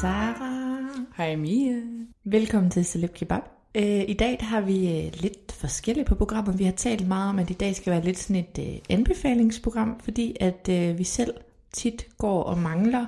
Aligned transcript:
Sara. 0.00 0.78
Hej 1.16 1.36
Mia. 1.36 1.80
Velkommen 2.24 2.70
til 2.70 2.84
Celeb 2.84 3.14
Kebab. 3.14 3.42
Øh, 3.74 4.04
I 4.08 4.14
dag 4.14 4.36
der 4.40 4.44
har 4.46 4.60
vi 4.60 4.98
øh, 4.98 5.12
lidt 5.14 5.52
forskellige 5.52 6.04
på 6.04 6.14
programmet. 6.14 6.58
Vi 6.58 6.64
har 6.64 6.72
talt 6.72 7.08
meget 7.08 7.28
om, 7.28 7.38
at 7.38 7.50
i 7.50 7.52
dag 7.52 7.76
skal 7.76 7.92
være 7.92 8.04
lidt 8.04 8.18
sådan 8.18 8.36
et 8.36 8.58
øh, 8.68 8.78
anbefalingsprogram, 8.88 10.00
fordi 10.00 10.36
at 10.40 10.68
øh, 10.70 10.98
vi 10.98 11.04
selv 11.04 11.34
tit 11.72 12.06
går 12.18 12.42
og 12.42 12.58
mangler 12.58 13.06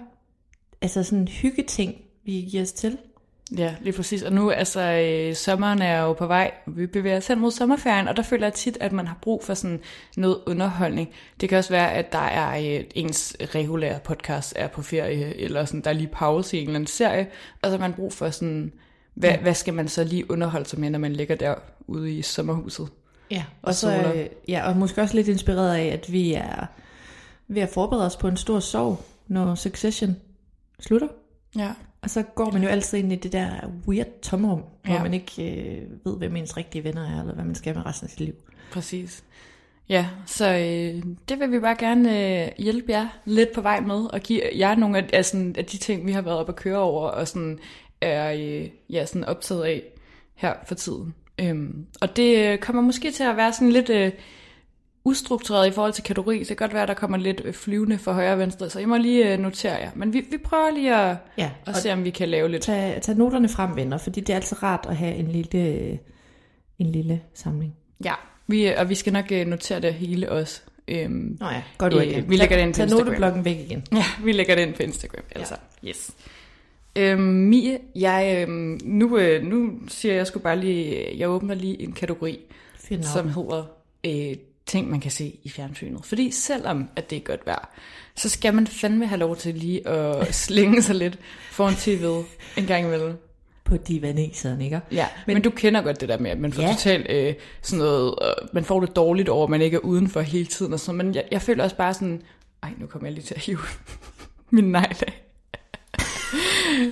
altså 0.82 1.02
sådan 1.02 1.28
hyggeting, 1.28 1.94
vi 2.24 2.32
giver 2.32 2.62
os 2.62 2.72
til. 2.72 2.98
Ja, 3.58 3.74
lige 3.80 3.92
præcis. 3.92 4.22
Og 4.22 4.32
nu, 4.32 4.50
altså, 4.50 4.80
øh, 4.80 5.34
sommeren 5.34 5.82
er 5.82 6.02
jo 6.02 6.12
på 6.12 6.26
vej. 6.26 6.50
Vi 6.66 6.86
bevæger 6.86 7.16
os 7.16 7.26
hen 7.26 7.38
mod 7.38 7.50
sommerferien, 7.50 8.08
og 8.08 8.16
der 8.16 8.22
føler 8.22 8.46
jeg 8.46 8.54
tit, 8.54 8.78
at 8.80 8.92
man 8.92 9.06
har 9.06 9.18
brug 9.22 9.44
for 9.44 9.54
sådan 9.54 9.80
noget 10.16 10.38
underholdning. 10.46 11.08
Det 11.40 11.48
kan 11.48 11.58
også 11.58 11.70
være, 11.70 11.92
at 11.92 12.12
der 12.12 12.18
er 12.18 12.78
øh, 12.78 12.84
ens 12.94 13.36
regulære 13.54 13.98
podcast 14.04 14.52
er 14.56 14.68
på 14.68 14.82
ferie, 14.82 15.36
eller 15.36 15.64
sådan, 15.64 15.80
der 15.80 15.90
er 15.90 15.94
lige 15.94 16.10
pause 16.12 16.56
i 16.56 16.60
en 16.60 16.66
eller 16.66 16.74
anden 16.74 16.86
serie, 16.86 17.26
og 17.62 17.70
så 17.70 17.70
har 17.70 17.78
man 17.78 17.92
brug 17.92 18.12
for 18.12 18.30
sådan, 18.30 18.72
hvad, 19.14 19.32
hvad 19.32 19.54
skal 19.54 19.74
man 19.74 19.88
så 19.88 20.04
lige 20.04 20.30
underholde 20.30 20.68
sig 20.68 20.80
med, 20.80 20.90
når 20.90 20.98
man 20.98 21.12
ligger 21.12 21.34
der 21.34 21.54
ude 21.86 22.12
i 22.14 22.22
sommerhuset? 22.22 22.88
Ja, 23.30 23.44
og, 23.62 23.68
Og 23.68 23.74
så, 23.74 24.12
øh, 24.14 24.26
ja, 24.48 24.68
og 24.68 24.76
måske 24.76 25.02
også 25.02 25.16
lidt 25.16 25.28
inspireret 25.28 25.76
af, 25.76 25.84
at 25.84 26.12
vi 26.12 26.34
er 26.34 26.66
ved 27.48 27.62
at 27.62 27.68
forberede 27.68 28.06
os 28.06 28.16
på 28.16 28.28
en 28.28 28.36
stor 28.36 28.60
sorg, 28.60 29.04
når 29.28 29.54
Succession 29.54 30.16
slutter. 30.80 31.08
Ja. 31.56 31.72
Og 32.02 32.10
så 32.10 32.22
går 32.22 32.50
man 32.50 32.62
jo 32.62 32.68
altid 32.68 32.98
ind 32.98 33.12
i 33.12 33.16
det 33.16 33.32
der 33.32 33.50
weird 33.88 34.20
tomrum, 34.22 34.62
hvor 34.84 34.94
Ja. 34.94 35.02
man 35.02 35.14
ikke 35.14 35.52
øh, 35.52 35.82
ved, 36.04 36.16
hvem 36.18 36.36
ens 36.36 36.56
rigtige 36.56 36.84
venner 36.84 37.02
er, 37.16 37.20
eller 37.20 37.34
hvad 37.34 37.44
man 37.44 37.54
skal 37.54 37.74
med 37.74 37.86
resten 37.86 38.06
af 38.06 38.10
sit 38.10 38.20
liv. 38.20 38.34
Præcis. 38.72 39.24
Ja, 39.88 40.06
så 40.26 40.48
øh, 40.48 41.02
det 41.28 41.40
vil 41.40 41.52
vi 41.52 41.58
bare 41.60 41.76
gerne 41.78 42.40
øh, 42.44 42.48
hjælpe 42.58 42.92
jer 42.92 43.08
lidt 43.24 43.52
på 43.52 43.60
vej 43.60 43.80
med, 43.80 43.96
og 44.12 44.20
give 44.20 44.42
jer 44.58 44.74
nogle 44.74 44.98
af, 44.98 45.08
af, 45.12 45.24
sådan, 45.24 45.54
af 45.58 45.64
de 45.64 45.76
ting, 45.76 46.06
vi 46.06 46.12
har 46.12 46.22
været 46.22 46.38
oppe 46.38 46.52
at 46.52 46.56
køre 46.56 46.78
over, 46.78 47.08
og 47.08 47.28
sådan 47.28 47.58
er 48.00 48.32
øh, 48.32 48.68
ja, 48.90 49.06
sådan 49.06 49.24
optaget 49.24 49.64
af 49.64 49.82
her 50.34 50.54
for 50.66 50.74
tiden. 50.74 51.14
Øhm, 51.40 51.86
og 52.00 52.16
det 52.16 52.38
øh, 52.38 52.58
kommer 52.58 52.82
måske 52.82 53.10
til 53.10 53.24
at 53.24 53.36
være 53.36 53.52
sådan 53.52 53.72
lidt 53.72 53.90
øh, 53.90 54.12
ustruktureret 55.04 55.68
i 55.68 55.70
forhold 55.70 55.92
til 55.92 56.04
kategori. 56.04 56.38
Det 56.38 56.46
kan 56.46 56.56
godt 56.56 56.72
være, 56.72 56.82
at 56.82 56.88
der 56.88 56.94
kommer 56.94 57.16
lidt 57.18 57.42
øh, 57.44 57.54
flyvende 57.54 57.98
fra 57.98 58.12
højre 58.12 58.32
og 58.32 58.38
venstre, 58.38 58.70
så 58.70 58.78
I 58.80 58.84
må 58.84 58.96
lige 58.96 59.32
øh, 59.32 59.38
notere 59.38 59.74
jer. 59.74 59.90
Men 59.94 60.12
vi, 60.12 60.24
vi 60.30 60.36
prøver 60.38 60.70
lige 60.70 60.96
at, 60.96 61.16
Ja, 61.38 61.50
at 61.66 61.76
se, 61.76 61.92
om 61.92 62.04
vi 62.04 62.10
kan 62.10 62.28
lave 62.28 62.48
lidt. 62.48 62.62
Tag, 62.62 62.98
tag 63.02 63.16
noterne 63.16 63.48
frem, 63.48 63.76
venner, 63.76 63.98
fordi 63.98 64.20
det 64.20 64.30
er 64.30 64.36
altid 64.36 64.62
rart 64.62 64.86
at 64.88 64.96
have 64.96 65.14
en 65.14 65.26
lille, 65.28 65.98
en 66.78 66.86
lille 66.86 67.20
samling. 67.34 67.74
Ja, 68.04 68.14
vi, 68.46 68.66
og 68.66 68.88
vi 68.88 68.94
skal 68.94 69.12
nok 69.12 69.32
øh, 69.32 69.46
notere 69.46 69.80
det 69.80 69.94
hele 69.94 70.32
også. 70.32 70.60
Øhm, 70.88 71.36
Nå 71.40 71.46
ja, 71.46 71.62
godt 71.78 71.94
Øh, 71.94 72.06
igen. 72.06 72.30
vi 72.30 72.36
lægger 72.36 72.56
det 72.56 72.62
ind 72.62 72.72
på 72.72 72.76
Tag 72.76 72.84
Instagram. 72.84 73.06
noteblokken 73.06 73.44
væk 73.44 73.56
igen. 73.58 73.84
Ja, 73.92 74.04
vi 74.24 74.32
lægger 74.32 74.54
det 74.54 74.62
ind 74.62 74.74
på 74.74 74.82
Instagram, 74.82 75.24
altså. 75.34 75.54
Ja. 75.82 75.88
Yes. 75.88 76.10
Øhm, 76.96 77.20
Mie, 77.22 77.78
jeg, 77.94 78.44
øhm, 78.48 78.80
nu, 78.84 79.18
øh, 79.18 79.42
nu 79.42 79.72
siger 79.88 80.12
jeg, 80.12 80.18
jeg 80.18 80.26
skulle 80.26 80.42
bare 80.42 80.58
lige, 80.60 81.06
jeg 81.18 81.28
åbner 81.28 81.54
lige 81.54 81.82
en 81.82 81.92
kategori, 81.92 82.38
Find 82.78 83.02
som 83.02 83.28
hedder 83.28 83.64
øh, 84.06 84.36
ting, 84.70 84.90
man 84.90 85.00
kan 85.00 85.10
se 85.10 85.38
i 85.42 85.48
fjernsynet. 85.48 86.04
Fordi 86.04 86.30
selvom 86.30 86.88
at 86.96 87.10
det 87.10 87.16
er 87.16 87.20
godt 87.20 87.40
vejr, 87.46 87.68
så 88.16 88.28
skal 88.28 88.54
man 88.54 88.66
fandme 88.66 89.06
have 89.06 89.18
lov 89.18 89.36
til 89.36 89.54
lige 89.54 89.88
at 89.88 90.34
slinge 90.44 90.82
sig 90.82 90.94
lidt 90.94 91.18
foran 91.50 91.74
tv'et 91.74 92.24
en 92.60 92.66
gang 92.66 92.84
imellem. 92.86 93.16
på 93.64 93.76
divaneseren, 93.76 94.60
ikke? 94.60 94.80
Ja, 94.92 95.06
men, 95.26 95.34
men 95.34 95.42
du 95.42 95.50
kender 95.50 95.82
godt 95.82 96.00
det 96.00 96.08
der 96.08 96.18
med, 96.18 96.30
at 96.30 96.38
man 96.38 96.52
får 96.52 96.62
Ja. 96.62 96.72
totalt 96.72 97.06
øh, 97.10 97.34
sådan 97.62 97.78
noget, 97.78 98.14
øh, 98.22 98.48
man 98.52 98.64
får 98.64 98.80
det 98.80 98.96
dårligt 98.96 99.28
over, 99.28 99.44
at 99.44 99.50
man 99.50 99.62
ikke 99.62 99.74
er 99.74 99.78
udenfor 99.80 100.20
hele 100.20 100.46
tiden 100.46 100.72
og 100.72 100.80
sådan 100.80 100.96
Men 101.06 101.14
jeg, 101.14 101.24
jeg 101.30 101.42
føler 101.42 101.64
også 101.64 101.76
bare 101.76 101.94
sådan, 101.94 102.22
ej, 102.62 102.70
nu 102.78 102.86
kommer 102.86 103.06
jeg 103.08 103.14
lige 103.14 103.24
til 103.24 103.34
at 103.34 103.40
hive 103.40 103.58
min 104.50 104.64
negle 104.64 104.96
af. 105.06 105.22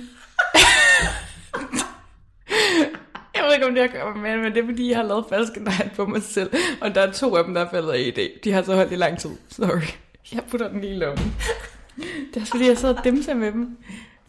Jeg 3.49 3.61
ved 3.61 3.67
ikke, 3.69 3.81
om 3.81 3.89
det 3.91 4.01
har 4.01 4.21
med, 4.21 4.37
men 4.37 4.53
det 4.53 4.63
er 4.63 4.65
fordi, 4.65 4.89
jeg 4.89 4.97
har 4.97 5.03
lavet 5.03 5.25
falske 5.29 5.63
negle 5.63 5.91
på 5.95 6.05
mig 6.05 6.23
selv. 6.23 6.49
Og 6.81 6.95
der 6.95 7.01
er 7.01 7.11
to 7.11 7.35
af 7.35 7.43
dem, 7.43 7.53
der 7.53 7.61
er 7.61 7.69
faldet 7.69 7.91
af 7.91 7.99
i 7.99 8.11
dag. 8.11 8.29
De 8.43 8.51
har 8.51 8.61
så 8.61 8.75
holdt 8.75 8.91
i 8.91 8.95
lang 8.95 9.19
tid. 9.19 9.29
Sorry. 9.49 9.81
Jeg 10.33 10.43
putter 10.49 10.69
den 10.69 10.81
lige 10.81 10.93
i 10.93 10.97
lommen. 10.97 11.35
Det 11.97 12.37
er 12.37 12.41
også 12.41 12.51
fordi, 12.51 12.67
jeg 12.67 12.77
sidder 12.77 12.97
og 12.97 13.03
dimser 13.03 13.33
med 13.33 13.51
dem. 13.51 13.77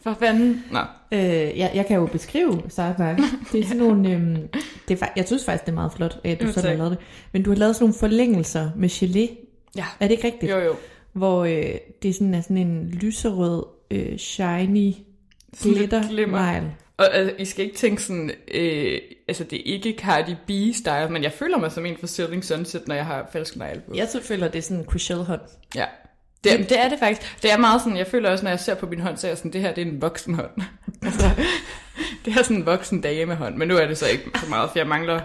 For 0.03 0.17
fanden. 0.19 0.65
Nå. 0.71 0.79
Øh, 1.11 1.19
jeg, 1.57 1.71
jeg 1.75 1.85
kan 1.87 1.97
jo 1.97 2.05
beskrive 2.05 2.61
Sarah 2.69 3.17
Det 3.51 3.59
er 3.59 3.63
sådan 3.63 3.77
nogle... 3.77 4.11
Øhm, 4.11 4.47
det 4.87 5.01
er, 5.01 5.07
jeg 5.15 5.27
synes 5.27 5.45
faktisk, 5.45 5.65
det 5.65 5.71
er 5.71 5.75
meget 5.75 5.93
flot, 5.93 6.19
at 6.23 6.41
du 6.41 6.51
sådan 6.51 6.69
har 6.69 6.77
lavet 6.77 6.91
det. 6.91 6.99
Men 7.31 7.43
du 7.43 7.49
har 7.49 7.57
lavet 7.57 7.75
sådan 7.75 7.83
nogle 7.83 7.99
forlængelser 7.99 8.69
med 8.75 8.89
gelé. 8.89 9.47
Ja. 9.75 9.85
Er 9.99 10.07
det 10.07 10.11
ikke 10.11 10.27
rigtigt? 10.27 10.51
Jo, 10.51 10.59
jo. 10.59 10.75
Hvor 11.13 11.43
øh, 11.45 11.75
det 12.03 12.09
er 12.09 12.13
sådan, 12.13 12.33
er 12.33 12.41
sådan 12.41 12.57
en 12.57 12.89
lyserød, 12.89 13.63
øh, 13.91 14.17
shiny 14.17 14.93
glitter 15.63 16.27
negl. 16.27 16.71
Og 17.01 17.15
altså, 17.15 17.35
I 17.37 17.45
skal 17.45 17.65
ikke 17.65 17.77
tænke 17.77 18.03
sådan, 18.03 18.31
øh, 18.53 18.99
altså 19.27 19.43
det 19.43 19.59
er 19.59 19.73
ikke 19.73 19.95
Cardi 19.99 20.35
B-style, 20.47 21.09
men 21.09 21.23
jeg 21.23 21.31
føler 21.31 21.57
mig 21.57 21.71
som 21.71 21.85
en 21.85 21.97
fra 21.97 22.07
Selling 22.07 22.45
Sunset, 22.45 22.87
når 22.87 22.95
jeg 22.95 23.05
har 23.05 23.29
falsk 23.33 23.55
negle 23.55 23.81
på. 23.81 23.95
Jeg 23.95 24.07
så 24.07 24.21
føler, 24.21 24.47
det 24.47 24.57
er 24.57 24.63
sådan 24.63 24.77
en 24.77 24.85
Cushell 24.85 25.23
hånd. 25.23 25.41
Ja. 25.75 25.85
Det, 26.43 26.69
det 26.69 26.79
er 26.79 26.89
det 26.89 26.99
faktisk. 26.99 27.41
Det 27.43 27.51
er 27.51 27.57
meget 27.57 27.81
sådan, 27.81 27.97
jeg 27.97 28.07
føler 28.07 28.29
også, 28.29 28.43
når 28.43 28.51
jeg 28.51 28.59
ser 28.59 28.75
på 28.75 28.85
min 28.85 28.99
hånd, 28.99 29.17
så 29.17 29.27
er 29.27 29.31
jeg 29.31 29.37
sådan, 29.37 29.53
det 29.53 29.61
her 29.61 29.73
det 29.73 29.81
er 29.81 29.85
en 29.85 30.01
voksen 30.01 30.35
hånd. 30.35 30.51
altså, 31.05 31.29
det 32.25 32.33
er 32.37 32.43
sådan 32.43 32.57
en 32.57 32.65
voksen 32.65 33.01
damehånd, 33.01 33.55
men 33.55 33.67
nu 33.67 33.77
er 33.77 33.87
det 33.87 33.97
så 33.97 34.07
ikke 34.07 34.23
så 34.43 34.49
meget, 34.49 34.69
for 34.71 34.79
jeg 34.79 34.87
mangler 34.87 35.21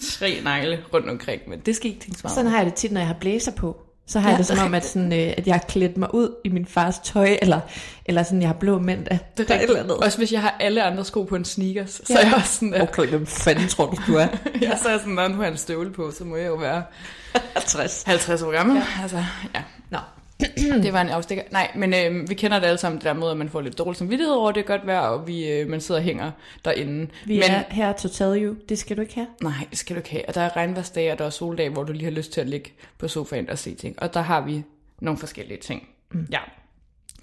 tre 0.00 0.40
negle 0.44 0.84
rundt 0.94 1.10
omkring, 1.10 1.42
men 1.48 1.60
det 1.60 1.76
skal 1.76 1.90
ikke 1.90 2.00
tænke 2.00 2.18
så 2.18 2.20
meget 2.24 2.34
Sådan 2.34 2.50
har 2.50 2.58
jeg 2.58 2.66
det 2.66 2.74
tit, 2.74 2.92
når 2.92 3.00
jeg 3.00 3.08
har 3.08 3.16
blæser 3.20 3.52
på. 3.52 3.85
Så 4.08 4.20
har 4.20 4.28
ja, 4.28 4.30
jeg 4.30 4.38
det 4.38 4.46
som 4.46 4.58
om, 4.66 4.74
at, 4.74 4.84
sådan, 4.86 5.12
øh, 5.12 5.34
at 5.36 5.46
jeg 5.46 5.54
har 5.54 5.64
klædt 5.68 5.96
mig 5.96 6.14
ud 6.14 6.34
i 6.44 6.48
min 6.48 6.66
fars 6.66 6.98
tøj, 6.98 7.36
eller, 7.42 7.60
eller 8.04 8.22
sådan, 8.22 8.40
jeg 8.40 8.48
har 8.48 8.54
blå 8.54 8.78
mandag. 8.78 9.18
Det 9.36 9.50
er 9.50 9.54
et 9.54 9.60
eller 9.60 9.60
rigtigt. 9.60 9.78
andet. 9.78 9.96
Også 9.96 10.18
hvis 10.18 10.32
jeg 10.32 10.40
har 10.40 10.56
alle 10.60 10.82
andre 10.82 11.04
sko 11.04 11.22
på 11.22 11.36
en 11.36 11.44
sneakers, 11.44 11.90
så 11.90 12.02
Ja. 12.08 12.16
er 12.16 12.24
jeg 12.26 12.34
også 12.34 12.54
sådan, 12.54 12.74
at, 12.74 12.82
Okay, 12.82 13.06
hvem 13.06 13.26
fanden 13.26 13.68
tror 13.68 13.86
du, 13.90 13.96
du 14.06 14.14
er? 14.16 14.26
ja, 14.62 14.76
så 14.76 14.88
er 14.88 14.90
jeg 14.90 15.00
sådan, 15.00 15.14
når 15.14 15.28
nu 15.28 15.34
har 15.36 15.42
jeg 15.42 15.50
en 15.52 15.58
støvle 15.58 15.92
på, 15.92 16.10
så 16.18 16.24
må 16.24 16.36
jeg 16.36 16.46
jo 16.46 16.54
være 16.54 16.82
50. 17.54 18.02
50 18.06 18.42
år 18.42 18.50
gammel. 18.52 18.76
Ja. 18.76 18.82
Altså, 19.02 19.24
ja. 19.54 19.62
Nå. 19.90 19.98
det 20.82 20.92
var 20.92 21.00
en 21.00 21.08
afstikker. 21.08 21.44
Nej, 21.50 21.70
men 21.74 21.94
øh, 21.94 22.28
vi 22.28 22.34
kender 22.34 22.58
det 22.58 22.66
alle 22.66 22.78
sammen, 22.78 22.98
det 22.98 23.04
der 23.04 23.12
med, 23.12 23.30
at 23.30 23.36
man 23.36 23.48
får 23.48 23.60
lidt 23.60 23.78
dårlig 23.78 23.96
samvittighed 23.96 24.34
over, 24.34 24.52
det 24.52 24.60
er 24.60 24.66
godt 24.66 24.86
vejr, 24.86 25.00
og 25.00 25.26
vi, 25.26 25.48
øh, 25.48 25.68
man 25.68 25.80
sidder 25.80 26.00
og 26.00 26.04
hænger 26.04 26.30
derinde. 26.64 27.10
Vi 27.26 27.34
men, 27.34 27.42
er 27.50 27.62
her 27.70 27.92
to 27.92 28.08
tell 28.08 28.44
you, 28.44 28.56
det 28.68 28.78
skal 28.78 28.96
du 28.96 29.02
ikke 29.02 29.14
have. 29.14 29.26
Nej, 29.42 29.66
det 29.70 29.78
skal 29.78 29.96
du 29.96 29.98
ikke 29.98 30.10
have. 30.10 30.28
Og 30.28 30.34
der 30.34 30.40
er 30.40 30.56
regnværsdage, 30.56 31.12
og 31.12 31.18
der 31.18 31.24
er 31.24 31.30
soldage, 31.30 31.70
hvor 31.70 31.84
du 31.84 31.92
lige 31.92 32.04
har 32.04 32.10
lyst 32.10 32.32
til 32.32 32.40
at 32.40 32.48
ligge 32.48 32.72
på 32.98 33.08
sofaen 33.08 33.50
og 33.50 33.58
se 33.58 33.74
ting. 33.74 34.02
Og 34.02 34.14
der 34.14 34.20
har 34.20 34.40
vi 34.40 34.62
nogle 35.00 35.18
forskellige 35.18 35.60
ting. 35.60 35.88
Mm. 36.10 36.26
Ja, 36.32 36.40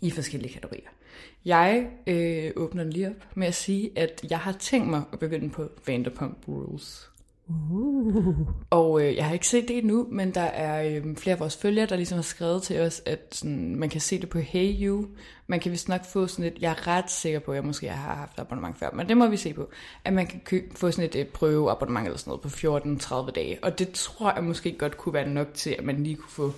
i 0.01 0.12
forskellige 0.12 0.54
kategorier. 0.54 0.89
Jeg 1.45 1.88
øh, 2.07 2.51
åbner 2.56 2.83
den 2.83 2.94
lige 2.94 3.07
op 3.07 3.36
med 3.36 3.48
at 3.48 3.56
sige, 3.56 3.92
at 3.95 4.25
jeg 4.30 4.39
har 4.39 4.51
tænkt 4.51 4.88
mig 4.88 5.01
at 5.13 5.19
begynde 5.19 5.50
på 5.50 5.69
Vanderpump 5.88 6.38
Rules. 6.48 7.10
Uh. 7.48 8.48
Og 8.69 9.01
øh, 9.01 9.16
jeg 9.16 9.25
har 9.25 9.34
ikke 9.34 9.48
set 9.48 9.68
det 9.68 9.78
endnu, 9.78 10.07
men 10.12 10.34
der 10.34 10.42
er 10.42 10.84
øh, 11.06 11.16
flere 11.16 11.34
af 11.34 11.40
vores 11.40 11.57
følgere, 11.57 11.86
der 11.86 11.95
ligesom 11.95 12.16
har 12.16 12.24
skrevet 12.24 12.63
til 12.63 12.80
os, 12.81 13.01
at 13.06 13.19
sådan, 13.31 13.75
man 13.75 13.90
kan 13.90 14.01
se 14.01 14.22
det 14.22 14.30
på 14.30 14.40
Hey 14.40 14.75
You. 14.86 15.06
Man 15.48 15.60
kan 15.60 15.72
vist 15.72 15.90
nok 15.90 16.06
få 16.06 16.28
sådan 16.28 16.45
et, 16.45 16.54
jeg 16.62 16.72
er 16.72 16.88
ret 16.88 17.12
sikker 17.12 17.40
på, 17.40 17.51
at 17.51 17.56
jeg 17.56 17.66
måske 17.66 17.90
har 17.90 18.16
haft 18.16 18.40
abonnement 18.40 18.80
før, 18.80 18.90
men 18.94 19.10
det 19.10 19.18
må 19.18 19.28
vi 19.28 19.38
se 19.38 19.54
på, 19.54 19.69
at 20.04 20.13
man 20.13 20.28
kan 20.28 20.42
kø- 20.45 20.69
få 20.75 20.92
sådan 20.92 21.06
et 21.06 21.16
et 21.16 21.28
prøveabonnement 21.28 22.06
eller 22.06 22.18
sådan 22.18 22.31
noget 22.31 22.42
på 22.42 23.28
14-30 23.28 23.31
dage. 23.31 23.63
Og 23.63 23.80
det 23.80 23.89
tror 23.92 24.34
jeg 24.36 24.44
måske 24.44 24.78
godt 24.78 24.98
kunne 24.98 25.13
være 25.13 25.30
nok 25.30 25.48
til, 25.54 25.69
at 25.69 25.84
man 25.84 26.04
lige 26.04 26.16
kunne 26.16 26.31
få 26.31 26.51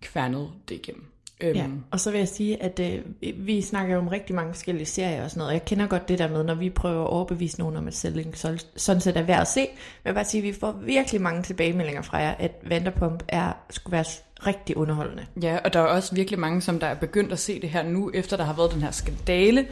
kværnet 0.00 0.50
det 0.68 0.74
igennem. 0.74 1.11
Øhm. 1.42 1.56
Ja, 1.56 1.66
og 1.90 2.00
så 2.00 2.10
vil 2.10 2.18
jeg 2.18 2.28
sige, 2.28 2.62
at 2.62 2.80
øh, 2.80 2.98
vi 3.36 3.62
snakker 3.62 3.94
jo 3.94 4.00
om 4.00 4.08
rigtig 4.08 4.34
mange 4.34 4.54
forskellige 4.54 4.86
serier 4.86 5.24
og 5.24 5.30
sådan 5.30 5.38
noget, 5.38 5.48
og 5.48 5.54
jeg 5.54 5.64
kender 5.64 5.86
godt 5.86 6.08
det 6.08 6.18
der 6.18 6.28
med, 6.28 6.44
når 6.44 6.54
vi 6.54 6.70
prøver 6.70 7.02
at 7.02 7.10
overbevise 7.10 7.58
nogen 7.58 7.76
om, 7.76 7.88
at 7.88 7.94
Selling 7.94 8.36
sådan 8.76 9.00
set 9.00 9.16
er 9.16 9.22
værd 9.22 9.40
at 9.40 9.48
se. 9.48 9.60
Men 9.60 9.68
jeg 10.04 10.10
vil 10.10 10.14
bare 10.14 10.24
sige, 10.24 10.40
at 10.40 10.44
vi 10.44 10.52
får 10.60 10.72
virkelig 10.72 11.20
mange 11.20 11.42
tilbagemeldinger 11.42 12.02
fra 12.02 12.16
jer, 12.18 12.34
at 12.38 12.52
Vanderpump 12.62 13.22
er, 13.28 13.52
skulle 13.70 13.92
være 13.92 14.04
rigtig 14.46 14.76
underholdende. 14.76 15.26
Ja, 15.42 15.58
og 15.64 15.72
der 15.72 15.80
er 15.80 15.84
også 15.84 16.14
virkelig 16.14 16.38
mange, 16.38 16.60
som 16.60 16.78
der 16.78 16.86
er 16.86 16.94
begyndt 16.94 17.32
at 17.32 17.38
se 17.38 17.60
det 17.60 17.70
her 17.70 17.82
nu, 17.82 18.10
efter 18.14 18.36
der 18.36 18.44
har 18.44 18.56
været 18.56 18.72
den 18.72 18.82
her 18.82 18.90
skandale. 18.90 19.66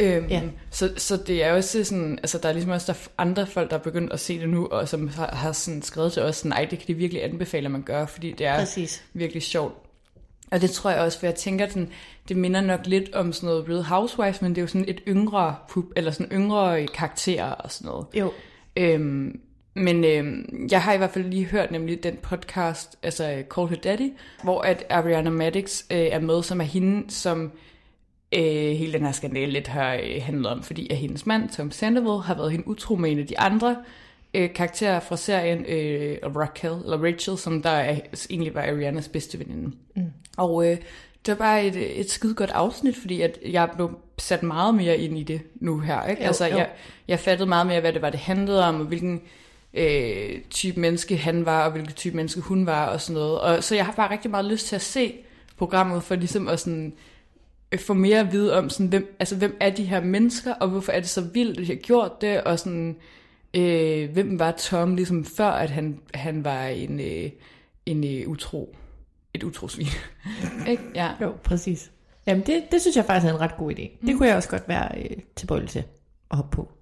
Øhm, 0.00 0.26
ja. 0.26 0.42
så, 0.70 0.92
så 0.96 1.16
det 1.16 1.44
er 1.44 1.52
også 1.52 1.84
sådan, 1.84 2.18
altså 2.18 2.38
der 2.38 2.48
er 2.48 2.52
ligesom 2.52 2.72
også 2.72 2.92
der 2.92 2.98
er 2.98 3.08
andre 3.18 3.46
folk, 3.46 3.70
der 3.70 3.76
er 3.76 3.80
begyndt 3.80 4.12
at 4.12 4.20
se 4.20 4.40
det 4.40 4.48
nu, 4.48 4.66
og 4.66 4.88
som 4.88 5.08
har, 5.08 5.34
har 5.36 5.52
sådan 5.52 5.82
skrevet 5.82 6.12
til 6.12 6.22
os, 6.22 6.36
sådan, 6.36 6.52
ej, 6.52 6.66
det 6.70 6.78
kan 6.78 6.88
de 6.88 6.94
virkelig 6.94 7.24
anbefale, 7.24 7.64
at 7.64 7.70
man 7.70 7.82
gør, 7.82 8.06
fordi 8.06 8.32
det 8.32 8.46
er 8.46 8.58
Præcis. 8.58 9.04
virkelig 9.12 9.42
sjovt. 9.42 9.87
Og 10.50 10.60
det 10.60 10.70
tror 10.70 10.90
jeg 10.90 11.00
også, 11.00 11.18
for 11.18 11.26
jeg 11.26 11.34
tænker, 11.34 11.66
den, 11.66 11.88
det 12.28 12.36
minder 12.36 12.60
nok 12.60 12.80
lidt 12.86 13.14
om 13.14 13.32
sådan 13.32 13.46
noget 13.46 13.68
Real 13.68 13.82
Housewives, 13.82 14.42
men 14.42 14.50
det 14.50 14.58
er 14.58 14.62
jo 14.62 14.66
sådan 14.66 14.88
et 14.88 15.00
yngre, 15.08 15.56
pub, 15.68 15.84
eller 15.96 16.10
sådan 16.10 16.32
yngre 16.32 16.86
karakterer 16.86 17.50
og 17.50 17.72
sådan 17.72 17.88
noget. 17.88 18.06
Jo. 18.14 18.32
Øhm, 18.76 19.40
men 19.74 20.04
øhm, 20.04 20.68
jeg 20.70 20.82
har 20.82 20.92
i 20.92 20.96
hvert 20.96 21.10
fald 21.10 21.24
lige 21.24 21.44
hørt 21.44 21.70
nemlig 21.70 22.02
den 22.02 22.16
podcast, 22.22 22.96
altså 23.02 23.42
Call 23.54 23.68
Her 23.68 23.76
Daddy, 23.76 24.12
hvor 24.42 24.60
at 24.60 24.84
Ariana 24.90 25.30
Madix 25.30 25.84
øh, 25.90 25.98
er 25.98 26.20
med, 26.20 26.42
som 26.42 26.60
er 26.60 26.64
hende, 26.64 27.10
som 27.10 27.52
øh, 28.34 28.42
hele 28.76 28.92
den 28.92 29.04
her 29.04 29.12
skandale 29.12 29.52
lidt 29.52 29.68
har 29.68 29.94
øh, 29.94 30.22
handlet 30.22 30.46
om, 30.46 30.62
fordi 30.62 30.88
at 30.90 30.96
hendes 30.96 31.26
mand, 31.26 31.48
Tom 31.48 31.70
Sandoval, 31.70 32.20
har 32.22 32.34
været 32.34 32.50
hende 32.50 32.68
utro 32.68 32.94
med 32.94 33.10
en 33.10 33.18
af 33.18 33.26
de 33.26 33.38
andre 33.38 33.76
øh, 34.34 34.52
karakterer 34.54 35.00
fra 35.00 35.16
serien, 35.16 35.64
øh, 35.64 36.18
Raquel, 36.36 36.82
eller 36.84 37.04
Rachel, 37.04 37.38
som 37.38 37.62
der 37.62 37.70
er, 37.70 37.98
egentlig 38.30 38.54
var 38.54 38.62
Arianas 38.62 39.08
bedste 39.08 39.38
veninde. 39.38 39.76
Mm. 39.96 40.12
Og 40.36 40.66
øh, 40.66 40.76
det 41.26 41.28
var 41.28 41.34
bare 41.34 41.66
et, 41.66 42.00
et 42.00 42.10
skide 42.10 42.34
godt 42.34 42.50
afsnit, 42.50 42.96
fordi 42.96 43.20
at 43.20 43.38
jeg 43.46 43.70
blev 43.74 43.90
sat 44.18 44.42
meget 44.42 44.74
mere 44.74 44.98
ind 44.98 45.18
i 45.18 45.22
det 45.22 45.40
nu 45.54 45.78
her. 45.78 46.06
Ikke? 46.06 46.22
Jo, 46.22 46.26
altså, 46.26 46.46
jo. 46.46 46.56
Jeg, 46.56 46.68
jeg 47.08 47.20
fattede 47.20 47.48
meget 47.48 47.66
mere, 47.66 47.80
hvad 47.80 47.92
det 47.92 48.02
var, 48.02 48.10
det 48.10 48.20
handlede 48.20 48.64
om, 48.64 48.80
og 48.80 48.86
hvilken 48.86 49.20
øh, 49.74 50.40
type 50.50 50.80
menneske 50.80 51.16
han 51.16 51.46
var, 51.46 51.64
og 51.64 51.72
hvilken 51.72 51.92
type 51.92 52.16
menneske 52.16 52.40
hun 52.40 52.66
var, 52.66 52.86
og 52.86 53.00
sådan 53.00 53.14
noget. 53.14 53.40
Og, 53.40 53.64
så 53.64 53.74
jeg 53.74 53.86
har 53.86 53.92
bare 53.92 54.10
rigtig 54.10 54.30
meget 54.30 54.44
lyst 54.44 54.66
til 54.66 54.76
at 54.76 54.82
se 54.82 55.14
programmet, 55.56 56.02
for 56.02 56.14
ligesom 56.14 56.48
at 56.48 56.60
sådan, 56.60 56.94
øh, 57.72 57.78
få 57.78 57.94
mere 57.94 58.20
at 58.20 58.32
vide 58.32 58.58
om, 58.58 58.70
sådan, 58.70 58.86
hvem, 58.86 59.16
altså, 59.18 59.36
hvem 59.36 59.56
er 59.60 59.70
de 59.70 59.84
her 59.84 60.00
mennesker, 60.00 60.54
og 60.54 60.68
hvorfor 60.68 60.92
er 60.92 61.00
det 61.00 61.08
så 61.08 61.20
vildt, 61.20 61.58
at 61.58 61.66
de 61.66 61.66
har 61.66 61.74
gjort 61.74 62.20
det, 62.20 62.40
og 62.40 62.58
sådan, 62.58 62.88
øh, 62.88 62.94
hvem 64.12 64.38
var 64.38 64.50
Tom, 64.50 64.94
ligesom 64.94 65.24
før, 65.24 65.50
at 65.50 65.70
han, 65.70 66.00
han 66.14 66.44
var 66.44 66.66
en, 66.66 67.00
øh, 67.00 67.30
en 67.86 68.04
øh, 68.04 68.28
utro 68.28 68.76
et 69.34 69.42
utrosvin. 69.42 69.86
ikke? 70.68 70.82
Ja. 70.94 71.10
Jo, 71.20 71.32
præcis. 71.44 71.90
Jamen, 72.26 72.46
det, 72.46 72.62
det 72.70 72.80
synes 72.80 72.96
jeg 72.96 73.04
faktisk 73.04 73.30
er 73.30 73.34
en 73.34 73.40
ret 73.40 73.56
god 73.56 73.72
idé. 73.72 73.98
Mm. 74.00 74.06
Det 74.06 74.16
kunne 74.16 74.28
jeg 74.28 74.36
også 74.36 74.48
godt 74.48 74.68
være 74.68 74.98
øh, 74.98 75.16
tilbøjelig 75.36 75.70
til 75.70 75.84
at 76.30 76.36
hoppe 76.36 76.56
på. 76.56 76.72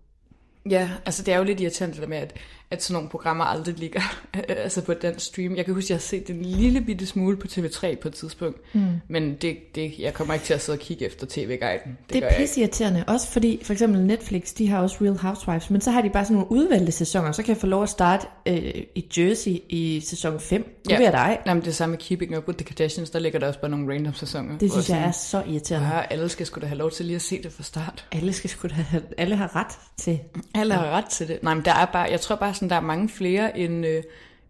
Ja, 0.70 0.90
altså 1.06 1.22
det 1.22 1.34
er 1.34 1.38
jo 1.38 1.44
lidt 1.44 1.60
irriterende 1.60 2.00
det 2.00 2.08
med, 2.08 2.16
at 2.16 2.36
at 2.70 2.82
sådan 2.82 2.94
nogle 2.94 3.08
programmer 3.08 3.44
aldrig 3.44 3.78
ligger 3.78 4.00
altså 4.48 4.82
på 4.82 4.94
den 4.94 5.18
stream. 5.18 5.56
Jeg 5.56 5.64
kan 5.64 5.74
huske, 5.74 5.86
at 5.86 5.90
jeg 5.90 5.96
har 5.96 6.00
set 6.00 6.30
en 6.30 6.42
lille 6.42 6.80
bitte 6.80 7.06
smule 7.06 7.36
på 7.36 7.46
TV3 7.50 7.96
på 7.96 8.08
et 8.08 8.14
tidspunkt, 8.14 8.74
mm. 8.74 8.86
men 9.08 9.34
det, 9.34 9.74
det, 9.74 9.98
jeg 9.98 10.14
kommer 10.14 10.34
ikke 10.34 10.46
til 10.46 10.54
at 10.54 10.62
sidde 10.62 10.76
og 10.76 10.80
kigge 10.80 11.06
efter 11.06 11.26
TV-guiden. 11.30 11.98
Det, 12.12 12.14
det 12.14 12.24
er 12.24 12.58
irriterende, 12.58 13.04
også 13.06 13.28
fordi 13.28 13.60
for 13.62 13.72
eksempel 13.72 14.00
Netflix, 14.00 14.54
de 14.54 14.68
har 14.68 14.82
også 14.82 14.96
Real 15.00 15.18
Housewives, 15.18 15.70
men 15.70 15.80
så 15.80 15.90
har 15.90 16.02
de 16.02 16.10
bare 16.10 16.24
sådan 16.24 16.34
nogle 16.34 16.52
udvalgte 16.52 16.92
sæsoner, 16.92 17.32
så 17.32 17.42
kan 17.42 17.54
jeg 17.54 17.60
få 17.60 17.66
lov 17.66 17.82
at 17.82 17.88
starte 17.88 18.26
øh, 18.46 18.74
i 18.94 19.06
Jersey 19.18 19.56
i 19.68 20.02
sæson 20.04 20.40
5. 20.40 20.80
Det 20.84 20.92
ja. 20.92 21.02
jeg 21.02 21.12
dig. 21.12 21.38
Jamen 21.46 21.64
det 21.64 21.74
samme 21.74 21.90
med 21.90 21.98
Keeping 21.98 22.38
Up 22.38 22.48
with 22.48 22.58
the 22.58 22.64
Kardashians, 22.64 23.10
der 23.10 23.18
ligger 23.18 23.38
der 23.38 23.46
også 23.46 23.60
bare 23.60 23.70
nogle 23.70 23.94
random 23.94 24.14
sæsoner. 24.14 24.58
Det 24.58 24.72
synes 24.72 24.90
jeg 24.90 25.02
er 25.02 25.10
så 25.10 25.42
irriterende. 25.48 25.88
Ja, 25.88 26.00
alle 26.10 26.28
skal 26.28 26.46
sgu 26.46 26.60
da 26.60 26.66
have 26.66 26.78
lov 26.78 26.90
til 26.90 27.06
lige 27.06 27.16
at 27.16 27.22
se 27.22 27.42
det 27.42 27.52
fra 27.52 27.62
start. 27.62 28.04
Alle 28.12 28.32
skal 28.32 28.50
sgu 28.50 28.68
da 28.68 28.74
have, 28.74 29.02
alle 29.18 29.36
har 29.36 29.56
ret 29.56 29.78
til. 29.96 30.20
Alle 30.54 30.74
har 30.74 30.90
ret 30.90 31.04
til 31.04 31.28
det. 31.28 31.42
Nej, 31.42 31.54
men 31.54 31.64
der 31.64 31.74
er 31.74 31.86
bare, 31.86 32.08
jeg 32.10 32.20
tror 32.20 32.36
bare 32.36 32.54
sådan, 32.56 32.70
der 32.70 32.76
er 32.76 32.80
mange 32.80 33.08
flere 33.08 33.58
end... 33.58 33.86
Øh, 33.86 34.02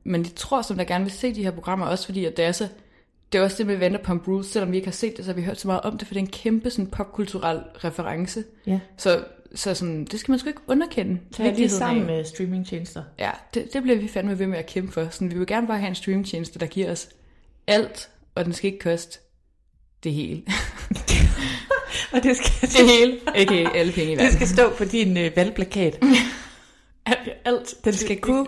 men 0.04 0.24
de 0.24 0.28
tror, 0.28 0.62
som 0.62 0.76
der 0.76 0.84
gerne 0.84 1.04
vil 1.04 1.12
se 1.12 1.34
de 1.34 1.42
her 1.42 1.50
programmer, 1.50 1.86
også 1.86 2.04
fordi 2.04 2.24
at 2.24 2.36
det 2.36 2.44
er 2.44 2.52
så... 2.52 2.68
Det 3.32 3.38
er 3.38 3.42
også 3.42 3.58
det 3.58 3.66
med 3.66 3.76
Vanderpump 3.76 4.28
Rules, 4.28 4.46
selvom 4.46 4.72
vi 4.72 4.76
ikke 4.76 4.86
har 4.86 4.92
set 4.92 5.16
det, 5.16 5.24
så 5.24 5.30
har 5.30 5.36
vi 5.36 5.42
hørt 5.42 5.60
så 5.60 5.68
meget 5.68 5.80
om 5.80 5.98
det, 5.98 6.06
for 6.06 6.14
det 6.14 6.20
er 6.20 6.24
en 6.24 6.30
kæmpe 6.30 6.70
sådan, 6.70 6.86
popkulturel 6.86 7.60
reference. 7.84 8.44
Ja. 8.66 8.80
Så, 8.96 9.24
så 9.54 9.74
sådan, 9.74 10.04
det 10.04 10.20
skal 10.20 10.32
man 10.32 10.38
sgu 10.38 10.48
ikke 10.48 10.60
underkende. 10.66 11.20
Er 11.38 11.54
det 11.54 11.70
sammen 11.70 12.06
med 12.06 12.24
streamingtjenester. 12.24 13.02
Ja, 13.18 13.30
det, 13.54 13.72
det 13.72 13.82
bliver 13.82 13.98
vi 13.98 14.08
fandme 14.08 14.38
ved 14.38 14.46
med 14.46 14.58
at 14.58 14.66
kæmpe 14.66 14.92
for. 14.92 15.08
Sådan, 15.10 15.30
vi 15.30 15.38
vil 15.38 15.46
gerne 15.46 15.66
bare 15.66 15.78
have 15.78 15.88
en 15.88 15.94
streamingtjeneste, 15.94 16.58
der 16.58 16.66
giver 16.66 16.90
os 16.92 17.08
alt, 17.66 18.08
og 18.34 18.44
den 18.44 18.52
skal 18.52 18.72
ikke 18.72 18.82
koste 18.82 19.18
det 20.04 20.12
hele. 20.12 20.42
og 22.12 22.22
det 22.22 22.36
skal 22.36 22.68
det 22.68 22.90
hele, 22.98 23.18
ikke 23.36 23.68
alle 23.74 23.92
penge 23.92 24.12
i 24.12 24.16
verden. 24.16 24.26
Det 24.26 24.34
skal 24.34 24.48
stå 24.48 24.70
på 24.78 24.84
din 24.84 25.16
øh, 25.16 25.36
valgplakat. 25.36 25.98
alt. 27.44 27.74
Den 27.84 27.92
skal 27.92 28.20
kunne 28.20 28.46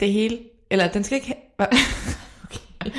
det 0.00 0.12
hele. 0.12 0.38
Eller 0.70 0.88
den 0.88 1.04
skal 1.04 1.16
ikke 1.16 1.26
have... 1.26 1.68
Okay. 2.84 2.90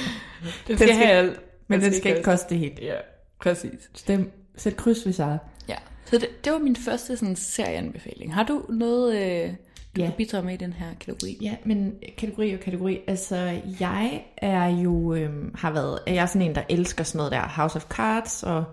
Den 0.44 0.78
skal, 0.78 0.78
den 0.78 0.78
skal 0.78 0.96
have 0.96 1.10
alt. 1.10 1.40
Men 1.68 1.82
den 1.82 1.92
skal, 1.92 2.02
skal 2.02 2.12
ikke 2.12 2.24
koste 2.24 2.50
det 2.50 2.58
hele. 2.58 2.76
Ja, 2.82 2.96
præcis. 3.40 3.90
Stem. 3.94 4.32
Sæt 4.58 4.78
kryds 4.78 5.04
hvis 5.04 5.20
jeg 5.20 5.38
Ja, 5.70 5.76
så 6.06 6.18
det, 6.18 6.46
det 6.46 6.54
var 6.54 6.60
min 6.60 6.76
første 6.76 7.18
sådan, 7.18 7.36
serieanbefaling. 7.36 8.34
Har 8.34 8.44
du 8.44 8.66
noget, 8.70 9.16
øh, 9.16 9.54
du 9.96 10.02
ja. 10.02 10.06
kan 10.06 10.14
bidrage 10.18 10.46
med 10.46 10.54
i 10.54 10.58
den 10.58 10.74
her 10.74 10.88
kategori? 11.00 11.38
Ja, 11.42 11.56
men 11.66 11.96
kategori 12.18 12.54
og 12.54 12.60
kategori. 12.60 13.00
Altså, 13.08 13.60
jeg 13.80 14.26
er 14.38 14.66
jo, 14.68 15.14
øh, 15.14 15.30
har 15.56 15.72
været, 15.72 16.00
jeg 16.08 16.16
er 16.16 16.26
sådan 16.26 16.42
en, 16.42 16.56
der 16.56 16.64
elsker 16.70 17.04
sådan 17.04 17.18
noget 17.18 17.32
der, 17.32 17.48
House 17.48 17.76
of 17.76 17.84
Cards 17.84 18.44
og 18.44 18.64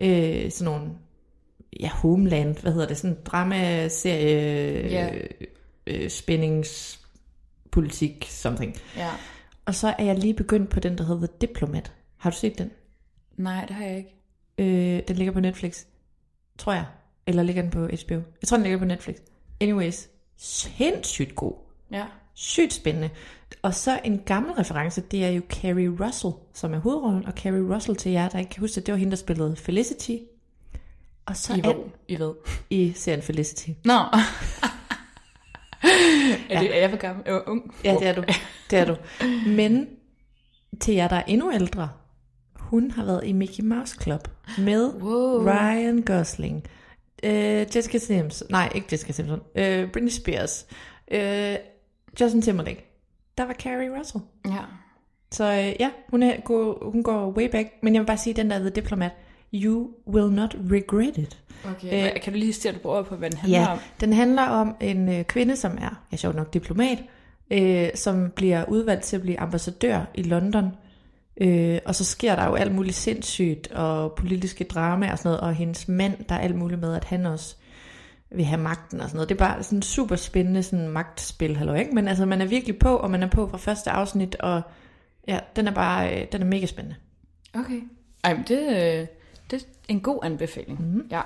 øh, 0.00 0.50
sådan 0.50 0.72
nogle, 0.72 0.90
ja, 1.80 1.88
Homeland, 1.88 2.56
hvad 2.56 2.72
hedder 2.72 2.86
det, 2.86 2.96
sådan 2.96 3.10
en 3.10 3.22
dramaserie, 3.24 4.88
ja 4.90 5.10
øh, 5.88 6.10
spændingspolitik, 6.10 8.26
something. 8.28 8.76
Ja. 8.96 9.10
Og 9.66 9.74
så 9.74 9.94
er 9.98 10.04
jeg 10.04 10.18
lige 10.18 10.34
begyndt 10.34 10.70
på 10.70 10.80
den, 10.80 10.98
der 10.98 11.04
hedder 11.04 11.26
The 11.26 11.36
Diplomat. 11.40 11.92
Har 12.16 12.30
du 12.30 12.36
set 12.36 12.58
den? 12.58 12.70
Nej, 13.36 13.64
det 13.64 13.76
har 13.76 13.84
jeg 13.84 13.96
ikke. 13.96 14.14
Øh, 14.58 15.02
den 15.08 15.16
ligger 15.16 15.32
på 15.32 15.40
Netflix, 15.40 15.84
tror 16.58 16.72
jeg. 16.72 16.86
Eller 17.26 17.42
ligger 17.42 17.62
den 17.62 17.70
på 17.70 17.78
HBO? 17.78 18.14
Jeg 18.14 18.22
tror, 18.46 18.56
den 18.56 18.62
ligger 18.62 18.78
på 18.78 18.84
Netflix. 18.84 19.16
Anyways, 19.60 20.08
sindssygt 20.36 21.34
god. 21.34 21.54
Ja. 21.90 22.04
Sygt 22.34 22.72
spændende. 22.72 23.10
Og 23.62 23.74
så 23.74 24.00
en 24.04 24.18
gammel 24.18 24.52
reference, 24.52 25.00
det 25.00 25.24
er 25.24 25.28
jo 25.28 25.42
Carrie 25.48 26.06
Russell, 26.06 26.32
som 26.54 26.74
er 26.74 26.78
hovedrollen. 26.78 27.26
Og 27.26 27.32
Carrie 27.32 27.74
Russell 27.74 27.96
til 27.96 28.12
jer, 28.12 28.28
der 28.28 28.38
ikke 28.38 28.50
kan 28.50 28.60
huske 28.60 28.74
det, 28.74 28.86
det 28.86 28.92
var 28.92 28.98
hende, 28.98 29.10
der 29.10 29.16
spillede 29.16 29.56
Felicity. 29.56 30.16
Og 31.26 31.36
så 31.36 31.54
I, 31.54 31.60
er, 31.60 31.74
I 32.08 32.18
ved? 32.18 32.34
I 32.70 32.92
serien 32.96 33.22
Felicity. 33.22 33.68
Nå. 33.84 33.94
No. 33.94 34.02
er, 36.50 36.60
det, 36.60 36.76
er 36.76 36.80
jeg 36.80 36.90
for 36.90 36.96
gammel? 36.96 37.22
Jeg 37.26 37.42
ung. 37.46 37.74
Ja, 37.84 37.94
det 37.94 38.08
er 38.08 38.14
du. 38.14 38.24
Det 38.70 38.78
er 38.78 38.84
du. 38.84 38.96
Men 39.46 39.88
til 40.80 40.94
jer, 40.94 41.08
der 41.08 41.16
er 41.16 41.22
endnu 41.26 41.52
ældre, 41.52 41.88
hun 42.54 42.90
har 42.90 43.04
været 43.04 43.26
i 43.26 43.32
Mickey 43.32 43.64
Mouse 43.64 43.96
Club 44.02 44.28
med 44.58 44.92
wow. 44.94 45.42
Ryan 45.44 46.02
Gosling, 46.02 46.62
uh, 47.24 47.30
Jessica 47.76 47.98
Simpson, 47.98 48.48
nej, 48.50 48.72
ikke 48.74 48.88
Jessica 48.92 49.12
Simpson, 49.12 49.38
uh, 49.38 49.90
Britney 49.92 50.10
Spears, 50.10 50.66
uh, 51.14 51.54
Justin 52.20 52.42
Timberlake. 52.42 52.84
Der 53.38 53.44
var 53.44 53.52
Carrie 53.52 53.98
Russell. 53.98 54.24
Ja. 54.46 54.64
Så 55.30 55.44
uh, 55.44 55.80
ja, 55.80 55.90
hun, 56.08 56.22
er, 56.22 56.40
går, 56.40 56.90
hun 56.92 57.02
går 57.02 57.30
way 57.30 57.50
back, 57.50 57.68
men 57.82 57.94
jeg 57.94 58.00
vil 58.00 58.06
bare 58.06 58.18
sige, 58.18 58.34
den 58.34 58.50
der 58.50 58.58
The 58.58 58.70
Diplomat, 58.70 59.12
you 59.54 59.90
will 60.06 60.32
not 60.32 60.56
regret 60.70 61.16
it. 61.16 61.38
Okay, 61.64 62.14
øh, 62.14 62.20
kan 62.22 62.32
du 62.32 62.38
lige 62.38 62.52
sætte 62.52 62.80
på 62.80 63.02
på, 63.02 63.16
hvad 63.16 63.30
den 63.30 63.38
handler 63.38 63.60
ja, 63.60 63.72
om? 63.72 63.78
den 64.00 64.12
handler 64.12 64.42
om 64.42 64.76
en 64.80 65.08
øh, 65.08 65.24
kvinde, 65.24 65.56
som 65.56 65.78
er, 65.80 66.02
jeg 66.10 66.18
sjovt 66.18 66.36
nok, 66.36 66.54
diplomat, 66.54 66.98
øh, 67.50 67.88
som 67.94 68.32
bliver 68.36 68.64
udvalgt 68.64 69.04
til 69.04 69.16
at 69.16 69.22
blive 69.22 69.40
ambassadør 69.40 70.04
i 70.14 70.22
London. 70.22 70.72
Øh, 71.40 71.78
og 71.86 71.94
så 71.94 72.04
sker 72.04 72.36
der 72.36 72.46
jo 72.46 72.54
alt 72.54 72.74
muligt 72.74 72.96
sindssygt, 72.96 73.72
og 73.72 74.12
politiske 74.12 74.64
drama 74.64 75.12
og 75.12 75.18
sådan 75.18 75.28
noget, 75.28 75.40
og 75.40 75.54
hendes 75.54 75.88
mand, 75.88 76.24
der 76.28 76.34
er 76.34 76.38
alt 76.38 76.56
muligt 76.56 76.80
med, 76.80 76.94
at 76.94 77.04
han 77.04 77.26
også 77.26 77.56
vil 78.30 78.44
have 78.44 78.60
magten 78.60 79.00
og 79.00 79.08
sådan 79.08 79.16
noget. 79.16 79.28
Det 79.28 79.34
er 79.34 79.38
bare 79.38 79.62
sådan 79.62 79.82
super 79.82 80.16
spændende 80.16 80.62
sådan 80.62 80.88
magtspil, 80.88 81.56
hallo, 81.56 81.74
ikke? 81.74 81.94
Men 81.94 82.08
altså, 82.08 82.26
man 82.26 82.40
er 82.40 82.46
virkelig 82.46 82.78
på, 82.78 82.96
og 82.96 83.10
man 83.10 83.22
er 83.22 83.28
på 83.28 83.48
fra 83.48 83.58
første 83.58 83.90
afsnit, 83.90 84.34
og 84.34 84.62
ja, 85.28 85.38
den 85.56 85.68
er 85.68 85.72
bare, 85.72 86.20
øh, 86.20 86.26
den 86.32 86.42
er 86.42 86.46
mega 86.46 86.66
spændende. 86.66 86.96
Okay. 87.54 87.80
Ej, 88.24 88.34
men 88.34 88.44
det, 88.48 88.98
øh, 89.00 89.06
det 89.50 89.62
er 89.62 89.66
en 89.88 90.00
god 90.00 90.18
anbefaling. 90.22 90.94
Mm. 90.94 91.08
Ja. 91.10 91.20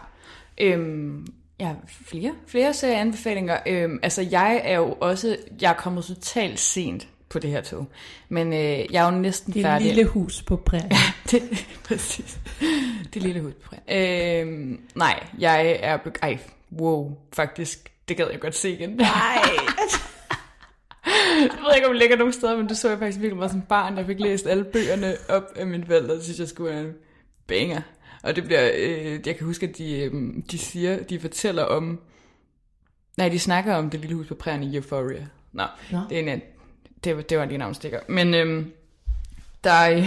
Øhm, 0.60 1.26
ja, 1.60 1.74
flere, 2.06 2.34
flere 2.46 2.74
serieanbefalinger. 2.74 3.58
Øhm, 3.66 3.98
altså, 4.02 4.22
jeg 4.22 4.60
er 4.64 4.76
jo 4.76 4.92
også, 5.00 5.36
jeg 5.60 5.70
er 5.70 5.76
kommet 5.76 6.04
totalt 6.04 6.60
sent 6.60 7.08
på 7.28 7.38
det 7.38 7.50
her 7.50 7.60
tog. 7.60 7.86
Men 8.28 8.52
øh, 8.52 8.58
jeg 8.92 8.94
er 8.94 9.04
jo 9.04 9.18
næsten 9.20 9.52
Det 9.52 9.62
færdig. 9.62 9.86
lille 9.86 10.04
hus 10.04 10.42
på 10.42 10.56
prærien. 10.56 10.92
det, 11.30 11.66
præcis. 11.84 12.38
Det 13.14 13.22
lille 13.22 13.40
hus. 13.40 13.52
Øhm, 13.92 14.80
nej, 14.94 15.26
jeg 15.38 15.78
er... 15.82 15.98
Ej, 16.22 16.38
wow, 16.80 17.16
faktisk, 17.32 17.92
det 18.08 18.16
gad 18.16 18.26
jeg 18.30 18.40
godt 18.40 18.54
se 18.54 18.70
igen. 18.70 18.90
Nej. 18.90 19.06
jeg 21.40 21.58
ved 21.66 21.74
ikke, 21.76 21.86
om 21.86 21.92
det 21.92 21.98
ligger 22.00 22.16
nogen 22.16 22.32
steder, 22.32 22.56
men 22.56 22.68
det 22.68 22.76
så 22.76 22.88
jeg 22.88 22.98
faktisk 22.98 23.18
virkelig 23.20 23.36
meget 23.36 23.50
som 23.50 23.60
barn. 23.62 23.96
Jeg 23.96 24.06
fik 24.06 24.20
læst 24.20 24.46
alle 24.46 24.64
bøgerne 24.64 25.14
op 25.28 25.42
af 25.56 25.66
mine 25.66 25.86
forældre, 25.86 26.14
det 26.14 26.24
synes 26.24 26.38
jeg 26.38 26.48
skulle 26.48 26.74
være 26.74 26.84
en 26.84 26.92
banger. 27.46 27.80
Og 28.22 28.36
det 28.36 28.44
bliver, 28.44 28.70
øh, 28.74 29.26
jeg 29.26 29.36
kan 29.36 29.46
huske, 29.46 29.66
at 29.66 29.78
de, 29.78 30.00
øh, 30.00 30.12
de 30.50 30.58
siger, 30.58 31.02
de 31.02 31.20
fortæller 31.20 31.62
om, 31.62 32.00
nej, 33.16 33.28
de 33.28 33.38
snakker 33.38 33.74
om 33.74 33.90
det 33.90 34.00
lille 34.00 34.16
hus 34.16 34.26
på 34.26 34.34
prærien 34.34 34.62
i 34.62 34.76
Euphoria. 34.76 35.26
Nå, 35.52 35.62
Nå. 35.92 35.98
det 36.10 36.20
er 36.28 36.32
en, 36.32 36.40
det, 37.04 37.16
var- 37.16 37.22
det 37.22 37.38
var 37.38 37.44
lige 37.44 37.58
navnstikker. 37.58 38.00
Men 38.08 38.34
øhm, 38.34 38.72
der 39.64 39.70
er, 39.72 40.06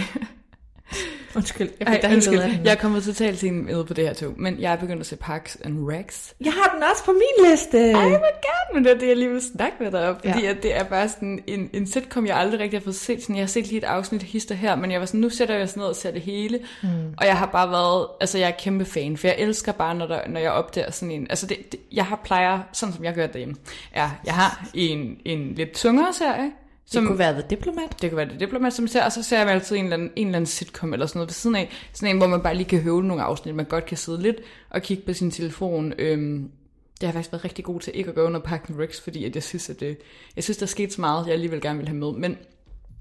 Undskyld, 1.36 1.70
jeg 1.80 1.88
ej, 2.02 2.12
undskyld, 2.12 2.38
af 2.40 2.60
jeg 2.64 2.70
er 2.72 2.74
kommet 2.76 3.04
totalt 3.04 3.38
sent 3.38 3.64
med 3.66 3.84
på 3.84 3.94
det 3.94 4.06
her 4.06 4.14
tog, 4.14 4.34
men 4.36 4.60
jeg 4.60 4.72
er 4.72 4.76
begyndt 4.76 5.00
at 5.00 5.06
se 5.06 5.16
Parks 5.16 5.58
and 5.64 5.88
Recs. 5.88 6.34
Jeg 6.44 6.52
har 6.52 6.72
den 6.74 6.82
også 6.92 7.04
på 7.04 7.12
min 7.12 7.50
liste. 7.50 7.78
Ej, 7.90 8.08
hvor 8.08 8.18
gerne, 8.18 8.74
men 8.74 8.84
det 8.84 8.92
er 8.92 8.98
det, 8.98 9.08
jeg 9.08 9.16
lige 9.16 9.30
vil 9.30 9.42
snakke 9.56 9.76
med 9.80 9.90
dig 9.90 10.08
om. 10.08 10.16
Fordi 10.24 10.44
Ja. 10.44 10.50
at 10.50 10.62
det 10.62 10.76
er 10.76 10.82
bare 10.84 11.08
sådan 11.08 11.42
en, 11.46 11.70
en 11.72 11.86
sitcom, 11.86 12.26
jeg 12.26 12.36
aldrig 12.36 12.60
rigtig 12.60 12.78
har 12.80 12.84
fået 12.84 12.96
set. 12.96 13.22
Sådan, 13.22 13.36
jeg 13.36 13.42
har 13.42 13.46
set 13.48 13.66
lige 13.66 13.78
et 13.78 13.84
afsnit 13.84 14.22
hister 14.22 14.54
her, 14.54 14.76
men 14.76 14.90
jeg 14.90 15.00
var 15.00 15.06
sådan, 15.06 15.20
nu 15.20 15.28
sætter 15.30 15.54
jeg 15.54 15.68
sådan 15.68 15.80
ned 15.80 15.86
og 15.88 15.96
ser 15.96 16.10
det 16.10 16.22
hele. 16.22 16.58
Mm. 16.82 16.88
Og 17.18 17.26
jeg 17.26 17.36
har 17.36 17.46
bare 17.46 17.70
været, 17.70 18.06
altså 18.20 18.38
jeg 18.38 18.46
er 18.48 18.54
kæmpe 18.58 18.84
fan, 18.84 19.16
for 19.16 19.26
jeg 19.26 19.36
elsker 19.38 19.72
bare, 19.72 19.94
når, 19.94 20.06
der, 20.06 20.20
når 20.28 20.40
jeg 20.40 20.50
opdager 20.50 20.90
sådan 20.90 21.10
en, 21.10 21.26
altså 21.30 21.46
det, 21.46 21.72
det, 21.72 21.80
jeg 21.92 22.04
har 22.06 22.20
plejer, 22.24 22.60
sådan 22.72 22.94
som 22.94 23.04
jeg 23.04 23.14
gør 23.14 23.26
derhjemme, 23.26 23.54
er, 23.92 24.10
jeg 24.26 24.34
har 24.34 24.66
en, 24.74 25.16
en 25.24 25.54
lidt 25.54 25.72
tungere 25.72 26.12
serie, 26.12 26.50
Det 26.92 27.06
kunne 27.06 27.18
være 27.18 27.32
The 27.32 27.42
Diplomat. 27.50 28.02
det 28.02 28.10
kan 28.10 28.16
være 28.16 28.28
det 28.28 28.40
diplomat, 28.40 28.72
som 28.72 28.86
ser, 28.86 29.04
og 29.04 29.12
så 29.12 29.22
ser 29.22 29.38
jeg 29.38 29.48
altid 29.48 29.76
en 29.76 29.84
eller, 29.84 29.96
anden, 29.96 30.10
en 30.16 30.26
eller 30.26 30.36
anden 30.36 30.46
sitcom 30.46 30.92
eller 30.92 31.06
sådan 31.06 31.18
noget 31.18 31.28
ved 31.28 31.34
siden 31.34 31.56
af. 31.56 31.70
Sådan 31.92 32.14
en, 32.14 32.18
hvor 32.18 32.26
man 32.26 32.42
bare 32.42 32.54
lige 32.54 32.68
kan 32.68 32.80
høvle 32.80 33.08
nogle 33.08 33.22
afsnit, 33.22 33.54
man 33.54 33.64
godt 33.64 33.86
kan 33.86 33.96
sidde 33.96 34.22
lidt 34.22 34.36
og 34.70 34.82
kigge 34.82 35.02
på 35.06 35.12
sin 35.12 35.30
telefon. 35.30 35.92
Øhm, 35.98 36.50
det 37.00 37.06
har 37.06 37.12
faktisk 37.12 37.32
været 37.32 37.44
rigtig 37.44 37.64
god 37.64 37.80
til 37.80 37.92
ikke 37.96 38.08
at 38.08 38.14
gå 38.14 38.22
under 38.22 38.40
Park 38.40 38.66
and 38.68 38.78
Recs, 38.80 39.00
fordi 39.00 39.24
at 39.24 39.34
jeg 39.34 39.42
synes, 39.42 39.70
at 39.70 39.80
det, 39.80 39.98
jeg 40.36 40.44
synes, 40.44 40.56
der 40.56 40.64
er 40.64 40.68
sket 40.68 40.92
så 40.92 41.00
meget, 41.00 41.26
jeg 41.26 41.34
alligevel 41.34 41.60
gerne 41.60 41.78
vil 41.78 41.88
have 41.88 41.98
med. 41.98 42.12
Men 42.12 42.36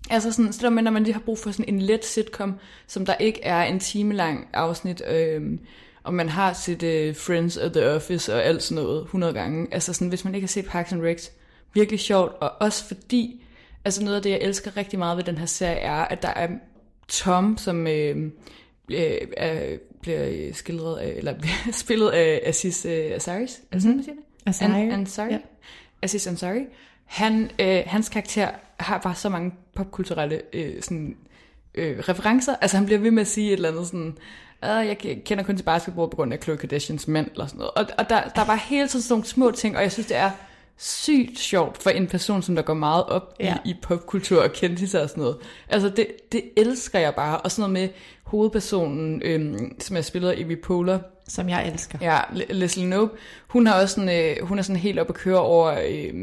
altså 0.09 0.31
sådan, 0.31 0.53
så 0.53 0.69
med, 0.69 0.83
når 0.83 0.91
man 0.91 1.03
lige 1.03 1.13
har 1.13 1.21
brug 1.21 1.39
for 1.39 1.51
sådan 1.51 1.75
en 1.75 1.81
let 1.81 2.05
sitcom, 2.05 2.55
som 2.87 3.05
der 3.05 3.15
ikke 3.15 3.43
er 3.43 3.63
en 3.63 3.79
time 3.79 4.13
lang 4.13 4.47
afsnit, 4.53 5.01
øhm, 5.07 5.59
og 6.03 6.13
man 6.13 6.29
har 6.29 6.53
sit 6.53 6.83
øh, 6.83 7.15
Friends 7.15 7.57
og 7.57 7.73
The 7.73 7.89
Office 7.89 8.33
og 8.33 8.43
alt 8.43 8.63
sådan 8.63 8.83
noget 8.83 9.01
100 9.01 9.33
gange. 9.33 9.67
Altså 9.71 9.93
sådan, 9.93 10.07
hvis 10.07 10.25
man 10.25 10.35
ikke 10.35 10.45
har 10.45 10.49
set 10.49 10.65
Parks 10.65 10.93
and 10.93 11.01
Recs, 11.01 11.31
virkelig 11.73 11.99
sjovt, 11.99 12.33
og 12.41 12.51
også 12.59 12.87
fordi, 12.87 13.44
altså 13.85 14.03
noget 14.03 14.15
af 14.15 14.21
det, 14.23 14.29
jeg 14.29 14.39
elsker 14.41 14.77
rigtig 14.77 14.99
meget 14.99 15.17
ved 15.17 15.23
den 15.23 15.37
her 15.37 15.45
serie, 15.45 15.75
er, 15.77 15.93
at 15.93 16.21
der 16.21 16.29
er 16.29 16.47
Tom, 17.07 17.57
som 17.57 17.87
øh, 17.87 18.31
øh, 18.91 19.11
øh, 19.41 19.77
bliver 20.01 20.53
skildret 20.53 20.97
af, 20.99 21.13
eller 21.17 21.33
bliver 21.39 21.71
spillet 21.83 22.09
af 22.09 22.41
Aziz 22.45 22.85
øh, 22.85 23.11
Asaris, 23.15 23.59
er 23.71 23.75
det 23.75 23.81
sådan, 23.81 23.95
man 23.95 24.03
siger 24.03 24.15
det? 24.15 24.23
Ansari. 24.45 24.81
An, 24.81 24.91
Ansari. 24.91 25.31
Ja. 25.31 25.37
Aziz 26.01 26.27
Ansari. 26.27 26.65
Han, 27.05 27.51
øh, 27.59 27.83
hans 27.85 28.09
karakter 28.09 28.49
har 28.79 28.97
bare 28.97 29.15
så 29.15 29.29
mange 29.29 29.51
popkulturelle 29.75 30.41
øh, 30.53 30.81
sådan, 30.81 31.17
øh, 31.75 31.99
referencer. 31.99 32.55
Altså 32.61 32.77
han 32.77 32.85
bliver 32.85 32.99
ved 32.99 33.11
med 33.11 33.21
at 33.21 33.27
sige 33.27 33.47
et 33.47 33.53
eller 33.53 33.69
andet 33.71 33.87
sådan, 33.87 34.17
"Ah, 34.61 34.87
jeg 34.87 34.97
ke- 35.05 35.23
kender 35.23 35.43
kun 35.43 35.57
til 35.57 35.63
basketball 35.63 36.09
på 36.09 36.15
grund 36.15 36.33
af 36.33 36.39
Khloe 36.39 36.57
Kardashians 36.57 37.07
mænd, 37.07 37.27
eller 37.31 37.45
sådan 37.45 37.57
noget. 37.57 37.71
Og, 37.75 37.85
og 37.97 38.09
der, 38.09 38.21
der 38.35 38.41
er 38.41 38.45
bare 38.45 38.59
hele 38.69 38.87
tiden 38.87 39.03
sådan 39.03 39.13
nogle 39.13 39.25
små 39.25 39.51
ting, 39.51 39.75
og 39.77 39.83
jeg 39.83 39.91
synes, 39.91 40.07
det 40.07 40.17
er 40.17 40.31
sygt 40.77 41.39
sjovt 41.39 41.83
for 41.83 41.89
en 41.89 42.07
person, 42.07 42.41
som 42.41 42.55
der 42.55 42.61
går 42.61 42.73
meget 42.73 43.03
op 43.05 43.33
Ja. 43.39 43.55
i, 43.65 43.69
i 43.69 43.75
popkultur 43.81 44.43
og 44.43 44.53
kendtiser 44.53 45.01
og 45.01 45.09
sådan 45.09 45.21
noget. 45.21 45.37
Altså 45.69 45.89
det, 45.89 46.07
det 46.31 46.41
elsker 46.57 46.99
jeg 46.99 47.15
bare. 47.15 47.37
Og 47.41 47.51
sådan 47.51 47.71
noget 47.71 47.83
med 47.83 47.89
hovedpersonen, 48.23 49.21
øhm, 49.25 49.79
som 49.79 49.97
er 49.97 50.01
spillet 50.01 50.29
af 50.29 50.35
Evie 50.37 50.55
Poehler, 50.57 50.99
Som 51.27 51.49
jeg 51.49 51.67
elsker. 51.71 51.97
Ja, 52.01 52.19
Le- 52.33 52.53
Leslie 52.53 52.85
Knope, 52.85 53.11
hun 53.47 53.67
har 53.67 53.81
også 53.81 53.95
sådan, 53.95 54.09
øh, 54.39 54.47
hun 54.47 54.59
er 54.59 54.63
sådan 54.63 54.81
helt 54.81 54.99
op 54.99 55.09
at 55.09 55.15
køre 55.15 55.39
over 55.39 55.77
øh, 55.87 56.13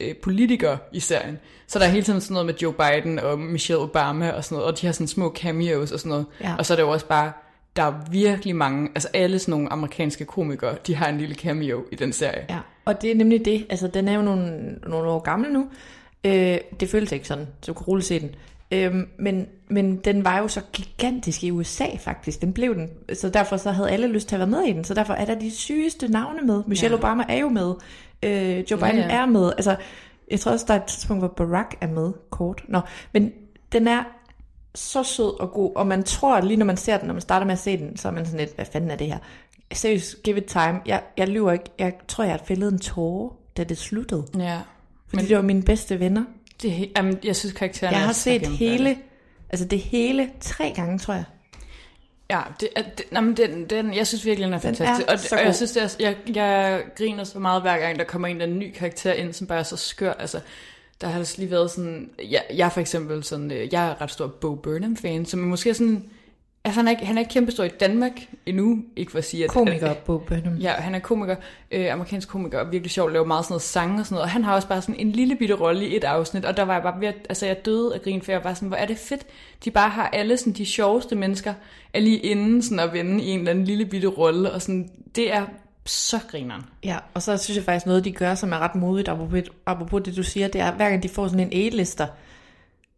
øh, 0.00 0.16
politikere 0.16 0.78
i 0.92 1.00
serien. 1.00 1.38
Så 1.66 1.78
der 1.78 1.84
er 1.84 1.88
hele 1.88 2.02
tiden 2.04 2.20
sådan 2.20 2.32
noget 2.32 2.46
med 2.46 2.54
Joe 2.62 2.72
Biden 2.72 3.18
og 3.18 3.38
Michelle 3.38 3.82
Obama 3.82 4.30
og 4.30 4.44
sådan 4.44 4.56
noget, 4.56 4.72
og 4.72 4.80
de 4.80 4.86
har 4.86 4.92
sådan 4.92 5.06
små 5.08 5.32
cameos 5.36 5.92
og 5.92 5.98
sådan 5.98 6.10
noget. 6.10 6.26
Ja. 6.40 6.54
Og 6.58 6.66
så 6.66 6.74
er 6.74 6.76
det 6.76 6.82
jo 6.82 6.90
også 6.90 7.06
bare, 7.06 7.32
der 7.76 7.82
er 7.82 7.92
virkelig 8.10 8.56
mange, 8.56 8.88
altså 8.94 9.08
alle 9.14 9.38
sådan 9.38 9.52
nogle 9.52 9.72
amerikanske 9.72 10.24
komikere, 10.24 10.76
de 10.86 10.94
har 10.94 11.08
en 11.08 11.18
lille 11.18 11.34
cameo 11.34 11.84
i 11.92 11.94
den 11.94 12.12
serie. 12.12 12.46
Ja, 12.50 12.58
og 12.84 13.02
det 13.02 13.10
er 13.10 13.14
nemlig 13.14 13.44
det. 13.44 13.66
Altså, 13.70 13.88
den 13.88 14.08
er 14.08 14.12
jo 14.14 14.22
nogle, 14.22 14.74
nogle 14.86 15.10
år 15.10 15.18
gammel 15.18 15.52
nu. 15.52 15.66
Øh, 16.24 16.58
det 16.80 16.90
føles 16.90 17.12
ikke 17.12 17.28
sådan, 17.28 17.46
så 17.62 17.72
du 17.72 17.78
kan 17.78 17.86
roligt 17.86 18.06
se 18.06 18.20
den. 18.20 18.30
Øh, 18.70 18.94
men, 19.18 19.46
men 19.68 19.96
den 19.96 20.24
var 20.24 20.38
jo 20.38 20.48
så 20.48 20.60
gigantisk 20.72 21.44
i 21.44 21.50
USA 21.50 21.86
faktisk. 21.98 22.40
Den 22.40 22.52
blev 22.52 22.74
den. 22.74 22.90
Så 23.14 23.28
derfor 23.28 23.56
så 23.56 23.70
havde 23.70 23.90
alle 23.90 24.06
lyst 24.06 24.28
til 24.28 24.36
at 24.36 24.38
være 24.38 24.48
med 24.48 24.62
i 24.62 24.72
den. 24.72 24.84
Så 24.84 24.94
derfor 24.94 25.14
er 25.14 25.24
der 25.24 25.34
de 25.34 25.50
sygeste 25.50 26.08
navne 26.08 26.42
med. 26.42 26.62
Michelle 26.66 26.96
ja. 26.96 27.06
Ja. 27.06 27.12
Obama 27.12 27.24
er 27.28 27.38
jo 27.38 27.48
med. 27.48 27.74
Øh, 28.22 28.70
Joe 28.70 28.78
Biden 28.78 28.96
Ja, 28.96 29.06
ja. 29.06 29.22
er 29.22 29.26
med. 29.26 29.52
Altså, 29.52 29.76
jeg 30.30 30.40
tror 30.40 30.52
også, 30.52 30.64
der 30.68 30.74
er 30.74 30.78
et 30.78 30.84
tidspunkt, 30.84 31.20
hvor 31.20 31.28
Barack 31.28 31.76
er 31.80 31.88
med 31.88 32.12
kort. 32.30 32.64
Nå, 32.68 32.80
men 33.12 33.32
den 33.72 33.88
er 33.88 34.04
så 34.74 35.02
sød 35.02 35.40
og 35.40 35.50
god, 35.52 35.72
og 35.76 35.86
man 35.86 36.02
tror 36.02 36.40
lige 36.40 36.56
når 36.56 36.66
man 36.66 36.76
ser 36.76 36.96
den, 36.98 37.06
når 37.06 37.14
man 37.14 37.20
starter 37.20 37.46
med 37.46 37.52
at 37.52 37.58
se 37.58 37.76
den, 37.76 37.96
så 37.96 38.08
er 38.08 38.12
man 38.12 38.26
sådan 38.26 38.40
lidt, 38.40 38.54
hvad 38.54 38.64
fanden 38.64 38.90
er 38.90 38.96
det 38.96 39.06
her? 39.06 39.18
Seriøst, 39.74 40.22
give 40.22 40.36
it 40.36 40.44
time. 40.44 40.80
Jeg, 40.86 41.02
jeg 41.16 41.28
lyver 41.28 41.52
ikke. 41.52 41.64
Jeg 41.78 41.92
tror, 42.08 42.24
jeg 42.24 42.32
har 42.32 42.40
fældet 42.48 42.72
en 42.72 42.78
tåre, 42.78 43.30
da 43.56 43.64
det 43.64 43.78
sluttede. 43.78 44.24
Ja. 44.38 44.60
Fordi 45.08 45.16
Men, 45.22 45.28
det 45.28 45.36
var 45.36 45.42
mine 45.42 45.62
bedste 45.62 46.00
venner. 46.00 46.24
Det, 46.62 46.82
er 46.82 46.86
jamen, 46.96 47.18
jeg 47.24 47.36
synes 47.36 47.52
karakteren 47.52 47.94
Jeg 47.94 48.00
er 48.02 48.06
har 48.06 48.12
set 48.12 48.46
hele, 48.46 48.96
altså 49.50 49.66
det 49.66 49.78
hele 49.80 50.30
tre 50.40 50.72
gange, 50.76 50.98
tror 50.98 51.14
jeg. 51.14 51.24
Ja, 52.30 52.40
det, 52.60 52.68
er- 52.76 52.82
det, 52.82 53.04
nej, 53.12 53.20
men 53.22 53.36
den, 53.36 53.64
den, 53.70 53.94
jeg 53.94 54.06
synes 54.06 54.24
virkelig, 54.24 54.44
den 54.44 54.54
er 54.54 54.58
Den 54.58 54.76
fantastisk. 54.76 55.08
er 55.08 55.12
og, 55.12 55.18
og 55.32 55.38
god. 55.38 55.46
jeg 55.46 55.54
synes, 55.54 55.72
det 55.72 55.82
er, 55.82 55.88
jeg, 56.00 56.16
jeg 56.34 56.82
griner 56.96 57.24
så 57.24 57.38
meget 57.38 57.62
hver 57.62 57.78
gang, 57.78 57.98
der 57.98 58.04
kommer 58.04 58.28
en 58.28 58.36
eller 58.36 58.44
anden 58.46 58.58
ny 58.58 58.72
karakter 58.72 59.12
ind, 59.12 59.32
som 59.32 59.46
bare 59.46 59.58
er 59.58 59.62
så 59.62 59.76
skør. 59.76 60.12
Altså, 60.12 60.40
der 61.00 61.06
har 61.08 61.18
altså 61.18 61.34
lige 61.38 61.50
været 61.50 61.70
sådan... 61.70 62.10
Jeg, 62.30 62.42
jeg 62.54 62.64
er 62.64 62.68
for 62.68 62.80
eksempel 62.80 63.24
sådan... 63.24 63.50
øh, 63.50 63.72
Jeg 63.72 63.86
er 63.88 64.00
ret 64.02 64.10
stor 64.10 64.26
Bo 64.26 64.54
Burnham-fan, 64.54 65.26
som 65.26 65.42
er 65.42 65.46
måske 65.46 65.74
sådan... 65.74 66.04
Altså, 66.66 66.80
han 66.80 66.86
er, 66.86 66.90
ikke, 66.90 67.06
han 67.06 67.16
er 67.16 67.20
ikke 67.20 67.32
kæmpe 67.32 67.52
stor 67.52 67.64
i 67.64 67.68
Danmark 67.68 68.12
endnu, 68.46 68.78
ikke 68.96 69.10
for 69.10 69.18
at 69.18 69.24
sige, 69.24 69.44
at... 69.44 69.50
Komiker 69.50 69.90
at, 69.90 69.98
Bo 69.98 70.18
Burnham. 70.18 70.54
Ja, 70.54 70.72
han 70.72 70.94
er 70.94 70.98
komiker, 70.98 71.36
øh, 71.70 71.92
amerikansk 71.92 72.28
komiker, 72.28 72.58
og 72.58 72.72
virkelig 72.72 72.90
sjov, 72.90 73.10
laver 73.10 73.26
meget 73.26 73.44
sådan 73.44 73.52
noget 73.52 73.62
sang 73.62 74.00
og 74.00 74.06
sådan 74.06 74.14
noget, 74.14 74.22
og 74.22 74.30
han 74.30 74.44
har 74.44 74.54
også 74.54 74.68
bare 74.68 74.82
sådan 74.82 74.94
en 74.98 75.12
lille 75.12 75.36
bitte 75.36 75.54
rolle 75.54 75.88
i 75.88 75.96
et 75.96 76.04
afsnit, 76.04 76.44
og 76.44 76.56
der 76.56 76.62
var 76.62 76.72
jeg 76.74 76.82
bare 76.82 77.00
ved 77.00 77.08
at, 77.08 77.14
altså 77.28 77.46
jeg 77.46 77.64
døde 77.64 77.94
af 77.94 78.02
grin, 78.02 78.22
for 78.22 78.32
jeg 78.32 78.44
var 78.44 78.54
sådan, 78.54 78.68
hvor 78.68 78.76
er 78.76 78.86
det 78.86 78.98
fedt, 78.98 79.26
de 79.64 79.70
bare 79.70 79.88
har 79.88 80.08
alle 80.08 80.36
sådan 80.36 80.52
de 80.52 80.66
sjoveste 80.66 81.14
mennesker, 81.14 81.54
er 81.92 82.00
lige 82.00 82.18
inden 82.18 82.62
sådan 82.62 82.80
at 82.80 82.92
vende 82.92 83.24
i 83.24 83.28
en 83.28 83.38
eller 83.38 83.50
anden 83.50 83.64
lille 83.64 83.86
bitte 83.86 84.08
rolle, 84.08 84.52
og 84.52 84.62
sådan, 84.62 84.90
det 85.16 85.32
er 85.34 85.46
så 85.86 86.18
grineren. 86.30 86.62
Ja, 86.84 86.98
og 87.14 87.22
så 87.22 87.36
synes 87.36 87.56
jeg 87.56 87.64
faktisk 87.64 87.86
noget, 87.86 88.04
de 88.04 88.12
gør, 88.12 88.34
som 88.34 88.52
er 88.52 88.58
ret 88.58 88.74
modigt, 88.74 89.08
apropos, 89.08 89.42
apropos 89.66 90.02
det, 90.04 90.16
du 90.16 90.22
siger, 90.22 90.48
det 90.48 90.60
er, 90.60 90.72
hver 90.72 90.90
gang 90.90 91.02
de 91.02 91.08
får 91.08 91.28
sådan 91.28 91.52
en 91.52 91.66
A-lister, 91.66 92.06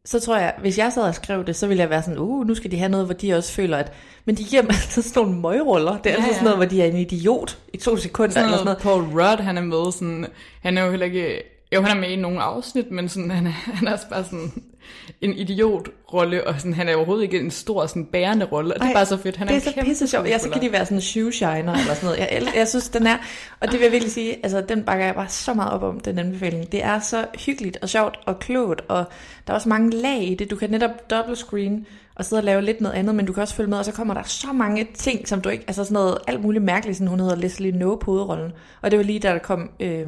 så 0.07 0.21
tror 0.21 0.37
jeg, 0.37 0.55
hvis 0.61 0.79
jeg 0.79 0.93
sad 0.93 1.03
og 1.03 1.15
skrev 1.15 1.45
det, 1.47 1.57
så 1.57 1.67
ville 1.67 1.81
jeg 1.81 1.91
være 1.91 2.03
sådan, 2.03 2.19
uh, 2.19 2.47
nu 2.47 2.55
skal 2.55 2.71
de 2.71 2.79
have 2.79 2.89
noget, 2.89 3.07
hvor 3.07 3.15
de 3.15 3.35
også 3.35 3.53
føler, 3.53 3.77
at... 3.77 3.93
Men 4.25 4.35
de 4.35 4.45
giver 4.45 4.63
dem 4.63 4.71
altid 4.83 5.03
sådan 5.03 5.23
nogle 5.23 5.41
møgruller. 5.41 5.99
Det 5.99 6.07
er 6.07 6.11
Ja, 6.11 6.17
altid 6.17 6.33
sådan 6.33 6.45
noget, 6.45 6.59
hvor 6.59 6.65
de 6.65 6.83
er 6.83 6.87
en 6.87 6.97
idiot 6.97 7.59
i 7.73 7.77
to 7.77 7.97
sekunder, 7.97 8.33
Sådan 8.33 8.45
eller 8.45 8.57
sådan 8.59 8.65
noget. 8.65 8.79
Paul 8.79 9.03
Rudd, 9.03 9.41
han 9.41 9.59
er 9.59 9.63
med 9.63 9.93
sådan, 9.93 10.27
han 10.63 10.79
er 10.79 10.85
jo 10.85 10.91
heller 10.91 11.07
ikke, 11.07 11.43
jo 11.75 11.83
han 11.83 11.97
er 11.97 12.01
med 12.01 12.09
i 12.09 12.17
nogle 12.17 12.41
afsnit, 12.41 12.91
men 12.91 13.09
sådan, 13.09 13.31
han, 13.31 13.47
er, 13.47 13.51
han 13.79 13.89
er 13.89 13.93
også 13.93 14.09
bare 14.09 14.25
sådan 14.25 14.53
en 15.21 15.33
idiotrolle, 15.33 16.47
og 16.47 16.55
sådan, 16.61 16.75
han 16.75 16.89
er 16.89 16.97
overhovedet 16.97 17.23
ikke 17.23 17.41
en 17.41 17.51
stor 17.51 17.87
sådan 17.87 18.07
bærende 18.07 18.47
rolle, 18.47 18.75
og 18.75 18.81
det 18.81 18.85
er 18.85 18.89
Ej, 18.89 18.95
bare 18.95 19.07
så 19.07 19.17
fedt. 19.17 19.37
Han 19.37 19.49
det 19.49 19.57
er 19.57 19.61
så 19.61 19.73
pisse 19.85 20.09
sjovt. 20.09 20.29
Ja, 20.29 20.39
så 20.39 20.51
kan 20.51 20.63
de 20.63 20.73
være 20.73 20.87
sådan 20.87 21.01
shoe 21.01 21.33
shiner 21.33 21.73
eller 21.73 21.95
sådan 21.95 21.99
noget. 22.03 22.19
Jeg, 22.19 22.53
jeg 22.57 22.69
synes, 22.69 22.89
den 22.89 23.07
er, 23.07 23.17
og 23.61 23.69
det 23.69 23.73
vil 23.73 23.83
jeg 23.83 23.93
virkelig 23.93 24.13
sige, 24.13 24.37
altså 24.43 24.61
den 24.61 24.85
bakker 24.85 25.05
jeg 25.05 25.15
bare 25.15 25.29
så 25.29 25.55
meget 25.55 25.73
op 25.73 25.83
om, 25.83 26.01
den 26.01 26.19
anbefaling. 26.19 26.73
Det 26.73 26.85
er 26.85 27.01
så 27.01 27.27
hyggeligt 27.47 27.79
og 27.83 27.89
sjovt 27.89 28.19
og 28.27 28.39
klogt, 28.39 28.83
og 28.89 29.05
der 29.47 29.53
er 29.53 29.55
også 29.55 29.69
mange 29.69 29.91
lag 29.91 30.23
i 30.23 30.35
det. 30.35 30.51
Du 30.51 30.57
kan 30.57 30.71
netop 30.71 31.11
double 31.11 31.37
screen 31.37 31.87
og 32.15 32.25
sidde 32.25 32.41
og 32.41 32.45
lave 32.45 32.63
lidt 32.63 32.81
noget 32.81 32.95
andet, 32.95 33.15
men 33.15 33.27
du 33.27 33.33
kan 33.33 33.43
også 33.43 33.55
følge 33.55 33.71
med, 33.71 33.79
og 33.79 33.85
så 33.85 33.93
kommer 33.93 34.15
der 34.15 34.23
så 34.23 34.53
mange 34.53 34.87
ting, 34.95 35.29
som 35.29 35.41
du 35.41 35.49
ikke, 35.49 35.65
altså 35.67 35.85
sådan 35.85 35.95
noget 35.95 36.19
alt 36.27 36.43
muligt 36.43 36.65
mærkeligt, 36.65 36.99
sådan 36.99 37.09
hun 37.09 37.21
hedder 37.21 37.37
Leslie 37.37 37.73
Knope 37.73 38.05
på 38.05 38.11
hovedrollen. 38.11 38.53
Og 38.83 38.91
det 38.91 38.99
var 38.99 39.05
lige 39.05 39.19
da 39.19 39.33
der 39.33 39.39
kom 39.39 39.71
øh, 39.81 40.07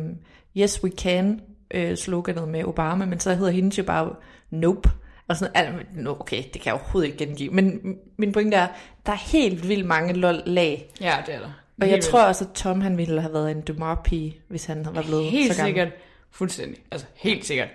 Yes 0.57 0.85
We 0.85 0.91
Can 0.91 1.41
øh, 1.71 1.97
sloganet 1.97 2.49
med 2.49 2.65
Obama, 2.65 3.05
men 3.05 3.21
så 3.21 3.35
hedder 3.35 3.53
hendes 3.53 3.79
jo 3.79 3.83
bare 3.83 4.11
Nope. 4.51 4.91
Og 5.29 5.37
sådan, 5.37 5.53
altså, 5.57 5.75
no, 5.95 6.11
okay, 6.21 6.37
det 6.37 6.53
kan 6.53 6.63
jeg 6.65 6.75
overhovedet 6.75 7.07
ikke 7.13 7.27
gengive. 7.27 7.51
Men 7.51 7.97
min 8.17 8.33
pointe 8.33 8.57
er, 8.57 8.67
der 9.07 9.13
er 9.13 9.17
helt 9.17 9.69
vildt 9.69 9.87
mange 9.87 10.13
lol 10.13 10.43
lag. 10.47 10.91
Ja, 11.01 11.17
det 11.27 11.35
er 11.35 11.39
der. 11.39 11.47
Og 11.81 11.87
jeg 11.87 11.89
Helt 11.91 12.05
tror 12.05 12.23
også, 12.23 12.45
at 12.45 12.51
Tom 12.55 12.81
han 12.81 12.97
ville 12.99 13.21
have 13.21 13.33
været 13.33 13.51
en 13.51 13.61
Dumar-pige, 13.61 14.39
hvis 14.49 14.65
han 14.65 14.87
var 14.93 15.03
blevet 15.03 15.25
Helt 15.25 15.53
så 15.55 15.59
gammel. 15.59 15.69
sikkert. 15.75 15.89
Fuldstændig. 16.31 16.79
Altså, 16.91 17.07
helt 17.15 17.47
sikkert. 17.47 17.69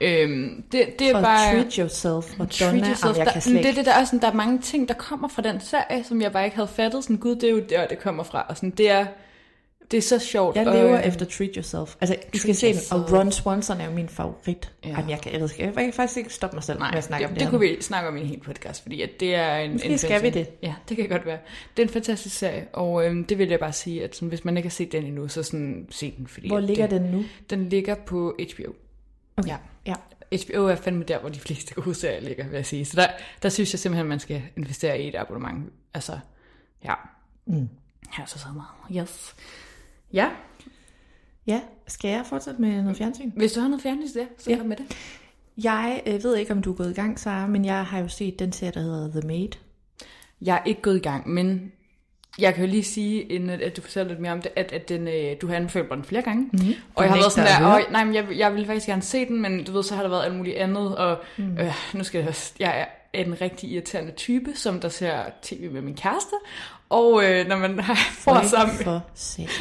Øhm, 0.00 0.64
det, 0.72 0.98
det 0.98 1.10
er 1.10 1.16
Og 1.16 1.22
bare... 1.22 1.52
Treat 1.52 1.74
Yourself 1.74 2.40
og 2.40 2.50
Treat 2.50 2.72
Donna. 2.72 2.88
yourself. 2.88 3.04
Jamen, 3.04 3.16
jeg 3.18 3.26
Der, 3.26 3.32
kan 3.32 3.42
slet 3.42 3.64
det, 3.64 3.76
det, 3.76 3.86
der 3.86 3.92
er 3.92 4.04
sådan, 4.04 4.20
der 4.20 4.28
er 4.28 4.32
mange 4.34 4.58
ting, 4.58 4.88
der 4.88 4.94
kommer 4.94 5.28
fra 5.28 5.42
den 5.42 5.60
serie, 5.60 6.04
som 6.04 6.20
jeg 6.22 6.32
bare 6.32 6.44
ikke 6.44 6.56
havde 6.56 6.68
fattet. 6.68 7.04
Sådan, 7.04 7.16
gud, 7.16 7.34
det 7.34 7.44
er 7.44 7.50
jo 7.50 7.62
der, 7.70 7.86
det 7.86 7.98
kommer 7.98 8.22
fra. 8.22 8.46
Og 8.48 8.56
sådan, 8.56 8.70
det 8.70 8.90
er, 8.90 9.06
det 9.90 9.96
er 9.96 10.02
så 10.02 10.18
sjovt. 10.18 10.56
Jeg 10.56 10.66
og, 10.66 10.74
lever 10.74 10.98
øh, 10.98 11.06
efter 11.06 11.26
Treat 11.26 11.50
Yourself. 11.54 11.96
Altså, 12.00 12.16
du 12.34 12.38
skal 12.38 12.54
se 12.54 12.72
den, 12.72 12.80
og. 12.90 13.12
Ron 13.12 13.32
Swanson 13.32 13.80
er 13.80 13.84
jo 13.84 13.90
min 13.90 14.08
favorit. 14.08 14.72
Ja. 14.84 14.88
Ja. 14.88 14.94
Jamen, 14.94 15.10
jeg 15.10 15.20
kan, 15.20 15.32
jeg, 15.32 15.40
jeg, 15.40 15.50
jeg 15.58 15.74
kan 15.74 15.92
faktisk 15.92 16.18
ikke 16.18 16.34
stoppe 16.34 16.56
mig 16.56 16.64
selv 16.64 16.78
Nej, 16.78 16.90
med 16.90 16.98
at 16.98 17.04
snakke 17.04 17.22
det, 17.22 17.30
om 17.30 17.34
det. 17.34 17.40
det 17.40 17.50
kunne 17.50 17.60
vi 17.60 17.82
snakke 17.82 18.08
om 18.08 18.16
i 18.16 18.20
en 18.20 18.26
hel 18.26 18.40
podcast, 18.40 18.82
fordi 18.82 19.02
at 19.02 19.10
det 19.20 19.34
er 19.34 19.56
en... 19.56 19.72
Måske 19.72 19.88
en 19.88 19.98
skal 19.98 20.22
vi 20.22 20.30
det. 20.30 20.48
Ja, 20.62 20.74
det 20.88 20.96
kan 20.96 21.08
godt 21.08 21.26
være. 21.26 21.38
Det 21.76 21.82
er 21.82 21.86
en 21.86 21.92
fantastisk 21.92 22.38
serie, 22.38 22.66
og 22.72 23.06
øhm, 23.06 23.24
det 23.24 23.38
vil 23.38 23.48
jeg 23.48 23.60
bare 23.60 23.72
sige, 23.72 24.04
at 24.04 24.16
sådan, 24.16 24.28
hvis 24.28 24.44
man 24.44 24.56
ikke 24.56 24.68
har 24.68 24.70
set 24.70 24.92
den 24.92 25.04
endnu, 25.04 25.28
så 25.28 25.42
sådan, 25.42 25.86
se 25.90 26.14
den. 26.18 26.26
Fordi 26.26 26.48
Hvor 26.48 26.60
ligger 26.60 26.86
det, 26.86 27.00
den 27.00 27.10
nu? 27.10 27.24
Den 27.50 27.68
ligger 27.68 27.94
på 27.94 28.36
HBO. 28.54 28.72
Okay. 29.36 29.48
Ja. 29.48 29.56
ja. 29.86 29.94
HBO 30.44 30.66
er 30.66 30.74
fandme 30.74 31.04
der, 31.04 31.18
hvor 31.18 31.28
de 31.28 31.40
fleste 31.40 31.74
gode 31.74 31.94
serier 31.94 32.20
ligger, 32.20 32.44
vil 32.44 32.56
jeg 32.56 32.66
sige. 32.66 32.84
Så 32.84 32.96
der, 32.96 33.06
der 33.42 33.48
synes 33.48 33.72
jeg 33.72 33.78
simpelthen, 33.78 34.06
man 34.06 34.20
skal 34.20 34.42
investere 34.56 35.00
i 35.00 35.08
et 35.08 35.14
abonnement. 35.14 35.72
Altså, 35.94 36.18
ja. 36.84 36.94
Mm. 37.46 37.68
Er 38.18 38.24
så 38.26 38.38
så 38.38 38.46
meget. 38.54 39.02
Yes. 39.02 39.34
Ja, 40.12 40.28
Ja, 41.46 41.60
skal 41.86 42.10
jeg 42.10 42.26
fortsætte 42.26 42.60
med 42.60 42.82
noget 42.82 42.96
fjernsyn? 42.96 43.30
hvis 43.36 43.52
du 43.52 43.60
har 43.60 43.68
noget 43.68 43.82
fjernsyn 43.82 44.20
der, 44.20 44.26
så 44.38 44.50
Ja. 44.50 44.56
kom 44.56 44.66
med 44.66 44.76
det. 44.76 44.96
Jeg 45.64 46.02
øh, 46.06 46.24
ved 46.24 46.36
ikke, 46.36 46.52
om 46.52 46.62
du 46.62 46.72
er 46.72 46.76
gået 46.76 46.90
i 46.90 46.94
gang, 46.94 47.20
Sara, 47.20 47.46
men 47.46 47.64
jeg 47.64 47.84
har 47.84 47.98
jo 47.98 48.08
set 48.08 48.38
den 48.38 48.52
serie, 48.52 48.72
der 48.72 48.80
hedder 48.80 49.10
The 49.20 49.28
Maid. 49.28 49.48
Jeg 50.40 50.56
er 50.56 50.62
ikke 50.64 50.82
gået 50.82 50.96
i 50.96 51.00
gang, 51.00 51.28
men 51.28 51.72
jeg 52.38 52.54
kan 52.54 52.64
jo 52.64 52.70
lige 52.70 52.84
sige, 52.84 53.22
inden 53.22 53.50
at, 53.50 53.76
du 53.76 53.82
fortæller 53.82 54.08
lidt 54.08 54.20
mere 54.20 54.32
om 54.32 54.42
det, 54.42 54.50
at, 54.56 54.72
at 54.72 54.88
den, 54.88 55.08
øh, 55.08 55.36
du 55.40 55.46
har 55.48 55.54
anbefalet 55.54 55.88
mig 55.90 55.96
den 55.96 56.04
flere 56.04 56.22
gange. 56.22 56.42
Mm-hmm. 56.52 56.74
Og 56.94 57.04
jeg 57.04 57.12
har 57.12 57.18
været 57.18 57.32
sådan 57.32 57.62
der, 57.62 57.66
og, 57.66 57.80
nej, 57.90 58.04
men 58.04 58.14
jeg, 58.14 58.26
jeg 58.36 58.52
ville 58.52 58.66
faktisk 58.66 58.86
gerne 58.86 59.02
se 59.02 59.26
den, 59.26 59.40
men 59.40 59.64
du 59.64 59.72
ved, 59.72 59.82
så 59.82 59.94
har 59.94 60.02
der 60.02 60.10
været 60.10 60.24
alt 60.24 60.36
muligt 60.36 60.56
andet, 60.56 60.96
og 60.96 61.18
mm. 61.38 61.58
øh, 61.58 61.74
nu 61.94 62.04
skal 62.04 62.24
jeg, 62.24 62.34
jeg 62.58 62.88
er 63.12 63.20
en 63.24 63.40
rigtig 63.40 63.70
irriterende 63.70 64.12
type, 64.12 64.50
som 64.54 64.80
der 64.80 64.88
ser 64.88 65.22
tv 65.42 65.70
med 65.72 65.82
min 65.82 65.94
kæreste, 65.94 66.34
og 66.90 67.24
øh, 67.24 67.48
når 67.48 67.56
man 67.56 67.76
bor 68.24 68.42
sammen, 68.42 68.76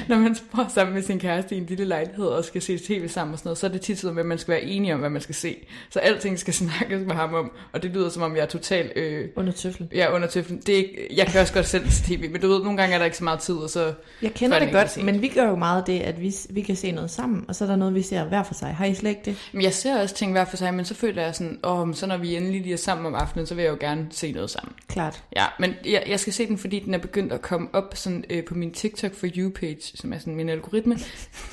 når 0.08 0.18
man 0.18 0.36
bor 0.56 0.66
sammen 0.70 0.94
med 0.96 1.04
sin 1.04 1.20
kæreste 1.20 1.56
i 1.56 1.58
en 1.58 1.66
lille 1.66 1.86
lejlighed 1.86 2.26
og 2.26 2.46
skal 2.46 2.62
se 2.62 2.78
tv 2.78 3.08
sammen 3.08 3.34
og 3.34 3.40
sådan 3.40 3.48
noget, 3.48 3.58
så 3.58 3.68
er 3.68 3.72
det 3.72 3.82
tit 3.82 4.00
sådan, 4.00 4.16
med, 4.16 4.24
at 4.24 4.28
man 4.28 4.38
skal 4.38 4.52
være 4.52 4.64
enige 4.64 4.94
om, 4.94 5.00
hvad 5.00 5.10
man 5.10 5.22
skal 5.22 5.36
se. 5.36 5.56
Så 5.90 6.00
alting 6.00 6.40
skal 6.40 6.54
snakkes 6.64 7.08
med 7.08 7.16
ham 7.16 7.34
om, 7.34 7.52
og 7.74 7.84
det 7.84 7.92
lyder 7.92 8.10
som 8.10 8.24
om, 8.24 8.36
jeg 8.36 8.42
er 8.42 8.46
totalt 8.46 8.92
øh, 8.96 9.30
Under 9.36 9.54
tøflen. 9.54 9.90
Ja, 9.94 10.16
under 10.16 10.28
tøflen. 10.28 10.62
Det 10.66 10.74
er 10.74 10.78
ikke, 10.78 11.08
jeg 11.16 11.28
kan 11.28 11.42
også 11.42 11.54
godt 11.54 11.66
selv 11.66 11.90
se 11.90 12.04
tv, 12.04 12.32
men 12.32 12.42
du 12.42 12.48
ved, 12.48 12.64
nogle 12.64 12.78
gange 12.78 12.94
er 12.94 12.98
der 12.98 13.06
ikke 13.06 13.18
så 13.18 13.24
meget 13.24 13.40
tid, 13.40 13.56
og 13.56 13.70
så... 13.70 13.94
Jeg 14.22 14.34
kender 14.34 14.60
det 14.60 14.72
godt, 14.72 15.04
men 15.04 15.22
vi 15.22 15.28
gør 15.28 15.50
jo 15.50 15.56
meget 15.56 15.88
det, 15.88 16.00
at 16.00 16.22
vi, 16.22 16.36
vi 16.50 16.62
kan 16.62 16.76
se 16.76 16.92
noget 16.92 17.12
sammen, 17.12 17.46
og 17.48 17.56
så 17.56 17.64
er 17.64 17.68
der 17.68 17.76
noget, 17.76 17.96
vi 17.96 18.02
ser 18.02 18.24
hver 18.24 18.44
for 18.44 18.54
sig. 18.54 18.76
Har 18.76 18.86
I 18.86 18.94
slet 18.94 19.10
ikke 19.10 19.22
det? 19.26 19.50
Men 19.52 19.62
jeg 19.62 19.74
ser 19.74 20.02
også 20.02 20.16
ting 20.16 20.32
hver 20.32 20.46
for 20.46 20.58
sig, 20.58 20.74
men 20.74 20.86
så 20.86 20.94
føler 20.94 21.22
jeg 21.22 21.36
sådan, 21.36 21.60
åh, 21.64 21.88
men 21.88 21.94
så 21.94 22.08
når 22.08 22.18
vi 22.18 22.36
endelig 22.36 22.62
lige 22.62 22.74
er 22.74 22.78
sammen 22.78 23.06
om 23.06 23.16
aftenen, 23.16 23.46
så 23.46 23.56
vil 23.56 23.64
jeg 23.64 23.72
jo 23.72 23.78
gerne 23.80 24.08
se 24.12 24.32
noget 24.32 24.50
sammen. 24.50 24.74
Klart. 24.88 25.24
Ja, 25.36 25.46
men 25.60 25.74
jeg, 25.86 26.04
jeg 26.08 26.20
skal 26.20 26.34
se 26.34 26.48
den, 26.48 26.58
fordi 26.58 26.80
den 26.80 26.94
er 26.94 26.98
begyndt 26.98 27.17
at 27.22 27.42
komme 27.42 27.68
op 27.74 27.96
sådan, 27.96 28.24
øh, 28.30 28.46
på 28.46 28.56
min 28.56 28.72
TikTok 28.72 29.14
for 29.14 29.28
You 29.38 29.50
page, 29.50 29.82
som 29.82 30.14
er 30.14 30.18
sådan 30.18 30.36
min 30.36 30.50
algoritme. 30.50 30.98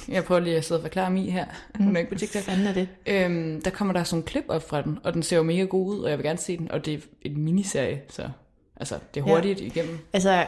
Jeg 0.08 0.24
prøver 0.24 0.40
lige 0.40 0.56
at 0.56 0.64
sidde 0.64 0.78
og 0.78 0.82
forklare 0.82 1.10
mig 1.10 1.32
her. 1.32 1.46
Hun 1.78 1.96
er 1.96 2.00
ikke 2.00 2.12
på 2.12 2.18
TikTok. 2.18 2.44
Hvad 2.44 2.66
er 2.66 2.72
det? 2.72 2.88
Øhm, 3.06 3.62
der 3.62 3.70
kommer 3.70 3.94
der 3.94 4.04
sådan 4.04 4.20
en 4.20 4.26
klip 4.26 4.44
op 4.48 4.68
fra 4.68 4.82
den, 4.82 4.98
og 5.04 5.14
den 5.14 5.22
ser 5.22 5.36
jo 5.36 5.42
mega 5.42 5.62
god 5.62 5.86
ud, 5.86 6.00
og 6.00 6.10
jeg 6.10 6.18
vil 6.18 6.24
gerne 6.24 6.38
se 6.38 6.58
den, 6.58 6.70
og 6.70 6.86
det 6.86 6.94
er 6.94 6.98
en 7.22 7.40
miniserie, 7.40 8.02
så 8.08 8.28
altså, 8.76 8.98
det 9.14 9.20
er 9.20 9.24
hurtigt 9.24 9.60
ja. 9.60 9.66
igennem. 9.66 9.98
Altså, 10.12 10.46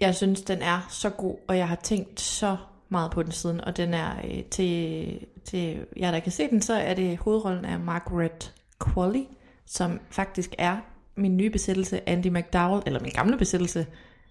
jeg 0.00 0.14
synes, 0.14 0.42
den 0.42 0.62
er 0.62 0.86
så 0.90 1.10
god, 1.10 1.36
og 1.48 1.58
jeg 1.58 1.68
har 1.68 1.76
tænkt 1.82 2.20
så 2.20 2.56
meget 2.88 3.10
på 3.10 3.22
den 3.22 3.32
siden, 3.32 3.60
og 3.60 3.76
den 3.76 3.94
er 3.94 4.10
øh, 4.24 4.44
til, 4.44 5.20
til 5.44 5.86
jer, 5.96 6.10
der 6.10 6.20
kan 6.20 6.32
se 6.32 6.48
den, 6.50 6.62
så 6.62 6.74
er 6.74 6.94
det 6.94 7.18
hovedrollen 7.18 7.64
af 7.64 7.80
Margaret 7.80 8.54
Qualley, 8.84 9.24
som 9.66 10.00
faktisk 10.10 10.54
er 10.58 10.76
min 11.16 11.36
nye 11.36 11.50
besættelse, 11.50 12.08
Andy 12.08 12.26
McDowell, 12.26 12.82
eller 12.86 13.00
min 13.00 13.12
gamle 13.12 13.38
besættelse, 13.38 13.86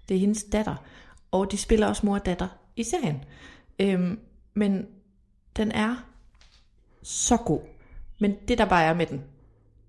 det 0.10 0.16
er 0.16 0.20
hendes 0.20 0.44
datter. 0.44 0.76
Og 1.32 1.52
de 1.52 1.58
spiller 1.58 1.88
også 1.88 2.06
mor 2.06 2.16
og 2.16 2.26
datter 2.26 2.48
i 2.76 2.84
serien. 2.84 3.24
Øhm, 3.80 4.20
men 4.54 4.86
den 5.58 5.72
er 5.72 5.96
så 7.04 7.38
god. 7.38 7.62
Men 8.20 8.36
det, 8.48 8.58
der 8.58 8.66
bare 8.66 8.84
er 8.84 8.94
med 8.94 9.06
den, 9.06 9.24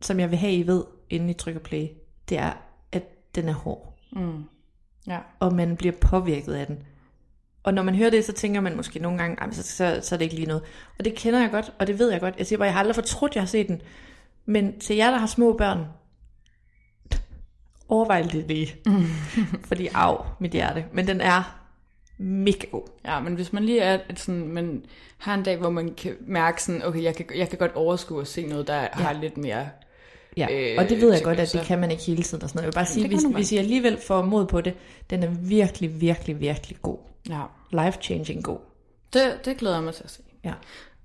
som 0.01 0.21
jeg 0.21 0.31
vil 0.31 0.39
have, 0.39 0.53
I 0.55 0.67
ved, 0.67 0.85
inden 1.11 1.29
I 1.29 1.33
trykker 1.35 1.61
play, 1.61 1.89
det 2.29 2.39
er, 2.39 2.53
at 2.93 3.35
den 3.35 3.49
er 3.49 3.53
hård 3.55 3.99
Ja. 5.07 5.19
og 5.41 5.55
man 5.55 5.77
bliver 5.77 5.95
påvirket 6.01 6.53
af 6.55 6.67
den. 6.67 6.79
Og 7.63 7.75
når 7.75 7.83
man 7.83 7.95
hører 7.95 8.11
det, 8.11 8.25
så 8.25 8.33
tænker 8.33 8.61
man 8.61 8.77
måske 8.77 8.99
nogle 8.99 9.19
gange, 9.19 9.37
"Ej, 9.41 9.47
men 9.47 9.55
så, 9.55 9.63
så, 9.63 10.01
så 10.03 10.15
er 10.15 10.17
det 10.17 10.25
ikke 10.25 10.35
lige 10.37 10.47
noget. 10.47 10.63
Og 10.99 11.05
det 11.05 11.15
kender 11.15 11.41
jeg 11.41 11.51
godt, 11.51 11.73
og 11.79 11.87
det 11.87 11.99
ved 11.99 12.11
jeg 12.11 12.21
godt. 12.21 12.35
Jeg 12.39 12.47
siger 12.47 12.59
bare, 12.59 12.67
jeg 12.67 12.73
har 12.75 12.81
aldrig 12.81 12.95
fortrudt, 12.95 13.35
jeg 13.35 13.43
har 13.43 13.47
set 13.49 13.69
den. 13.69 13.83
Men 14.47 14.81
til 14.81 14.97
jer, 14.97 15.11
der 15.11 15.19
har 15.19 15.27
små 15.27 15.53
børn, 15.57 15.85
overvej 17.89 18.23
det 18.23 18.45
lige. 18.49 18.75
Fordi 19.69 19.89
af 19.95 20.17
mit 20.41 20.51
hjerte. 20.51 20.85
Men 20.93 21.07
den 21.07 21.21
er 21.21 21.67
mega 22.19 22.67
god. 22.71 22.83
Ja, 23.05 23.21
men 23.21 23.35
hvis 23.35 23.53
man 23.53 23.65
lige 23.65 23.81
er 23.81 23.99
et 24.11 24.19
sådan, 24.21 24.49
man 24.49 24.85
har 25.19 25.35
en 25.35 25.43
dag, 25.43 25.57
hvor 25.57 25.71
man 25.71 25.95
kan 25.95 26.17
mærke 26.21 26.63
sådan, 26.63 26.85
okay, 26.85 27.03
jeg 27.03 27.15
kan, 27.15 27.27
jeg 27.37 27.49
kan 27.49 27.59
godt 27.59 27.75
overskue 27.75 28.21
at 28.21 28.27
se 28.27 28.47
noget, 28.47 28.67
der 28.67 28.81
ja. 28.81 28.89
har 28.93 29.13
lidt 29.13 29.37
mere... 29.37 29.69
Ja, 30.37 30.47
Øh, 30.53 30.75
og 30.79 30.89
det 30.89 31.01
ved 31.01 31.13
jeg 31.13 31.23
godt, 31.23 31.41
at 31.41 31.53
det 31.53 31.61
kan 31.61 31.79
man 31.79 31.91
ikke 31.91 32.03
hele 32.03 32.23
tiden 32.23 32.43
og 32.43 32.49
sådan 32.49 32.59
noget. 32.59 32.65
Jeg 32.65 32.73
vil 32.73 32.75
bare 32.75 32.87
sige, 32.87 33.03
det 33.03 33.11
hvis, 33.11 33.25
hvis 33.35 33.53
I 33.53 33.57
alligevel 33.57 33.99
får 34.07 34.23
mod 34.23 34.47
på 34.47 34.61
det, 34.61 34.75
den 35.11 35.23
er 35.23 35.31
virkelig, 35.31 36.01
virkelig, 36.01 36.41
virkelig 36.41 36.77
god. 36.83 36.99
Ja, 37.29 37.43
Life-changing 37.73 38.43
god. 38.43 38.59
det, 39.13 39.39
det 39.45 39.57
glæder 39.57 39.77
jeg 39.77 39.85
mig 39.85 39.95
til 39.95 40.05
at 40.05 40.11
se. 40.11 40.23
Ja. 40.45 40.53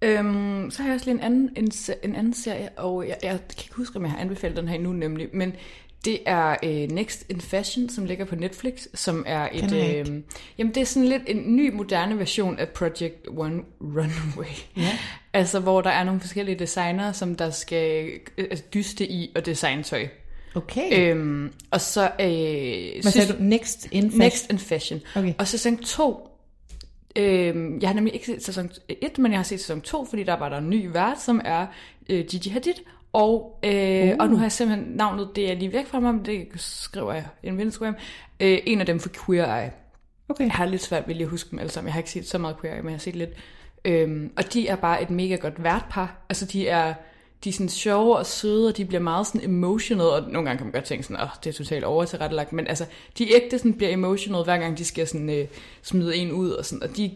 Øhm, 0.01 0.71
så 0.71 0.81
har 0.81 0.89
jeg 0.89 0.95
også 0.95 1.05
lige 1.05 1.17
en 1.17 1.23
anden, 1.23 1.49
en, 1.55 1.71
en 2.03 2.15
anden 2.15 2.33
serie, 2.33 2.69
og 2.69 3.07
jeg, 3.07 3.17
jeg 3.23 3.31
kan 3.31 3.63
ikke 3.63 3.75
huske, 3.75 3.95
om 3.95 4.03
jeg 4.03 4.11
har 4.11 4.19
anbefalet 4.19 4.57
den 4.57 4.67
her 4.67 4.79
nu 4.79 4.93
nemlig, 4.93 5.29
men 5.33 5.53
det 6.05 6.19
er 6.25 6.55
øh, 6.63 6.91
Next 6.91 7.25
in 7.29 7.41
Fashion, 7.41 7.89
som 7.89 8.05
ligger 8.05 8.25
på 8.25 8.35
Netflix, 8.35 8.87
som 8.93 9.23
er 9.27 9.49
et... 9.51 9.73
Øh, 9.73 10.21
jamen, 10.57 10.73
det 10.73 10.81
er 10.81 10.85
sådan 10.85 11.09
lidt 11.09 11.23
en 11.27 11.55
ny, 11.55 11.73
moderne 11.73 12.19
version 12.19 12.59
af 12.59 12.69
Project 12.69 13.27
One 13.27 13.61
Runway. 13.81 14.45
Ja. 14.77 14.97
Altså, 15.33 15.59
hvor 15.59 15.81
der 15.81 15.89
er 15.89 16.03
nogle 16.03 16.21
forskellige 16.21 16.59
designere, 16.59 17.13
som 17.13 17.35
der 17.35 17.49
skal 17.49 18.09
øh, 18.37 18.47
altså, 18.49 18.65
dyste 18.73 19.07
i 19.07 19.31
og 19.35 19.45
designe 19.45 19.83
tøj. 19.83 20.07
Okay. 20.55 21.11
Øhm, 21.11 21.53
og 21.71 21.81
så... 21.81 22.03
Øh, 22.03 23.01
Hvad 23.01 23.11
sagde 23.11 23.33
du? 23.33 23.37
Next 23.39 23.87
in 23.91 24.03
fashion? 24.03 24.19
Next 24.19 24.51
in 24.51 24.59
Fashion. 24.59 25.01
Okay. 25.15 25.33
Og 25.37 25.47
sæson 25.47 25.77
2, 25.77 26.29
øh, 27.15 27.81
jeg 27.81 27.89
har 27.89 27.93
nemlig 27.93 28.13
ikke 28.13 28.25
set 28.25 28.45
sæson 28.45 28.71
1, 28.89 29.17
men 29.17 29.31
jeg 29.31 29.39
har 29.39 29.43
set 29.43 29.59
sæson 29.59 29.81
2, 29.81 30.05
fordi 30.05 30.23
der 30.23 30.33
var 30.37 30.49
der 30.49 30.57
en 30.57 30.69
ny 30.69 30.85
vært, 30.85 31.21
som 31.21 31.41
er 31.45 31.67
øh, 32.09 32.25
Gigi 32.25 32.49
Hadid. 32.49 32.73
Og, 33.13 33.59
øh, 33.63 34.07
uh. 34.07 34.15
og 34.19 34.29
nu 34.29 34.35
har 34.35 34.43
jeg 34.43 34.51
simpelthen 34.51 34.87
navnet, 34.95 35.29
det 35.35 35.51
er 35.51 35.55
lige 35.55 35.73
væk 35.73 35.87
fra 35.87 35.99
mig, 35.99 36.15
men 36.15 36.25
det 36.25 36.47
skriver 36.55 37.13
jeg 37.13 37.25
i 37.43 37.47
en 37.47 37.59
Instagram. 37.59 37.95
Øh, 38.39 38.59
en 38.65 38.79
af 38.79 38.85
dem 38.85 38.99
for 38.99 39.09
Queer 39.25 39.61
Eye. 39.61 39.71
Okay. 40.29 40.43
Jeg 40.43 40.51
har 40.51 40.65
lidt 40.65 40.81
svært 40.81 41.07
ved 41.07 41.15
lige 41.15 41.25
at 41.25 41.29
huske 41.29 41.51
dem 41.51 41.59
alle 41.59 41.71
sammen. 41.71 41.87
Jeg 41.87 41.93
har 41.93 41.99
ikke 41.99 42.11
set 42.11 42.27
så 42.27 42.37
meget 42.37 42.59
Queer 42.61 42.73
Eye, 42.73 42.81
men 42.81 42.89
jeg 42.89 42.95
har 42.95 42.99
set 42.99 43.15
lidt. 43.15 43.29
Øhm, 43.85 44.31
og 44.37 44.53
de 44.53 44.67
er 44.67 44.75
bare 44.75 45.01
et 45.01 45.09
mega 45.09 45.35
godt 45.35 45.63
værtpar. 45.63 46.25
Altså 46.29 46.45
de 46.45 46.67
er, 46.67 46.93
de 47.43 47.49
er 47.49 47.53
sådan 47.53 47.69
sjove 47.69 48.17
og 48.17 48.25
søde, 48.25 48.67
og 48.67 48.77
de 48.77 48.85
bliver 48.85 49.01
meget 49.01 49.27
sådan 49.27 49.49
emotional, 49.49 50.05
og 50.05 50.21
nogle 50.21 50.45
gange 50.45 50.57
kan 50.57 50.65
man 50.65 50.73
godt 50.73 50.83
tænke 50.83 51.03
sådan, 51.03 51.23
åh, 51.23 51.29
det 51.43 51.49
er 51.49 51.53
totalt 51.53 51.83
overtilrettelagt, 51.83 52.53
men 52.53 52.67
altså, 52.67 52.85
de 53.17 53.33
ægte 53.33 53.57
sådan 53.57 53.73
bliver 53.73 53.93
emotional, 53.93 54.43
hver 54.43 54.57
gang 54.57 54.77
de 54.77 54.85
skal 54.85 55.07
sådan 55.07 55.29
øh, 55.29 55.47
smide 55.81 56.15
en 56.15 56.31
ud, 56.31 56.51
og 56.51 56.65
sådan, 56.65 56.83
og 56.83 56.97
de 56.97 57.11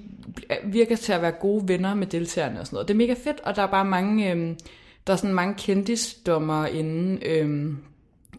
virker 0.64 0.96
til 0.96 1.14
at 1.14 1.22
være 1.22 1.32
gode 1.32 1.68
venner 1.68 1.96
med 1.96 2.08
deltagerne 2.08 2.60
og 2.60 2.66
sådan 2.66 2.76
noget. 2.76 2.88
Det 2.88 2.94
er 2.94 2.98
mega 2.98 3.14
fedt, 3.14 3.40
og 3.40 3.56
der 3.56 3.62
er 3.62 3.68
bare 3.68 3.86
mange, 3.86 4.32
øh, 4.32 4.56
der 5.08 5.14
er 5.14 5.18
sådan 5.18 5.34
mange 5.34 5.56
kendisdommer 5.58 6.66
inden, 6.68 7.20
øh, 7.26 7.74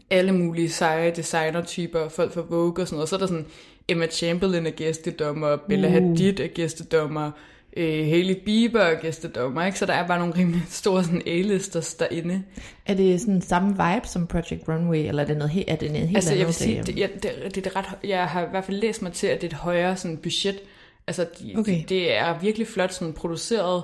alle 0.09 0.31
mulige 0.31 0.69
seje 0.69 1.11
designertyper, 1.15 2.09
folk 2.09 2.33
fra 2.33 2.41
Vogue 2.49 2.73
og 2.83 2.87
sådan 2.87 2.95
noget. 2.95 3.09
Så 3.09 3.15
er 3.15 3.19
der 3.19 3.27
sådan 3.27 3.45
Emma 3.87 4.07
Chamberlain 4.07 4.65
er 4.65 4.71
gæstedommer, 4.71 5.57
Bella 5.69 5.87
Hadid 5.89 6.39
er 6.39 6.47
gæstedommer, 6.47 7.31
øh, 7.77 8.05
Hailey 8.07 8.35
Bieber 8.45 8.79
er 8.79 9.01
gæstedommer, 9.01 9.65
ikke? 9.65 9.79
Så 9.79 9.85
der 9.85 9.93
er 9.93 10.07
bare 10.07 10.19
nogle 10.19 10.35
rimelig 10.37 10.61
store 10.69 11.03
sådan 11.03 11.21
A-listers 11.27 11.95
derinde. 11.95 12.43
Er 12.85 12.93
det 12.93 13.21
sådan 13.21 13.41
samme 13.41 13.69
vibe 13.69 14.07
som 14.07 14.27
Project 14.27 14.67
Runway, 14.69 14.97
eller 15.07 15.23
er 15.23 15.27
det 15.27 15.37
noget, 15.37 15.51
he- 15.51 15.63
er 15.67 15.75
det 15.75 15.91
noget 15.91 16.07
helt 16.07 16.17
Altså 16.17 16.29
jeg 16.31 16.39
andet? 16.39 16.47
vil 16.47 16.53
sige, 16.53 16.77
det, 16.77 16.87
det, 16.87 16.97
ja, 16.97 17.07
det, 17.23 17.55
det, 17.55 17.67
er 17.67 17.75
ret, 17.75 17.85
jeg 18.03 18.25
har 18.27 18.45
i 18.45 18.49
hvert 18.49 18.65
fald 18.65 18.77
læst 18.77 19.01
mig 19.01 19.13
til, 19.13 19.27
at 19.27 19.41
det 19.41 19.47
er 19.47 19.51
et 19.51 19.61
højere 19.61 19.97
sådan 19.97 20.17
budget. 20.17 20.59
Altså 21.07 21.25
de, 21.39 21.51
Okay. 21.51 21.59
okay. 21.59 21.83
det 21.89 22.15
er 22.17 22.39
virkelig 22.39 22.67
flot 22.67 22.93
sådan 22.93 23.13
produceret. 23.13 23.83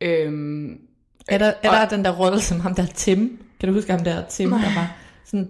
Øhm, 0.00 0.78
er 1.28 1.38
der, 1.38 1.52
er 1.62 1.68
og- 1.70 1.76
der 1.76 1.88
den 1.96 2.04
der 2.04 2.10
rolle 2.16 2.40
som 2.40 2.60
ham 2.60 2.74
der 2.74 2.86
Tim? 2.86 3.38
Kan 3.60 3.68
du 3.68 3.74
huske 3.74 3.92
ham 3.92 4.04
der 4.04 4.24
Tim, 4.28 4.50
der 4.50 4.74
var 4.74 4.96
sådan 5.24 5.48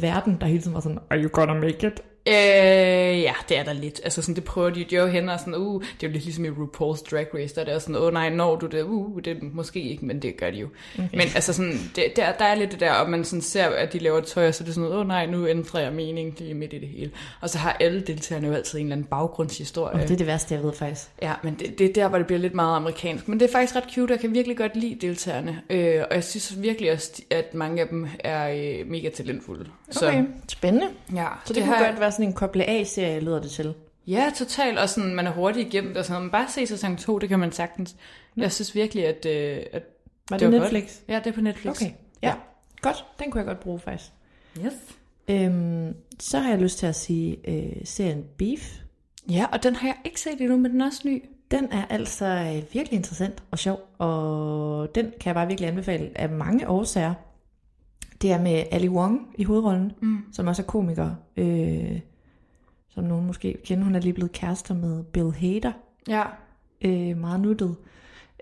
verden, 0.00 0.36
der 0.40 0.46
hele 0.46 0.60
tiden 0.62 0.74
var 0.74 0.80
sådan, 0.80 0.98
are 1.10 1.22
you 1.22 1.28
gonna 1.32 1.54
make 1.54 1.86
it? 1.86 2.00
Øh, 2.26 3.22
ja, 3.22 3.34
det 3.48 3.58
er 3.58 3.62
der 3.62 3.72
lidt. 3.72 4.00
Altså 4.04 4.22
sådan, 4.22 4.34
det 4.34 4.44
prøver 4.44 4.70
de 4.70 4.86
jo 4.92 5.06
hen 5.06 5.28
og 5.28 5.38
sådan, 5.38 5.54
uh, 5.54 5.82
det 5.82 6.02
er 6.02 6.08
jo 6.08 6.12
lidt 6.12 6.24
ligesom 6.24 6.44
i 6.44 6.48
RuPaul's 6.48 7.10
Drag 7.10 7.26
Race, 7.34 7.54
der 7.54 7.60
er 7.60 7.64
det 7.64 7.82
sådan, 7.82 7.96
åh 7.96 8.02
oh, 8.02 8.12
nej, 8.12 8.30
når 8.30 8.56
du 8.56 8.66
det, 8.66 8.82
uh, 8.82 9.22
det 9.24 9.36
er 9.36 9.36
måske 9.52 9.80
ikke, 9.80 10.06
men 10.06 10.22
det 10.22 10.36
gør 10.36 10.50
de 10.50 10.56
jo. 10.56 10.68
Okay. 10.94 11.08
Men 11.12 11.20
altså 11.20 11.52
sådan, 11.52 11.90
det, 11.96 12.04
der, 12.16 12.32
der 12.32 12.44
er 12.44 12.54
lidt 12.54 12.72
det 12.72 12.80
der, 12.80 12.92
og 12.92 13.10
man 13.10 13.24
sådan 13.24 13.42
ser, 13.42 13.66
at 13.66 13.92
de 13.92 13.98
laver 13.98 14.20
tøj, 14.20 14.48
og 14.48 14.54
så 14.54 14.64
er 14.64 14.66
det 14.66 14.74
sådan, 14.74 14.90
åh 14.90 14.98
oh, 14.98 15.06
nej, 15.06 15.26
nu 15.26 15.46
ændrer 15.46 15.80
jeg 15.80 15.92
mening 15.92 16.34
lige 16.38 16.54
midt 16.54 16.72
i 16.72 16.78
det 16.78 16.88
hele. 16.88 17.10
Og 17.40 17.50
så 17.50 17.58
har 17.58 17.76
alle 17.80 18.00
deltagerne 18.00 18.46
jo 18.46 18.54
altid 18.54 18.78
en 18.78 18.84
eller 18.84 18.96
anden 18.96 19.06
baggrundshistorie. 19.06 19.94
Og 19.94 20.00
det 20.00 20.10
er 20.10 20.16
det 20.16 20.26
værste, 20.26 20.54
jeg 20.54 20.62
ved 20.62 20.72
faktisk. 20.72 21.08
Ja, 21.22 21.32
men 21.42 21.54
det, 21.54 21.78
det 21.78 21.88
er 21.88 21.92
der, 21.92 22.08
hvor 22.08 22.18
det 22.18 22.26
bliver 22.26 22.40
lidt 22.40 22.54
meget 22.54 22.76
amerikansk. 22.76 23.28
Men 23.28 23.40
det 23.40 23.48
er 23.48 23.52
faktisk 23.52 23.76
ret 23.76 23.94
cute, 23.94 24.12
jeg 24.12 24.20
kan 24.20 24.34
virkelig 24.34 24.56
godt 24.56 24.76
lide 24.76 25.06
deltagerne. 25.06 25.62
Øh, 25.70 26.04
og 26.10 26.14
jeg 26.14 26.24
synes 26.24 26.62
virkelig 26.62 26.92
også, 26.92 27.22
at 27.30 27.54
mange 27.54 27.82
af 27.82 27.88
dem 27.88 28.08
er 28.18 28.48
øh, 28.48 28.90
mega 28.90 29.08
talentfulde. 29.08 29.66
Okay, 29.96 30.22
så, 30.22 30.24
spændende. 30.48 30.86
Ja, 31.14 31.26
så 31.44 31.48
det, 31.48 31.56
det 31.56 31.64
kunne 31.64 31.76
har... 31.76 31.86
godt 31.86 32.00
være 32.00 32.11
sådan 32.12 32.26
en 32.26 32.32
koble 32.32 32.64
A-serie, 32.68 33.20
lyder 33.20 33.40
det 33.40 33.50
til. 33.50 33.74
Ja, 34.06 34.30
totalt. 34.36 34.78
Og 34.78 34.88
sådan, 34.88 35.14
man 35.14 35.26
er 35.26 35.30
hurtigt 35.30 35.68
igennem 35.68 35.90
det. 35.90 35.98
Og 35.98 36.04
sådan, 36.04 36.22
man 36.22 36.30
bare 36.30 36.48
se 36.48 36.66
sæson 36.66 36.96
2, 36.96 37.18
det 37.18 37.28
kan 37.28 37.38
man 37.38 37.52
sagtens. 37.52 37.96
Jeg 38.36 38.52
synes 38.52 38.74
virkelig, 38.74 39.06
at, 39.06 39.26
øh, 39.26 39.62
at 39.72 39.82
var 40.30 40.38
det, 40.38 40.52
det 40.52 40.58
var 40.58 40.64
Netflix? 40.64 40.82
Godt. 40.82 41.04
Ja, 41.08 41.18
det 41.18 41.26
er 41.26 41.32
på 41.32 41.40
Netflix. 41.40 41.70
Okay, 41.70 41.90
ja. 42.22 42.28
ja. 42.28 42.34
Godt, 42.82 43.04
den 43.18 43.30
kunne 43.30 43.38
jeg 43.38 43.46
godt 43.46 43.60
bruge 43.60 43.80
faktisk. 43.80 44.10
Yes. 44.58 44.72
Øhm, 45.28 45.94
så 46.20 46.38
har 46.38 46.50
jeg 46.50 46.58
lyst 46.58 46.78
til 46.78 46.86
at 46.86 46.94
sige 46.94 47.38
øh, 47.44 47.72
serien 47.84 48.24
Beef. 48.38 48.78
Ja, 49.30 49.46
og 49.52 49.62
den 49.62 49.76
har 49.76 49.88
jeg 49.88 49.96
ikke 50.04 50.20
set 50.20 50.40
endnu, 50.40 50.56
men 50.56 50.70
den 50.70 50.80
er 50.80 50.86
også 50.86 51.02
ny. 51.04 51.24
Den 51.50 51.72
er 51.72 51.84
altså 51.90 52.26
øh, 52.26 52.74
virkelig 52.74 52.96
interessant 52.96 53.42
og 53.50 53.58
sjov, 53.58 53.80
og 53.98 54.94
den 54.94 55.04
kan 55.04 55.26
jeg 55.26 55.34
bare 55.34 55.46
virkelig 55.46 55.68
anbefale 55.68 56.10
af 56.14 56.28
mange 56.28 56.68
årsager. 56.68 57.14
Det 58.22 58.32
er 58.32 58.40
med 58.40 58.64
Ali 58.70 58.88
Wong 58.88 59.28
i 59.34 59.44
hovedrollen, 59.44 59.92
mm. 60.00 60.18
som 60.32 60.46
også 60.46 60.62
er 60.62 60.66
komiker. 60.66 61.10
Øh, 61.36 62.00
som 62.94 63.04
nogen 63.04 63.26
måske 63.26 63.58
kender. 63.64 63.84
Hun 63.84 63.94
er 63.94 64.00
lige 64.00 64.12
blevet 64.12 64.32
kærester 64.32 64.74
med 64.74 65.04
Bill 65.04 65.32
Hader. 65.32 65.72
Ja. 66.08 66.22
Øh, 66.82 67.16
meget 67.16 67.40
nuttet. 67.40 67.76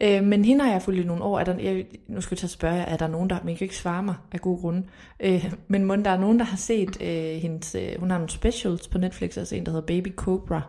Øh, 0.01 0.25
men 0.25 0.45
hende 0.45 0.65
har 0.65 0.73
jeg 0.73 0.83
fulgt 0.83 1.01
i 1.01 1.05
nogle 1.05 1.23
år. 1.25 1.39
Er 1.39 1.45
der, 1.45 1.59
jeg, 1.59 1.87
nu 2.09 2.21
skal 2.21 2.35
jeg 2.35 2.39
tage 2.39 2.49
spørge 2.49 2.77
er 2.77 2.97
der 2.97 3.09
nogen, 3.09 3.31
der... 3.31 3.39
Men 3.41 3.49
jeg 3.49 3.59
kan 3.59 3.65
ikke 3.65 3.77
svare 3.77 4.03
mig 4.03 4.15
af 4.33 4.41
gode 4.41 4.61
grunde. 4.61 4.85
Øh, 5.21 5.53
men 5.69 5.85
må 5.85 5.97
der 5.97 6.11
er 6.11 6.19
nogen, 6.19 6.39
der 6.39 6.45
har 6.45 6.57
set 6.57 7.03
øh, 7.03 7.43
hendes... 7.43 7.75
Øh, 7.75 8.01
hun 8.01 8.11
har 8.11 8.19
nogle 8.19 8.31
specials 8.31 8.89
på 8.89 8.99
Netflix, 8.99 9.39
altså 9.39 9.57
en, 9.57 9.67
der 9.67 9.73
hedder 9.73 9.87
Baby 9.87 10.15
Cobra, 10.17 10.63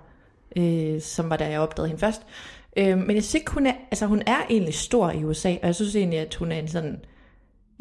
øh, 0.55 1.01
som 1.01 1.29
var 1.29 1.37
der, 1.37 1.45
jeg 1.45 1.59
opdagede 1.59 1.87
hende 1.87 1.99
først. 1.99 2.21
Øh, 2.77 2.97
men 2.97 3.15
jeg 3.15 3.23
synes 3.23 3.35
ikke, 3.35 3.51
hun 3.51 3.67
er... 3.67 3.73
Altså, 3.91 4.05
hun 4.05 4.21
er 4.25 4.37
egentlig 4.49 4.73
stor 4.73 5.11
i 5.11 5.23
USA, 5.23 5.49
og 5.49 5.67
jeg 5.67 5.75
synes 5.75 5.95
egentlig, 5.95 6.19
at 6.19 6.35
hun 6.35 6.51
er 6.51 6.59
en 6.59 6.67
sådan 6.67 6.99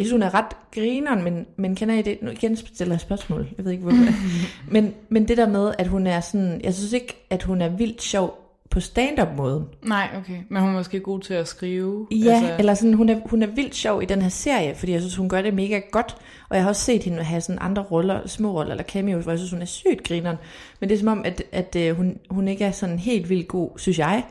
jeg 0.00 0.06
synes, 0.06 0.12
hun 0.12 0.22
er 0.22 0.34
ret 0.34 0.56
grineren, 0.74 1.24
men, 1.24 1.46
men 1.56 1.74
kender 1.74 1.94
I 1.94 2.02
det? 2.02 2.18
Nu 2.22 2.30
igen 2.30 2.56
stiller 2.56 2.94
jeg 2.94 3.00
spørgsmål. 3.00 3.48
Jeg 3.56 3.64
ved 3.64 3.72
ikke, 3.72 3.84
hvorfor. 3.84 4.12
men, 4.74 4.94
men 5.08 5.28
det 5.28 5.36
der 5.36 5.48
med, 5.48 5.72
at 5.78 5.86
hun 5.86 6.06
er 6.06 6.20
sådan... 6.20 6.60
Jeg 6.64 6.74
synes 6.74 6.92
ikke, 6.92 7.26
at 7.30 7.42
hun 7.42 7.60
er 7.60 7.68
vildt 7.68 8.02
sjov 8.02 8.40
på 8.70 8.80
stand-up-måden. 8.80 9.64
Nej, 9.82 10.08
okay. 10.18 10.38
Men 10.48 10.62
hun 10.62 10.70
er 10.70 10.74
måske 10.74 11.00
god 11.00 11.20
til 11.20 11.34
at 11.34 11.48
skrive. 11.48 12.06
Ja, 12.10 12.34
altså... 12.34 12.56
eller 12.58 12.74
sådan, 12.74 12.94
hun 12.94 13.08
er, 13.08 13.20
hun 13.26 13.42
er 13.42 13.46
vildt 13.46 13.74
sjov 13.74 14.02
i 14.02 14.04
den 14.04 14.22
her 14.22 14.28
serie, 14.28 14.74
fordi 14.74 14.92
jeg 14.92 15.00
synes, 15.00 15.16
hun 15.16 15.28
gør 15.28 15.42
det 15.42 15.54
mega 15.54 15.80
godt. 15.90 16.16
Og 16.48 16.56
jeg 16.56 16.64
har 16.64 16.68
også 16.68 16.82
set 16.82 17.02
hende 17.02 17.22
have 17.22 17.40
sådan 17.40 17.58
andre 17.60 17.82
roller, 17.82 18.26
små 18.26 18.52
roller 18.52 18.70
eller 18.70 18.84
cameos, 18.84 19.24
hvor 19.24 19.32
jeg 19.32 19.38
synes, 19.38 19.52
hun 19.52 19.62
er 19.62 19.66
sygt 19.66 20.02
grineren. 20.04 20.36
Men 20.80 20.88
det 20.88 20.94
er 20.94 20.98
som 20.98 21.08
om, 21.08 21.22
at, 21.24 21.42
at, 21.52 21.76
at 21.76 21.94
hun, 21.94 22.18
hun 22.30 22.48
ikke 22.48 22.64
er 22.64 22.72
sådan 22.72 22.98
helt 22.98 23.28
vildt 23.28 23.48
god, 23.48 23.70
synes 23.78 23.98
jeg, 23.98 24.24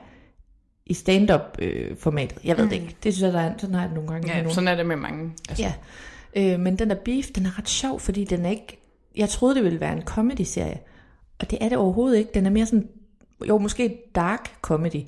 i 0.89 0.93
stand-up-formatet. 0.93 2.37
Øh, 2.41 2.47
jeg 2.47 2.57
ved 2.57 2.63
mm. 2.63 2.69
det 2.69 2.75
ikke. 2.75 2.95
Det 3.03 3.13
synes 3.13 3.25
jeg, 3.25 3.33
der 3.33 3.39
er, 3.39 3.53
sådan 3.57 3.75
har 3.75 3.81
jeg 3.81 3.89
det 3.89 3.95
nogle 3.95 4.11
gange. 4.11 4.37
Ja, 4.37 4.49
sådan 4.49 4.67
er 4.67 4.75
det 4.75 4.85
med 4.85 4.95
mange. 4.95 5.31
Altså. 5.49 5.63
Ja. 5.63 5.73
Øh, 6.53 6.59
men 6.59 6.79
den 6.79 6.89
der 6.89 6.95
Beef, 7.05 7.27
den 7.35 7.45
er 7.45 7.57
ret 7.57 7.69
sjov, 7.69 7.99
fordi 7.99 8.23
den 8.23 8.45
er 8.45 8.49
ikke... 8.49 8.81
Jeg 9.15 9.29
troede, 9.29 9.55
det 9.55 9.63
ville 9.63 9.79
være 9.79 9.93
en 9.93 10.01
comedy-serie. 10.01 10.79
Og 11.39 11.51
det 11.51 11.57
er 11.61 11.69
det 11.69 11.77
overhovedet 11.77 12.17
ikke. 12.17 12.31
Den 12.33 12.45
er 12.45 12.49
mere 12.49 12.65
sådan... 12.65 12.87
Jo, 13.47 13.57
måske 13.57 13.97
dark 14.15 14.51
comedy. 14.61 15.03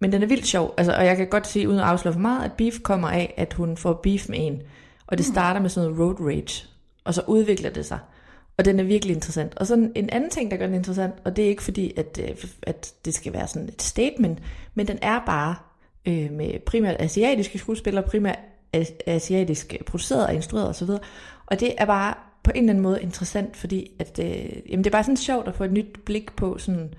Men 0.00 0.12
den 0.12 0.22
er 0.22 0.26
vildt 0.26 0.46
sjov. 0.46 0.74
Altså, 0.78 0.92
og 0.96 1.04
jeg 1.04 1.16
kan 1.16 1.26
godt 1.26 1.46
sige, 1.46 1.68
uden 1.68 1.80
at 1.80 1.84
afsløre 1.84 2.12
for 2.12 2.20
meget, 2.20 2.44
at 2.44 2.52
Beef 2.52 2.80
kommer 2.82 3.08
af, 3.08 3.34
at 3.36 3.52
hun 3.52 3.76
får 3.76 3.92
beef 3.92 4.28
med 4.28 4.38
en. 4.40 4.62
Og 5.06 5.18
det 5.18 5.26
mm. 5.26 5.32
starter 5.32 5.60
med 5.60 5.70
sådan 5.70 5.90
noget 5.90 6.00
road 6.00 6.26
rage. 6.28 6.66
Og 7.04 7.14
så 7.14 7.22
udvikler 7.26 7.70
det 7.70 7.86
sig. 7.86 7.98
Og 8.60 8.64
den 8.64 8.80
er 8.80 8.84
virkelig 8.84 9.14
interessant. 9.14 9.54
Og 9.56 9.66
så 9.66 9.90
en 9.94 10.10
anden 10.10 10.30
ting, 10.30 10.50
der 10.50 10.56
gør 10.56 10.66
den 10.66 10.74
interessant, 10.74 11.14
og 11.24 11.36
det 11.36 11.44
er 11.44 11.48
ikke 11.48 11.62
fordi, 11.62 11.92
at, 11.96 12.20
øh, 12.22 12.44
at 12.62 12.94
det 13.04 13.14
skal 13.14 13.32
være 13.32 13.48
sådan 13.48 13.68
et 13.68 13.82
statement, 13.82 14.38
men 14.74 14.88
den 14.88 14.98
er 15.02 15.20
bare 15.26 15.54
øh, 16.06 16.32
med 16.32 16.58
primært 16.66 16.96
asiatiske 16.98 17.58
skuespillere, 17.58 18.04
primært 18.04 18.38
asiatisk 19.06 19.76
produceret 19.86 20.26
og 20.26 20.34
instrueret 20.34 20.68
osv. 20.68 20.88
Og 21.46 21.60
det 21.60 21.74
er 21.78 21.84
bare 21.84 22.14
på 22.42 22.50
en 22.50 22.56
eller 22.56 22.70
anden 22.70 22.82
måde 22.82 23.02
interessant, 23.02 23.56
fordi 23.56 23.90
at, 23.98 24.18
øh, 24.18 24.70
jamen 24.70 24.84
det 24.84 24.86
er 24.86 24.96
bare 24.96 25.04
sådan 25.04 25.16
sjovt 25.16 25.48
at 25.48 25.54
få 25.54 25.64
et 25.64 25.72
nyt 25.72 26.04
blik 26.04 26.36
på, 26.36 26.58
sådan, 26.58 26.94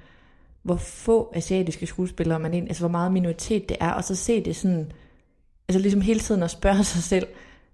hvor 0.63 0.75
få 0.75 1.31
asiatiske 1.35 1.87
skuespillere 1.87 2.39
man 2.39 2.53
ind, 2.53 2.67
altså 2.67 2.81
hvor 2.81 2.91
meget 2.91 3.11
minoritet 3.11 3.69
det 3.69 3.77
er, 3.79 3.91
og 3.91 4.03
så 4.03 4.15
se 4.15 4.45
det 4.45 4.55
sådan, 4.55 4.91
altså 5.69 5.79
ligesom 5.81 6.01
hele 6.01 6.19
tiden 6.19 6.43
at 6.43 6.51
spørge 6.51 6.83
sig 6.83 7.03
selv, 7.03 7.27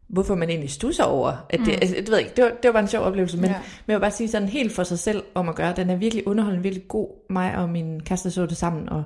hvorfor 0.08 0.36
man 0.36 0.50
egentlig 0.50 0.70
stusser 0.70 1.04
over. 1.04 1.46
At 1.50 1.60
det, 1.60 1.68
mm. 1.68 1.74
altså, 1.82 1.96
det, 1.96 2.12
ved 2.12 2.20
ikke, 2.20 2.32
det, 2.36 2.44
var, 2.44 2.50
det 2.50 2.60
var 2.64 2.72
bare 2.72 2.82
en 2.82 2.88
sjov 2.88 3.04
oplevelse, 3.04 3.38
men, 3.38 3.46
ja. 3.46 3.58
men 3.58 3.92
jeg 3.92 3.96
vil 3.96 4.02
bare 4.02 4.12
sige 4.12 4.30
sådan 4.30 4.48
helt 4.48 4.72
for 4.72 4.84
sig 4.84 5.00
selv 5.00 5.24
om 5.34 5.50
at 5.50 5.56
gøre. 5.56 5.74
Den 5.76 5.90
er 5.90 5.96
virkelig 5.96 6.28
underholdende, 6.28 6.64
virkelig 6.64 6.88
god. 6.88 7.08
Mig 7.30 7.56
og 7.56 7.70
min 7.70 8.00
kæreste 8.00 8.32
så 8.32 8.46
det 8.46 8.58
sammen, 8.58 8.90
og 8.90 9.04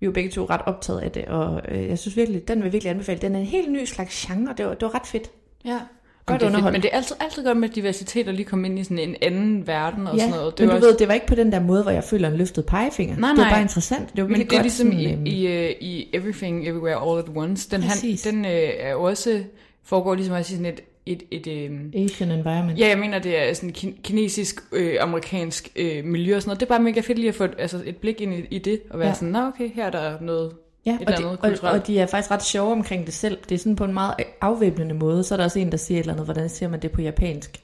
vi 0.00 0.06
var 0.06 0.12
begge 0.12 0.30
to 0.30 0.44
ret 0.44 0.60
optaget 0.66 1.00
af 1.00 1.10
det, 1.10 1.24
og 1.24 1.60
øh, 1.68 1.88
jeg 1.88 1.98
synes 1.98 2.16
virkelig, 2.16 2.48
den 2.48 2.62
vil 2.62 2.72
virkelig 2.72 2.90
anbefale. 2.90 3.20
Den 3.20 3.34
er 3.34 3.38
en 3.38 3.46
helt 3.46 3.72
ny 3.72 3.84
slags 3.84 4.26
genre, 4.26 4.54
det 4.56 4.66
var, 4.66 4.74
det 4.74 4.82
var 4.82 4.94
ret 4.94 5.06
fedt. 5.06 5.30
Ja. 5.64 5.78
Godt 6.26 6.40
det 6.40 6.52
fedt, 6.52 6.64
men 6.64 6.82
det 6.82 6.90
er 6.92 6.96
altid, 6.96 7.16
altid 7.20 7.44
godt 7.44 7.58
med 7.58 7.68
diversitet 7.68 8.28
at 8.28 8.34
lige 8.34 8.46
komme 8.46 8.68
ind 8.68 8.78
i 8.78 8.84
sådan 8.84 8.98
en 8.98 9.16
anden 9.22 9.66
verden 9.66 10.06
og 10.06 10.16
ja, 10.16 10.20
sådan 10.20 10.34
noget. 10.34 10.58
Det 10.58 10.66
men 10.66 10.68
du 10.68 10.76
også... 10.76 10.88
ved, 10.88 10.96
det 10.96 11.08
var 11.08 11.14
ikke 11.14 11.26
på 11.26 11.34
den 11.34 11.52
der 11.52 11.60
måde, 11.60 11.82
hvor 11.82 11.90
jeg 11.90 12.04
føler 12.04 12.28
en 12.28 12.36
løftet 12.36 12.66
pegefinger. 12.66 13.16
Nej, 13.16 13.20
nej. 13.20 13.34
Det 13.34 13.44
var 13.44 13.50
bare 13.50 13.62
interessant. 13.62 14.16
Det 14.16 14.24
var 14.24 14.28
men 14.30 14.40
det 14.40 14.58
er 14.58 14.62
ligesom 14.62 14.86
sådan, 14.86 15.00
i, 15.00 15.12
øhm, 15.12 15.26
i, 15.26 15.46
uh, 15.46 15.70
i 15.80 16.10
Everything 16.12 16.68
Everywhere 16.68 17.10
All 17.10 17.18
at 17.18 17.36
Once. 17.36 17.70
Den, 17.70 17.82
han, 17.82 17.96
den 18.24 18.44
uh, 18.44 18.50
er 18.50 18.94
også 18.94 19.42
foregår 19.84 20.14
ligesom 20.14 20.34
også 20.34 20.54
i 20.54 20.56
sådan 20.56 20.72
et 20.72 20.80
et, 21.06 21.22
et, 21.30 21.46
et 21.46 21.64
øhm, 21.64 21.92
Asian 21.96 22.30
environment. 22.30 22.78
Ja, 22.78 22.88
jeg 22.88 22.98
mener, 22.98 23.18
det 23.18 23.48
er 23.48 23.54
sådan 23.54 23.74
kinesisk, 24.02 24.60
øh, 24.72 24.96
amerikansk 25.00 25.72
øh, 25.76 26.04
miljø 26.04 26.36
og 26.36 26.42
sådan 26.42 26.48
noget. 26.48 26.60
Det 26.60 26.66
er 26.66 26.68
bare 26.68 26.82
mega 26.82 27.00
fedt 27.00 27.18
lige 27.18 27.28
at 27.28 27.34
få 27.34 27.44
altså, 27.58 27.82
et 27.86 27.96
blik 27.96 28.20
ind 28.20 28.34
i, 28.34 28.46
i 28.50 28.58
det, 28.58 28.80
og 28.90 28.98
være 28.98 29.08
ja. 29.08 29.14
sådan, 29.14 29.28
nå 29.28 29.46
okay, 29.46 29.70
her 29.74 29.86
er 29.86 29.90
der 29.90 30.20
noget 30.20 30.52
Ja, 30.86 30.98
og 31.06 31.18
de, 31.18 31.24
og, 31.26 31.70
og 31.72 31.86
de 31.86 31.98
er 31.98 32.06
faktisk 32.06 32.30
ret 32.30 32.42
sjove 32.42 32.72
omkring 32.72 33.06
det 33.06 33.14
selv. 33.14 33.38
Det 33.48 33.54
er 33.54 33.58
sådan 33.58 33.76
på 33.76 33.84
en 33.84 33.94
meget 33.94 34.14
afvæbnende 34.40 34.94
måde. 34.94 35.24
Så 35.24 35.34
er 35.34 35.36
der 35.36 35.44
også 35.44 35.58
en, 35.58 35.70
der 35.70 35.76
siger 35.76 35.98
et 35.98 36.02
eller 36.02 36.12
andet, 36.12 36.26
hvordan 36.26 36.48
siger 36.48 36.68
man 36.68 36.82
det 36.82 36.90
på 36.90 37.02
japansk? 37.02 37.60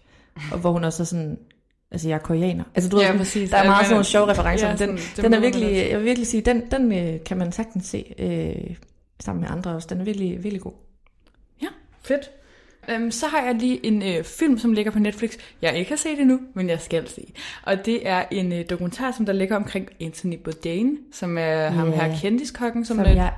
Og 0.52 0.58
hvor 0.58 0.72
hun 0.72 0.84
også 0.84 1.02
er 1.02 1.04
sådan, 1.04 1.38
altså 1.90 2.08
jeg 2.08 2.14
er 2.14 2.18
koreaner. 2.18 2.64
Altså 2.74 2.90
du 2.90 3.00
ja, 3.00 3.10
ved, 3.10 3.18
præcis. 3.18 3.50
der 3.50 3.56
er 3.56 3.64
meget 3.64 3.86
sådan 3.86 3.94
nogle 3.94 4.04
sjove 4.04 4.30
referencer. 4.30 4.68
Ja, 4.68 4.76
den, 4.76 4.98
den 5.16 5.34
er 5.34 5.40
virkelig, 5.40 5.90
jeg 5.90 5.98
vil 5.98 6.06
virkelig 6.06 6.26
sige, 6.26 6.40
den, 6.40 6.62
den 6.70 6.92
øh, 6.92 7.24
kan 7.24 7.36
man 7.36 7.52
sagtens 7.52 7.86
se 7.86 8.14
øh, 8.18 8.76
sammen 9.20 9.40
med 9.40 9.50
andre 9.50 9.74
også. 9.74 9.88
Den 9.90 10.00
er 10.00 10.04
virkelig, 10.04 10.44
virkelig 10.44 10.60
god. 10.60 10.72
Fedt. 12.06 12.30
Um, 12.96 13.10
så 13.10 13.26
har 13.26 13.42
jeg 13.42 13.54
lige 13.54 13.86
en 13.86 14.02
uh, 14.02 14.24
film, 14.24 14.58
som 14.58 14.72
ligger 14.72 14.92
på 14.92 14.98
Netflix. 14.98 15.36
Jeg 15.62 15.78
ikke 15.78 15.90
har 15.90 15.96
set 15.96 16.20
endnu, 16.20 16.40
men 16.54 16.68
jeg 16.68 16.80
skal 16.80 17.08
se. 17.08 17.32
Og 17.62 17.86
det 17.86 18.08
er 18.08 18.24
en 18.30 18.52
uh, 18.52 18.58
dokumentar, 18.70 19.12
som 19.12 19.26
der 19.26 19.32
ligger 19.32 19.56
omkring 19.56 19.88
Anthony 20.00 20.36
Bourdain, 20.36 20.98
som 21.12 21.38
er 21.38 21.42
yeah. 21.42 21.74
ham 21.74 21.92
her 21.92 22.18
kendiskokken. 22.20 22.84
Som, 22.84 22.96
som 22.96 23.06
jeg... 23.06 23.32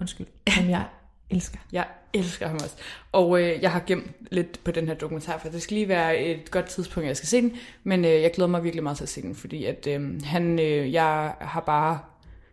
Undskyld, 0.00 0.26
som 0.56 0.70
jeg 0.70 0.84
elsker. 1.30 1.58
Jeg 1.72 1.86
elsker 2.14 2.46
ham 2.48 2.54
også. 2.54 2.76
Og 3.12 3.30
uh, 3.30 3.40
jeg 3.40 3.72
har 3.72 3.82
gemt 3.86 4.10
lidt 4.30 4.64
på 4.64 4.70
den 4.70 4.86
her 4.86 4.94
dokumentar, 4.94 5.38
for 5.38 5.48
det 5.48 5.62
skal 5.62 5.74
lige 5.74 5.88
være 5.88 6.18
et 6.18 6.50
godt 6.50 6.66
tidspunkt, 6.66 7.06
jeg 7.06 7.16
skal 7.16 7.28
se 7.28 7.40
den. 7.40 7.56
Men 7.84 8.00
uh, 8.00 8.10
jeg 8.10 8.32
glæder 8.34 8.50
mig 8.50 8.64
virkelig 8.64 8.82
meget 8.82 8.96
til 8.96 9.04
at 9.04 9.08
se 9.08 9.22
den, 9.22 9.34
fordi 9.34 9.64
at, 9.64 9.88
uh, 9.96 10.22
han, 10.24 10.58
uh, 10.58 10.92
jeg 10.92 11.34
har 11.40 11.62
bare 11.66 11.98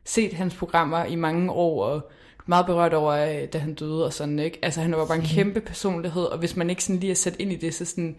set 0.06 0.34
hans 0.34 0.56
programmer 0.56 1.06
i 1.06 1.16
mange 1.16 1.52
år, 1.52 1.86
og 1.86 2.12
meget 2.45 2.65
berørt 2.65 2.93
over, 2.93 3.12
øh, 3.12 3.47
da 3.53 3.58
han 3.58 3.73
døde 3.73 4.06
og 4.06 4.13
sådan, 4.13 4.39
ikke? 4.39 4.60
Altså, 4.62 4.82
han 4.82 4.91
var 4.91 5.06
bare 5.06 5.17
en 5.17 5.23
kæmpe 5.23 5.62
personlighed, 5.62 6.23
og 6.23 6.38
hvis 6.38 6.56
man 6.56 6.69
ikke 6.69 6.84
sådan 6.84 6.99
lige 6.99 7.12
er 7.12 7.15
sat 7.15 7.36
ind 7.39 7.51
i 7.51 7.56
det, 7.56 7.73
så 7.73 7.86
sådan, 7.86 8.15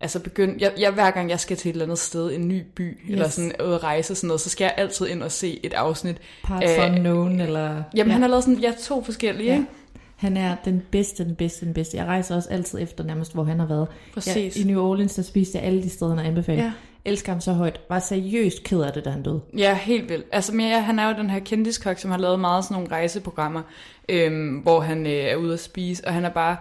altså 0.00 0.20
begynd, 0.20 0.60
jeg, 0.60 0.72
jeg, 0.78 0.92
hver 0.92 1.10
gang 1.10 1.30
jeg 1.30 1.40
skal 1.40 1.56
til 1.56 1.68
et 1.68 1.72
eller 1.72 1.84
andet 1.84 1.98
sted, 1.98 2.32
en 2.32 2.48
ny 2.48 2.62
by, 2.74 2.98
yes. 3.04 3.10
eller 3.10 3.28
sådan 3.28 3.52
ud 3.68 3.72
at 3.72 3.82
rejse 3.82 4.14
sådan 4.14 4.28
noget, 4.28 4.40
så 4.40 4.50
skal 4.50 4.64
jeg 4.64 4.74
altid 4.76 5.06
ind 5.06 5.22
og 5.22 5.32
se 5.32 5.60
et 5.62 5.72
afsnit. 5.72 6.16
Parts 6.44 6.66
af, 6.66 6.90
Unknown, 6.90 7.40
eller... 7.40 7.82
Jamen, 7.94 8.08
ja. 8.08 8.12
han 8.12 8.22
har 8.22 8.28
lavet 8.28 8.44
sådan, 8.44 8.60
ja, 8.60 8.72
to 8.80 9.04
forskellige, 9.04 9.46
ja. 9.46 9.54
ikke? 9.54 9.66
Han 10.16 10.36
er 10.36 10.56
den 10.64 10.82
bedste, 10.90 11.24
den 11.24 11.34
bedste, 11.34 11.66
den 11.66 11.74
bedste. 11.74 11.96
Jeg 11.96 12.06
rejser 12.06 12.36
også 12.36 12.48
altid 12.50 12.78
efter 12.82 13.04
nærmest, 13.04 13.34
hvor 13.34 13.44
han 13.44 13.58
har 13.58 13.66
været. 13.66 13.88
Præcis. 14.14 14.56
Jeg, 14.56 14.64
I 14.64 14.68
New 14.68 14.82
Orleans, 14.82 15.14
der 15.14 15.22
spiste 15.22 15.58
jeg 15.58 15.66
alle 15.66 15.82
de 15.82 15.90
steder, 15.90 16.10
han 16.10 16.18
har 16.18 16.24
anbefalet. 16.24 16.62
Ja 16.62 16.72
elsker 17.04 17.32
ham 17.32 17.40
så 17.40 17.52
højt. 17.52 17.80
Var 17.88 17.98
seriøst 17.98 18.64
ked 18.64 18.80
af 18.80 18.92
det, 18.92 19.04
da 19.04 19.10
han 19.10 19.22
døde. 19.22 19.40
Ja, 19.56 19.74
helt 19.74 20.08
vildt. 20.08 20.26
Altså, 20.32 20.54
men 20.54 20.68
ja, 20.68 20.80
han 20.80 20.98
er 20.98 21.08
jo 21.08 21.16
den 21.16 21.30
her 21.30 21.38
kendiskok, 21.40 21.98
som 21.98 22.10
har 22.10 22.18
lavet 22.18 22.40
meget 22.40 22.64
sådan 22.64 22.74
nogle 22.74 22.90
rejseprogrammer, 22.90 23.62
øhm, 24.08 24.56
hvor 24.56 24.80
han 24.80 25.06
øh, 25.06 25.12
er 25.12 25.36
ude 25.36 25.52
at 25.52 25.60
spise, 25.60 26.06
og 26.06 26.14
han 26.14 26.24
er 26.24 26.30
bare 26.30 26.56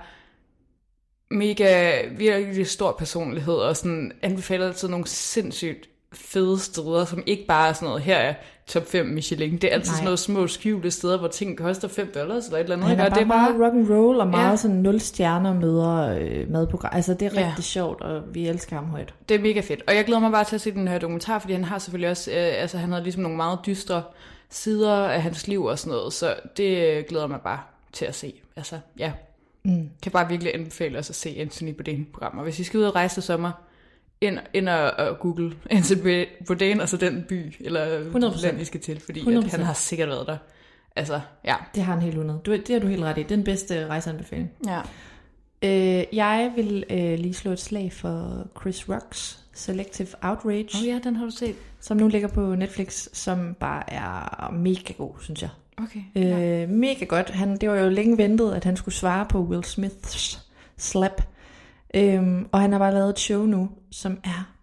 mega, 1.32 2.02
virkelig 2.08 2.68
stor 2.68 2.96
personlighed, 3.00 3.54
og 3.54 3.78
sådan 3.78 4.12
anbefaler 4.22 4.68
altid 4.68 4.88
nogle 4.88 5.08
sindssygt 5.08 5.90
fede 6.14 6.60
steder, 6.60 7.06
som 7.06 7.24
ikke 7.26 7.46
bare 7.48 7.70
er 7.70 7.74
sådan 7.74 7.88
noget, 7.88 8.02
her 8.02 8.16
er 8.18 8.34
top 8.68 8.88
5 8.88 9.06
Michelin. 9.06 9.54
Det 9.58 9.64
er 9.64 9.74
altid 9.74 9.90
Nej. 9.92 9.96
sådan 9.96 10.04
noget 10.04 10.20
små 10.20 10.48
skjulte 10.48 10.92
steder, 10.92 11.18
hvor 11.18 11.28
ting 11.28 11.58
koster 11.58 11.88
5 11.88 12.12
dollars 12.16 12.46
eller 12.46 12.58
et 12.58 12.64
eller 12.64 12.76
andet. 12.76 12.90
Han 12.90 13.00
er 13.00 13.06
ikke? 13.06 13.10
bare, 13.10 13.20
det 13.20 13.24
er 13.24 13.56
meget 13.58 13.62
rock 13.62 13.74
and 13.74 13.90
roll 13.90 14.20
og 14.20 14.28
meget 14.28 14.44
Ja. 14.44 14.50
ja. 14.50 14.56
sådan 14.56 14.76
nul 14.76 15.00
stjerner 15.00 15.54
møder 15.54 16.18
øh, 16.20 16.52
madprogram. 16.52 16.92
Altså 16.96 17.14
det 17.14 17.22
er 17.36 17.42
Ja. 17.42 17.48
rigtig 17.48 17.64
sjovt, 17.64 18.02
og 18.02 18.22
vi 18.34 18.48
elsker 18.48 18.76
ham 18.76 18.86
højt. 18.86 19.14
Det 19.30 19.36
er 19.36 19.42
mega 19.42 19.60
fedt. 19.62 19.82
Og 19.88 19.96
jeg 19.96 20.06
glæder 20.06 20.22
mig 20.22 20.32
bare 20.32 20.44
til 20.44 20.56
at 20.56 20.62
se 20.62 20.72
den 20.72 20.88
her 20.88 21.00
dokumentar, 21.00 21.40
fordi 21.40 21.54
han 21.54 21.64
har 21.64 21.80
selvfølgelig 21.80 22.10
også, 22.10 22.32
øh, 22.32 22.38
altså 22.38 22.78
han 22.78 22.92
har 22.92 23.00
ligesom 23.00 23.22
nogle 23.22 23.38
meget 23.38 23.60
dystre 23.66 24.04
sider 24.50 24.94
af 24.94 25.22
hans 25.22 25.48
liv 25.48 25.64
og 25.64 25.80
sådan 25.80 25.98
noget, 25.98 26.14
så 26.14 26.36
det 26.58 26.78
øh, 26.98 27.04
glæder 27.10 27.28
mig 27.28 27.40
bare 27.44 27.60
til 27.94 28.06
at 28.06 28.16
se. 28.16 28.34
Altså, 28.56 28.80
ja. 29.00 29.12
Mm. 29.66 29.90
Kan 30.04 30.12
bare 30.12 30.30
virkelig 30.30 30.56
anbefale 30.56 31.00
os 31.00 31.10
at 31.10 31.16
se 31.16 31.36
Anthony 31.40 31.70
Bourdain-programmer. 31.70 32.44
Hvis 32.44 32.60
I 32.60 32.64
skal 32.64 32.78
ud 32.80 32.84
og 32.84 32.96
rejse 32.96 33.16
til 33.16 33.24
sommer, 33.24 33.52
ind, 34.24 34.38
ind 34.54 34.70
og, 34.70 34.92
og 34.92 35.20
google 35.20 35.54
Anthony 35.70 36.26
Bourdain, 36.48 36.82
og 36.82 36.90
så 36.90 36.98
den 36.98 37.26
by, 37.30 37.54
eller 37.60 38.00
100%. 38.00 38.42
land, 38.44 38.62
I 38.62 38.66
skal 38.66 38.80
til, 38.80 39.00
fordi 39.00 39.20
at 39.20 39.44
100%. 39.44 39.50
han 39.52 39.60
har 39.66 39.74
sikkert 39.74 40.10
været 40.10 40.28
der. 40.28 40.38
Altså, 40.96 41.20
ja. 41.46 41.56
Det 41.76 41.84
har 41.84 41.94
han 41.94 42.02
helt 42.02 42.18
under. 42.18 42.38
Du, 42.40 42.52
det 42.52 42.70
har 42.70 42.80
du 42.80 42.88
helt 42.88 43.04
ret 43.04 43.18
i. 43.18 43.24
Det 43.24 43.32
er 43.32 43.36
den 43.36 43.44
bedste 43.44 43.88
rejseanbefaling. 43.88 44.52
ja. 44.68 44.82
Øh, 45.66 46.04
jeg 46.14 46.52
vil 46.56 46.84
øh, 46.90 47.20
lige 47.20 47.34
slå 47.34 47.52
et 47.52 47.60
slag 47.60 47.94
for 47.94 48.48
Chris 48.62 48.90
Rocks 48.90 49.40
Selective 49.54 50.08
Outrage, 50.22 50.68
Oh 50.82 50.88
ja, 50.88 51.00
den 51.04 51.16
har 51.16 51.26
du 51.26 51.32
set. 51.32 51.56
som 51.80 51.98
nu 51.98 52.08
ligger 52.08 52.28
på 52.28 52.56
Netflix, 52.56 53.08
som 53.14 53.54
bare 53.60 53.94
er 53.94 54.52
mega 54.52 54.94
god, 54.98 55.12
synes 55.22 55.42
jeg. 55.42 55.50
Okay. 55.78 56.00
Øh, 56.64 56.70
mega 56.70 57.06
godt. 57.06 57.30
Han, 57.30 57.58
det 57.58 57.70
var 57.70 57.76
jo 57.76 57.90
længe 57.90 58.18
ventet, 58.18 58.54
at 58.54 58.64
han 58.64 58.78
skulle 58.78 58.96
svare 58.96 59.26
på 59.30 59.40
Will 59.42 59.64
Smiths 59.64 60.40
slap. 60.78 61.22
Øhm, 61.94 62.48
og 62.52 62.62
han 62.62 62.72
har 62.72 62.80
bare 62.80 62.94
lavet 62.94 63.10
et 63.10 63.20
show 63.20 63.46
nu, 63.46 63.70
som 63.92 64.20
er, 64.24 64.56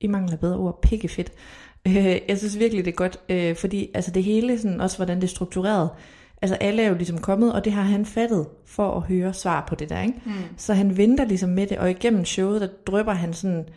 i 0.00 0.06
mangler 0.06 0.36
bedre 0.36 0.56
ord, 0.56 0.82
pikkefedt. 0.82 1.32
Øh, 1.86 2.20
jeg 2.28 2.38
synes 2.38 2.58
virkelig, 2.58 2.84
det 2.84 2.90
er 2.90 2.94
godt, 2.96 3.20
øh, 3.28 3.56
fordi 3.56 3.90
altså 3.94 4.10
det 4.10 4.24
hele, 4.24 4.58
sådan, 4.58 4.80
også 4.80 4.96
hvordan 4.96 5.16
det 5.16 5.24
er 5.24 5.28
struktureret, 5.28 5.90
altså 6.42 6.54
alle 6.56 6.82
er 6.82 6.88
jo 6.88 6.94
ligesom 6.94 7.18
kommet, 7.18 7.52
og 7.52 7.64
det 7.64 7.72
har 7.72 7.82
han 7.82 8.06
fattet 8.06 8.46
for 8.66 8.96
at 8.96 9.02
høre 9.02 9.34
svar 9.34 9.64
på 9.68 9.74
det 9.74 9.88
der, 9.88 10.00
ikke? 10.00 10.20
Mm. 10.24 10.32
Så 10.56 10.74
han 10.74 10.96
venter 10.96 11.24
ligesom 11.24 11.50
med 11.50 11.66
det, 11.66 11.78
og 11.78 11.90
igennem 11.90 12.24
showet, 12.24 12.60
der 12.60 12.68
drøber 12.86 13.12
han 13.12 13.32
sådan 13.34 13.68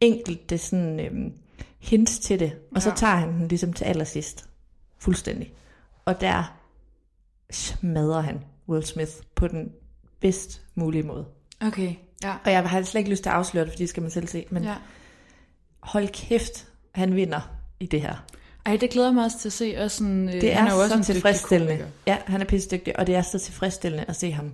enkelte 0.00 0.58
sådan, 0.58 1.00
øhm, 1.00 1.32
hints 1.80 2.18
til 2.18 2.40
det, 2.40 2.52
og 2.74 2.82
så 2.82 2.88
Ja. 2.88 2.94
tager 2.94 3.14
han 3.16 3.32
den 3.32 3.48
ligesom 3.48 3.72
til 3.72 3.84
allersidst. 3.84 4.48
Fuldstændig. 4.98 5.52
Og 6.04 6.20
der 6.20 6.58
smadrer 7.50 8.20
han 8.20 8.40
Will 8.68 8.84
Smith 8.84 9.12
på 9.34 9.48
den 9.48 9.72
bedst 10.20 10.62
mulige 10.74 11.02
måde. 11.02 11.26
Okay, 11.60 11.94
ja. 12.24 12.34
Og 12.44 12.50
jeg 12.52 12.68
har 12.68 12.82
slet 12.82 12.98
ikke 12.98 13.10
lyst 13.10 13.22
til 13.22 13.30
at 13.30 13.36
afsløre 13.36 13.64
det, 13.64 13.72
fordi 13.72 13.82
det 13.82 13.88
skal 13.88 14.02
man 14.02 14.10
selv 14.10 14.28
se. 14.28 14.46
Men 14.50 14.62
ja. 14.64 14.74
hold 15.80 16.08
kæft, 16.08 16.68
han 16.94 17.16
vinder 17.16 17.50
i 17.80 17.86
det 17.86 18.00
her. 18.00 18.24
Ej, 18.66 18.76
det 18.76 18.90
glæder 18.90 19.12
mig 19.12 19.24
også 19.24 19.38
til 19.38 19.48
at 19.48 19.52
se. 19.52 19.74
Og 19.78 19.90
sådan, 19.90 20.28
øh, 20.28 20.40
Det 20.40 20.54
han 20.54 20.66
er, 20.66 20.74
jo 20.74 20.80
også 20.80 20.96
så 21.02 21.12
tilfredsstillende. 21.12 21.86
Ja, 22.06 22.16
han 22.26 22.40
er 22.40 22.44
pissedygtig, 22.44 22.98
og 22.98 23.06
det 23.06 23.14
er 23.14 23.22
så 23.22 23.38
tilfredsstillende 23.38 24.04
at 24.08 24.16
se 24.16 24.32
ham 24.32 24.52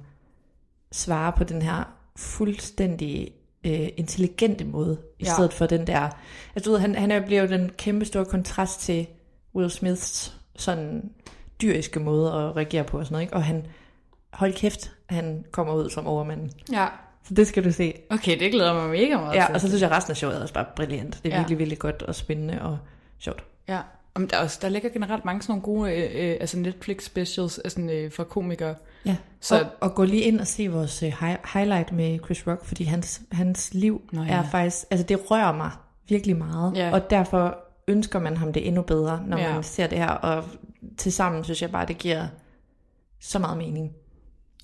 svare 0.92 1.32
på 1.32 1.44
den 1.44 1.62
her 1.62 1.92
fuldstændig 2.16 3.30
øh, 3.64 3.88
intelligente 3.96 4.64
måde, 4.64 4.98
i 5.18 5.24
Ja. 5.24 5.32
stedet 5.32 5.52
for 5.52 5.66
den 5.66 5.86
der... 5.86 6.00
Altså, 6.54 6.64
du 6.64 6.70
ved, 6.70 6.78
han, 6.78 6.94
han 6.94 7.10
er- 7.10 7.26
bliver 7.26 7.42
jo 7.42 7.48
den 7.48 7.70
kæmpe 7.78 8.04
store 8.04 8.24
kontrast 8.24 8.80
til 8.80 9.06
Will 9.54 9.70
Smiths 9.70 10.36
sådan 10.56 11.10
dyriske 11.62 12.00
måde 12.00 12.28
at 12.32 12.56
reagere 12.56 12.84
på 12.84 12.98
og 12.98 13.04
sådan 13.06 13.14
noget, 13.14 13.22
ikke? 13.22 13.34
Og 13.34 13.44
han, 13.44 13.66
hold 14.34 14.52
kæft, 14.52 14.92
han 15.08 15.44
kommer 15.50 15.74
ud 15.74 15.90
som 15.90 16.06
overmanden. 16.06 16.50
Ja. 16.72 16.86
Så 17.28 17.34
det 17.34 17.46
skal 17.46 17.64
du 17.64 17.72
se. 17.72 17.94
Okay, 18.10 18.40
det 18.40 18.52
glæder 18.52 18.74
mig 18.74 18.88
mega 18.90 19.16
meget 19.20 19.34
Ja, 19.36 19.44
til. 19.46 19.54
og 19.54 19.60
så 19.60 19.68
synes 19.68 19.82
jeg, 19.82 19.90
at 19.90 19.96
resten 19.96 20.10
af 20.10 20.16
showet 20.16 20.36
er 20.36 20.40
også 20.42 20.54
bare 20.54 20.64
brilliant. 20.76 21.20
Det 21.22 21.30
er 21.32 21.34
Ja. 21.36 21.40
virkelig, 21.40 21.58
virkelig 21.58 21.78
godt 21.78 22.02
og 22.02 22.14
spændende 22.14 22.62
og 22.62 22.78
sjovt. 23.18 23.44
Ja, 23.68 23.80
Om 24.14 24.28
der, 24.28 24.36
er 24.36 24.42
også, 24.42 24.58
der 24.62 24.68
ligger 24.68 24.88
generelt 24.88 25.24
mange 25.24 25.42
sådan 25.42 25.52
nogle 25.52 25.62
gode 25.62 25.92
øh, 25.92 26.30
øh, 26.30 26.36
altså 26.40 26.58
Netflix 26.58 27.04
specials 27.04 27.58
altså, 27.58 27.80
øh, 27.80 28.12
fra 28.12 28.24
komikere. 28.24 28.74
Ja, 29.06 29.16
Så- 29.40 29.60
og, 29.60 29.66
og 29.80 29.94
gå 29.94 30.04
lige 30.04 30.22
ind 30.22 30.40
og 30.40 30.46
se 30.46 30.68
vores 30.68 31.02
uh, 31.02 31.08
highlight 31.54 31.92
med 31.92 32.18
Chris 32.24 32.46
Rock, 32.46 32.64
fordi 32.64 32.84
hans, 32.84 33.22
hans 33.32 33.74
liv 33.74 34.02
Nå 34.12 34.22
ja. 34.22 34.32
er 34.34 34.42
faktisk, 34.50 34.84
altså 34.90 35.06
det 35.06 35.30
rører 35.30 35.52
mig 35.52 35.70
virkelig 36.08 36.36
meget, 36.36 36.76
Ja. 36.76 36.92
og 36.92 37.10
derfor 37.10 37.58
ønsker 37.88 38.18
man 38.18 38.36
ham 38.36 38.52
det 38.52 38.66
endnu 38.66 38.82
bedre, 38.82 39.22
når 39.26 39.38
Ja. 39.38 39.54
man 39.54 39.62
ser 39.62 39.86
det 39.86 39.98
her, 39.98 40.08
og 40.10 40.44
tilsammen 40.98 41.44
synes 41.44 41.62
jeg 41.62 41.70
bare, 41.70 41.86
det 41.86 41.98
giver 41.98 42.26
så 43.20 43.38
meget 43.38 43.58
mening. 43.58 43.92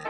Øh, 0.00 0.06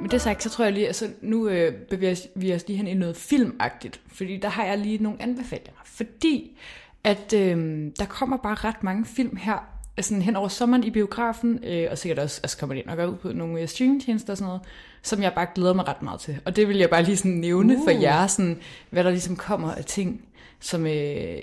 med 0.00 0.08
det 0.10 0.20
sagt, 0.20 0.42
så 0.42 0.50
tror 0.50 0.64
jeg 0.64 0.72
lige, 0.72 0.86
altså 0.86 1.10
nu 1.20 1.48
øh, 1.48 1.72
bevæger 1.90 2.26
vi 2.34 2.54
os 2.54 2.68
lige 2.68 2.76
hen 2.76 2.86
i 2.86 2.94
noget 2.94 3.16
filmagtigt, 3.16 4.00
fordi 4.06 4.36
der 4.36 4.48
har 4.48 4.64
jeg 4.64 4.78
lige 4.78 5.02
nogle 5.02 5.22
anbefalinger. 5.22 5.80
Fordi 5.84 6.58
at 7.04 7.32
øh, 7.32 7.86
der 7.98 8.04
kommer 8.08 8.36
bare 8.36 8.54
ret 8.54 8.82
mange 8.82 9.04
film 9.04 9.36
her, 9.36 9.77
altså 9.98 10.14
hen 10.14 10.36
over 10.36 10.48
sommeren 10.48 10.84
i 10.84 10.90
biografen, 10.90 11.64
øh, 11.64 11.88
og 11.90 11.98
sikkert 11.98 12.18
også 12.18 12.40
altså 12.42 12.58
kommer 12.58 12.74
det 12.74 12.84
og 12.86 12.96
går 12.96 13.06
ud 13.06 13.16
på 13.16 13.32
nogle 13.32 13.60
øh, 13.60 13.68
streamingtjenester 13.68 14.32
og 14.32 14.36
sådan 14.36 14.46
noget, 14.46 14.62
som 15.02 15.22
jeg 15.22 15.32
bare 15.34 15.46
glæder 15.54 15.74
mig 15.74 15.88
ret 15.88 16.02
meget 16.02 16.20
til. 16.20 16.40
Og 16.44 16.56
det 16.56 16.68
vil 16.68 16.76
jeg 16.76 16.90
bare 16.90 17.02
lige 17.02 17.16
sådan 17.16 17.30
nævne 17.30 17.76
uh. 17.76 17.84
for 17.84 17.90
jer, 17.90 18.26
sådan, 18.26 18.58
hvad 18.90 19.04
der 19.04 19.10
ligesom 19.10 19.36
kommer 19.36 19.72
af 19.72 19.84
ting, 19.84 20.24
som 20.60 20.86
øh, 20.86 20.92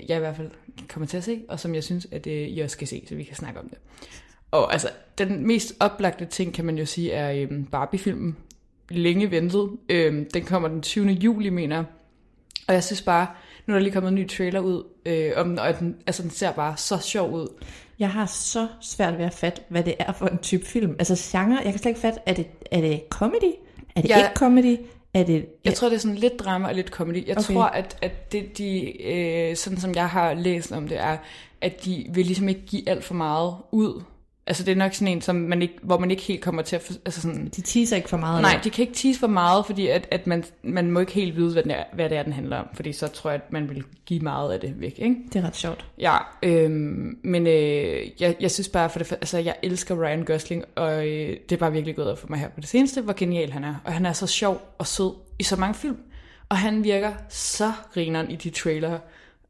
jeg 0.08 0.16
i 0.16 0.18
hvert 0.18 0.36
fald 0.36 0.50
kommer 0.88 1.06
til 1.06 1.16
at 1.16 1.24
se, 1.24 1.42
og 1.48 1.60
som 1.60 1.74
jeg 1.74 1.84
synes, 1.84 2.06
at 2.12 2.26
øh, 2.26 2.48
I 2.48 2.60
også 2.60 2.74
skal 2.74 2.88
se, 2.88 3.04
så 3.08 3.14
vi 3.14 3.24
kan 3.24 3.36
snakke 3.36 3.60
om 3.60 3.68
det. 3.68 3.78
Og 4.50 4.72
altså, 4.72 4.88
den 5.18 5.46
mest 5.46 5.74
oplagte 5.80 6.24
ting, 6.24 6.54
kan 6.54 6.64
man 6.64 6.78
jo 6.78 6.86
sige, 6.86 7.12
er 7.12 7.32
øhm, 7.32 7.64
Barbie-filmen. 7.64 8.36
Længe 8.88 9.30
ventet. 9.30 9.70
Øhm, 9.88 10.30
den 10.34 10.44
kommer 10.44 10.68
den 10.68 10.82
20. 10.82 11.06
juli, 11.08 11.48
mener 11.48 11.76
jeg. 11.76 11.84
Og 12.68 12.74
jeg 12.74 12.84
synes 12.84 13.02
bare, 13.02 13.26
nu 13.66 13.74
er 13.74 13.78
der 13.78 13.82
lige 13.82 13.92
kommet 13.92 14.08
en 14.08 14.14
ny 14.14 14.28
trailer 14.28 14.60
ud, 14.60 14.84
øh, 15.06 15.32
om 15.36 15.48
den, 15.48 15.58
og 15.58 15.78
den, 15.78 15.96
altså, 16.06 16.22
den 16.22 16.30
ser 16.30 16.52
bare 16.52 16.76
så 16.76 16.98
sjov 16.98 17.32
ud. 17.32 17.48
Jeg 17.98 18.10
har 18.10 18.26
så 18.26 18.66
svært 18.80 19.18
ved 19.18 19.24
at 19.24 19.34
fatte, 19.34 19.62
hvad 19.68 19.82
det 19.82 19.94
er 19.98 20.12
for 20.12 20.26
en 20.26 20.38
type 20.38 20.66
film. 20.66 20.96
Altså 20.98 21.30
genre, 21.38 21.56
jeg 21.64 21.72
kan 21.72 21.78
slet 21.78 21.90
ikke 21.90 22.00
fatte, 22.00 22.18
er 22.26 22.34
det, 22.34 22.46
er 22.70 22.80
det 22.80 23.02
comedy? 23.10 23.52
Er 23.96 24.00
det 24.00 24.08
Ja. 24.08 24.16
ikke 24.18 24.30
comedy? 24.36 24.76
Er 25.14 25.22
det... 25.24 25.46
Jeg 25.64 25.74
tror, 25.74 25.88
det 25.88 25.96
er 25.96 26.00
sådan 26.00 26.16
lidt 26.16 26.38
drama 26.38 26.68
og 26.68 26.74
lidt 26.74 26.88
comedy. 26.88 27.28
Jeg. 27.28 27.38
Okay. 27.38 27.54
tror, 27.54 27.64
at, 27.64 27.98
at 28.02 28.32
det, 28.32 28.58
de, 28.58 29.02
øh, 29.02 29.56
sådan 29.56 29.80
som 29.80 29.94
jeg 29.94 30.08
har 30.08 30.34
læst 30.34 30.72
om 30.72 30.88
det, 30.88 30.98
er, 31.00 31.16
at 31.60 31.84
de 31.84 32.06
vil 32.12 32.26
ligesom 32.26 32.48
ikke 32.48 32.60
give 32.66 32.88
alt 32.88 33.04
for 33.04 33.14
meget 33.14 33.54
ud. 33.72 34.02
Altså 34.48 34.64
det 34.64 34.72
er 34.72 34.76
nok 34.76 34.94
sådan 34.94 35.08
en, 35.08 35.20
som 35.20 35.36
man 35.36 35.62
ikke, 35.62 35.74
hvor 35.82 35.98
man 35.98 36.10
ikke 36.10 36.22
helt 36.22 36.42
kommer 36.42 36.62
til 36.62 36.76
at... 36.76 36.82
For, 36.82 36.92
altså 37.04 37.20
sådan, 37.20 37.48
De 37.56 37.60
teaser 37.60 37.96
ikke 37.96 38.08
for 38.08 38.16
meget. 38.16 38.42
Nej, 38.42 38.50
eller? 38.50 38.62
de 38.62 38.70
kan 38.70 38.82
ikke 38.82 38.94
tease 38.94 39.20
for 39.20 39.26
meget, 39.26 39.66
fordi 39.66 39.86
at, 39.86 40.08
at 40.10 40.26
man, 40.26 40.44
man 40.62 40.90
må 40.90 41.00
ikke 41.00 41.12
helt 41.12 41.36
vide, 41.36 41.52
hvad, 41.52 41.62
den 41.62 41.70
er, 41.70 41.84
hvad 41.92 42.10
det 42.10 42.18
er, 42.18 42.22
den 42.22 42.32
handler 42.32 42.56
om. 42.56 42.66
Fordi 42.74 42.92
så 42.92 43.08
tror 43.08 43.30
jeg, 43.30 43.40
at 43.46 43.52
man 43.52 43.68
vil 43.68 43.84
give 44.06 44.20
meget 44.20 44.52
af 44.52 44.60
det 44.60 44.80
væk, 44.80 44.94
ikke? 44.98 45.16
Det 45.32 45.36
er 45.36 45.46
ret 45.46 45.56
sjovt. 45.56 45.84
Ja, 45.98 46.16
øhm, 46.42 47.18
men 47.22 47.46
øh, 47.46 48.06
jeg, 48.20 48.36
jeg 48.40 48.50
synes 48.50 48.68
bare, 48.68 48.90
for 48.90 48.98
det, 48.98 49.12
altså 49.12 49.38
jeg 49.38 49.54
elsker 49.62 50.02
Ryan 50.04 50.24
Gosling, 50.24 50.64
og 50.74 51.06
øh, 51.06 51.36
det 51.48 51.52
er 51.52 51.56
bare 51.56 51.72
virkelig 51.72 51.96
gået 51.96 52.10
op 52.10 52.18
for 52.18 52.28
mig 52.28 52.38
her 52.38 52.48
på 52.48 52.60
det 52.60 52.68
seneste, 52.68 53.00
hvor 53.00 53.14
genial 53.16 53.52
han 53.52 53.64
er. 53.64 53.74
Og 53.84 53.92
han 53.92 54.06
er 54.06 54.12
så 54.12 54.26
sjov 54.26 54.74
og 54.78 54.86
sød 54.86 55.12
i 55.38 55.42
så 55.42 55.56
mange 55.56 55.74
film. 55.74 55.96
Og 56.48 56.56
han 56.56 56.84
virker 56.84 57.12
så 57.28 57.72
grineren 57.94 58.30
i 58.30 58.36
de 58.36 58.50
trailer. 58.50 58.98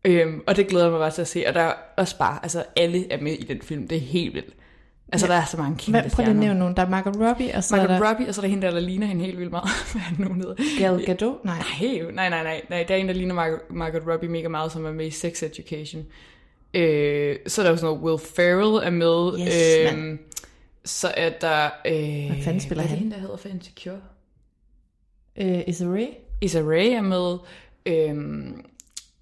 Øhm, 0.04 0.42
og 0.46 0.56
det 0.56 0.66
glæder 0.66 0.84
jeg 0.84 0.92
mig 0.92 1.00
bare 1.00 1.10
til 1.10 1.20
at 1.20 1.28
se. 1.28 1.44
Og 1.48 1.54
der 1.54 1.60
er 1.60 1.72
også 1.96 2.18
bare, 2.18 2.38
altså 2.42 2.64
alle 2.76 3.12
er 3.12 3.20
med 3.20 3.32
i 3.32 3.44
den 3.44 3.62
film. 3.62 3.88
Det 3.88 3.96
er 3.96 4.00
helt 4.00 4.34
vildt. 4.34 4.54
Altså, 5.12 5.26
ja. 5.26 5.32
der 5.32 5.40
er 5.40 5.44
så 5.44 5.56
mange 5.56 5.76
kæmpe 5.78 6.00
Hvad, 6.00 6.10
prøv 6.10 6.22
lige 6.24 6.30
at 6.30 6.36
nævne 6.40 6.58
nogle. 6.58 6.74
Der 6.74 6.82
er 6.82 6.88
Margot 6.88 7.16
Robbie, 7.16 7.54
og 7.54 7.64
så 7.64 7.76
Margot 7.76 7.90
er 7.90 7.98
der 7.98 8.10
Robbie, 8.10 8.28
og 8.28 8.34
så 8.34 8.40
er 8.40 8.42
der 8.42 8.48
hende 8.48 8.66
der, 8.66 8.72
der 8.72 8.80
ligner 8.80 9.06
hende 9.06 9.24
helt 9.24 9.38
vildt 9.38 9.50
meget. 9.50 9.68
Hvad 9.92 10.02
er 10.02 10.08
det 10.08 10.18
nu, 10.18 10.34
hedder? 10.34 10.54
Gal 10.78 11.06
Gadot. 11.06 11.44
Nej. 11.44 11.62
Nej, 11.80 12.10
nej, 12.12 12.28
nej, 12.28 12.42
nej, 12.42 12.62
nej. 12.70 12.84
Der 12.88 12.94
er 12.94 12.98
en, 12.98 13.08
der 13.08 13.14
ligner 13.14 13.34
Margot, 13.34 13.60
Margot 13.70 14.02
Robbie 14.12 14.28
mega 14.28 14.48
meget, 14.48 14.72
som 14.72 14.84
er 14.84 14.92
med 14.92 15.06
i 15.06 15.10
Sex 15.10 15.42
Education. 15.42 16.04
Øh, 16.74 17.36
så 17.46 17.60
er 17.60 17.64
der 17.64 17.70
jo 17.70 17.76
sådan 17.76 17.96
noget, 17.96 18.02
Will 18.02 18.18
Ferrell 18.36 18.86
er 18.86 18.90
med. 18.90 19.46
Yes, 19.46 19.92
øh, 19.94 20.18
så 20.84 21.12
er 21.16 21.30
der... 21.30 21.64
Øh, 21.86 22.26
Hvad 22.34 22.44
fanden 22.44 22.60
spiller 22.60 22.82
hvad 22.82 22.84
er 22.84 22.88
han? 22.88 22.90
det 22.90 22.98
hende, 22.98 23.14
der 23.14 23.20
hedder 23.20 23.36
for 23.36 23.48
Insecure? 23.48 24.00
Øh, 25.36 25.62
Issa 25.66 25.84
Rae. 25.84 26.08
Issa 26.40 26.60
Rae 26.60 26.94
er 26.94 27.02
med. 27.02 27.38
Øh, 27.86 28.16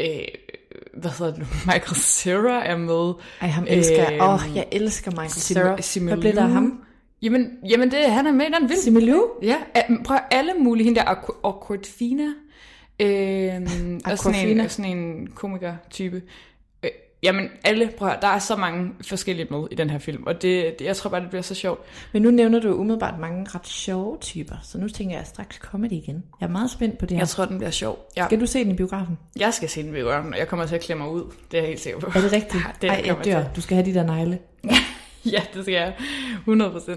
øh, 0.01 0.29
hvad 0.95 1.11
hedder 1.19 1.33
det? 1.35 1.47
Michael 1.67 1.97
Cera 1.97 2.67
er 2.67 2.77
med. 2.77 3.13
Ej, 3.41 3.49
ham 3.49 3.65
elsker 3.69 4.11
jeg. 4.11 4.19
Åh, 4.23 4.29
Øhm, 4.35 4.51
oh, 4.51 4.57
jeg 4.57 4.67
elsker 4.73 5.11
Michael 5.11 5.31
Sim- 5.31 5.55
Cera. 5.55 5.81
Simu 5.83 6.07
Hvad 6.07 6.17
blev 6.17 6.33
der 6.33 6.43
af 6.45 6.51
ham? 6.51 6.81
Jamen, 7.23 7.51
jamen 7.71 7.91
det, 7.91 7.99
han 8.11 8.27
er 8.27 8.33
med 8.33 8.47
i 8.47 8.49
den 8.61 8.69
film. 8.69 8.81
Simu 8.83 8.99
Ja. 9.43 9.57
Prøv 10.05 10.19
alle 10.31 10.53
mulige. 10.59 10.85
Hende 10.85 11.01
der 11.01 11.07
Aqu- 11.07 11.41
Aquafina. 11.49 12.27
Øhm, 13.01 14.01
og 14.05 14.19
sådan 14.19 14.49
en, 14.61 14.69
sådan 14.69 14.99
en 14.99 15.27
komiker-type. 15.35 16.23
Jamen, 17.25 17.49
alle, 17.65 17.91
prøv 17.99 18.09
at 18.09 18.19
der 18.23 18.29
er 18.29 18.39
så 18.39 18.57
mange 18.57 18.91
forskellige 19.09 19.47
med 19.51 19.67
i 19.71 19.75
den 19.75 19.91
her 19.91 19.99
film, 19.99 20.23
og 20.27 20.43
det, 20.43 20.79
det, 20.79 20.85
jeg 20.85 20.97
tror 20.97 21.11
bare, 21.11 21.21
det 21.21 21.29
bliver 21.29 21.43
så 21.43 21.55
sjovt. 21.55 21.81
Men 22.13 22.23
nu 22.23 22.31
nævner 22.31 22.61
du 22.61 22.75
umiddelbart 22.75 23.19
mange 23.19 23.47
ret 23.55 23.67
sjove 23.67 24.19
typer, 24.21 24.55
så 24.63 24.79
nu 24.79 24.89
tænker 24.89 25.17
jeg 25.17 25.27
straks 25.27 25.57
comedy 25.57 25.93
igen. 25.93 26.25
Jeg 26.41 26.47
er 26.47 26.51
meget 26.51 26.71
spændt 26.71 26.99
på 26.99 27.07
det 27.07 27.17
her. 27.17 27.21
Jeg 27.21 27.29
tror, 27.29 27.45
den 27.45 27.59
bliver 27.59 27.71
sjov. 27.71 28.11
Ja. 28.17 28.27
Skal 28.27 28.41
du 28.41 28.47
se 28.47 28.65
den 28.65 28.71
i 28.71 28.75
biografen? 28.75 29.19
Jeg 29.37 29.55
skal 29.55 29.69
se 29.69 29.83
den 29.83 29.93
ved 29.93 30.01
øren, 30.01 30.33
og 30.33 30.39
jeg 30.39 30.49
kommer 30.49 30.67
til 30.67 30.75
at 30.75 30.81
klemme 30.81 31.05
mig 31.05 31.13
ud. 31.13 31.25
Det 31.51 31.57
er 31.59 31.63
jeg 31.63 31.69
helt 31.69 31.81
sikker 31.81 32.01
på. 32.01 32.07
Er 32.07 32.21
det 32.21 32.33
rigtigt? 32.33 32.65
Ja, 32.65 32.71
det 32.83 32.91
Ej, 32.91 33.03
jeg 33.07 33.17
dør. 33.25 33.41
til. 33.43 33.51
Du 33.57 33.61
skal 33.61 33.75
have 33.77 33.87
de 33.87 33.95
der 33.95 34.05
negle. 34.05 34.39
Ja, 35.33 35.43
det 35.55 35.63
skal 35.63 35.75
jeg. 35.75 35.95
100%. 36.49 36.91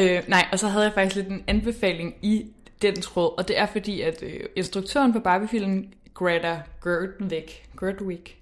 Øh, 0.00 0.22
nej, 0.28 0.46
og 0.52 0.58
så 0.58 0.68
havde 0.68 0.84
jeg 0.84 0.92
faktisk 0.94 1.16
lidt 1.16 1.28
en 1.28 1.44
anbefaling 1.46 2.14
i 2.22 2.46
den 2.82 3.00
tråd, 3.00 3.38
og 3.38 3.48
det 3.48 3.58
er 3.58 3.66
fordi, 3.66 4.00
at 4.00 4.22
øh, 4.22 4.40
instruktøren 4.56 5.12
på 5.12 5.20
Barbie-filmen, 5.20 5.94
Greta 6.14 6.60
Gerwig, 6.84 7.44
Gerwig, 7.80 8.39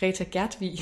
Greta 0.00 0.24
Gerwig, 0.32 0.78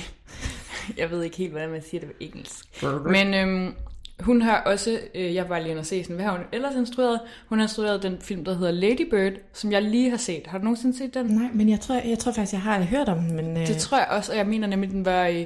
jeg 0.99 1.11
ved 1.11 1.23
ikke 1.23 1.37
helt, 1.37 1.51
hvordan 1.51 1.71
man 1.71 1.83
siger 1.83 2.01
det 2.01 2.09
på 2.11 2.17
engelsk, 2.21 2.83
men 3.05 3.35
øhm, 3.35 3.75
hun 4.21 4.43
har 4.43 4.57
også, 4.61 5.01
øh, 5.15 5.35
jeg 5.35 5.49
var 5.49 5.59
lige 5.59 5.79
og 5.79 5.87
se 5.87 6.03
sådan, 6.03 6.17
hvad 6.17 6.25
har 6.27 6.33
hun 6.37 6.47
ellers 6.53 6.75
instrueret? 6.77 7.21
Hun 7.49 7.59
har 7.59 7.65
instrueret 7.65 8.03
den 8.03 8.21
film, 8.21 8.45
der 8.45 8.55
hedder 8.55 8.73
Lady 8.73 9.11
Bird, 9.11 9.33
som 9.53 9.73
jeg 9.73 9.83
lige 9.83 10.11
har 10.11 10.17
set. 10.17 10.47
Har 10.47 10.59
du 10.59 10.65
nogensinde 10.65 10.99
set 10.99 11.15
den? 11.15 11.27
Nej, 11.27 11.51
men 11.55 11.69
jeg 11.69 11.81
tror, 11.81 11.95
jeg 12.09 12.19
tror 12.19 12.33
faktisk, 12.33 12.53
jeg 12.53 12.61
har 12.61 12.83
hørt 12.83 13.09
om 13.09 13.19
den, 13.19 13.37
men... 13.37 13.57
Øh, 13.57 13.67
Det 13.67 13.77
tror 13.77 13.99
jeg 13.99 14.07
også, 14.11 14.33
og 14.33 14.39
jeg 14.39 14.47
mener 14.47 14.67
nemlig, 14.67 14.91
den 14.91 15.05
var 15.05 15.27
i... 15.27 15.41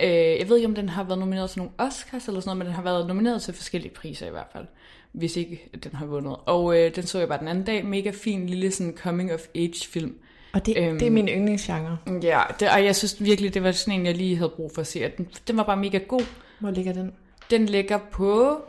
Øh, 0.00 0.38
jeg 0.38 0.48
ved 0.48 0.56
ikke, 0.56 0.68
om 0.68 0.74
den 0.74 0.88
har 0.88 1.04
været 1.04 1.18
nomineret 1.18 1.50
til 1.50 1.58
nogle 1.58 1.72
Oscars 1.78 2.26
eller 2.28 2.40
sådan 2.40 2.48
noget, 2.48 2.58
men 2.58 2.66
den 2.66 2.74
har 2.74 2.82
været 2.82 3.06
nomineret 3.06 3.42
til 3.42 3.54
forskellige 3.54 3.92
priser 3.94 4.26
i 4.26 4.30
hvert 4.30 4.46
fald. 4.52 4.64
Hvis 5.12 5.36
ikke 5.36 5.68
den 5.84 5.92
har 5.94 6.06
vundet. 6.06 6.36
Og 6.46 6.78
øh, 6.80 6.96
den 6.96 7.06
så 7.06 7.18
jeg 7.18 7.28
bare 7.28 7.38
den 7.38 7.48
anden 7.48 7.64
dag. 7.64 7.84
Mega 7.86 8.10
fin 8.10 8.46
lille 8.46 8.70
sådan 8.70 8.96
coming 8.96 9.32
of 9.32 9.40
age 9.54 9.88
film. 9.88 10.14
Og 10.54 10.66
det, 10.66 10.74
øhm, 10.76 10.98
det 10.98 11.06
er 11.06 11.10
min 11.10 11.28
yndlingsgenre. 11.28 11.98
Ja, 12.22 12.42
det, 12.60 12.70
og 12.70 12.84
jeg 12.84 12.96
synes 12.96 13.24
virkelig, 13.24 13.54
det 13.54 13.62
var 13.62 13.72
sådan 13.72 14.00
en, 14.00 14.06
jeg 14.06 14.14
lige 14.16 14.36
havde 14.36 14.52
brug 14.56 14.70
for 14.74 14.80
at 14.80 14.86
se. 14.86 15.04
at 15.04 15.16
Den, 15.18 15.28
den 15.48 15.56
var 15.56 15.62
bare 15.62 15.76
mega 15.76 15.98
god. 15.98 16.22
Hvor 16.60 16.70
ligger 16.70 16.92
den? 16.92 17.12
Den 17.50 17.66
ligger 17.66 17.98
på 18.12 18.60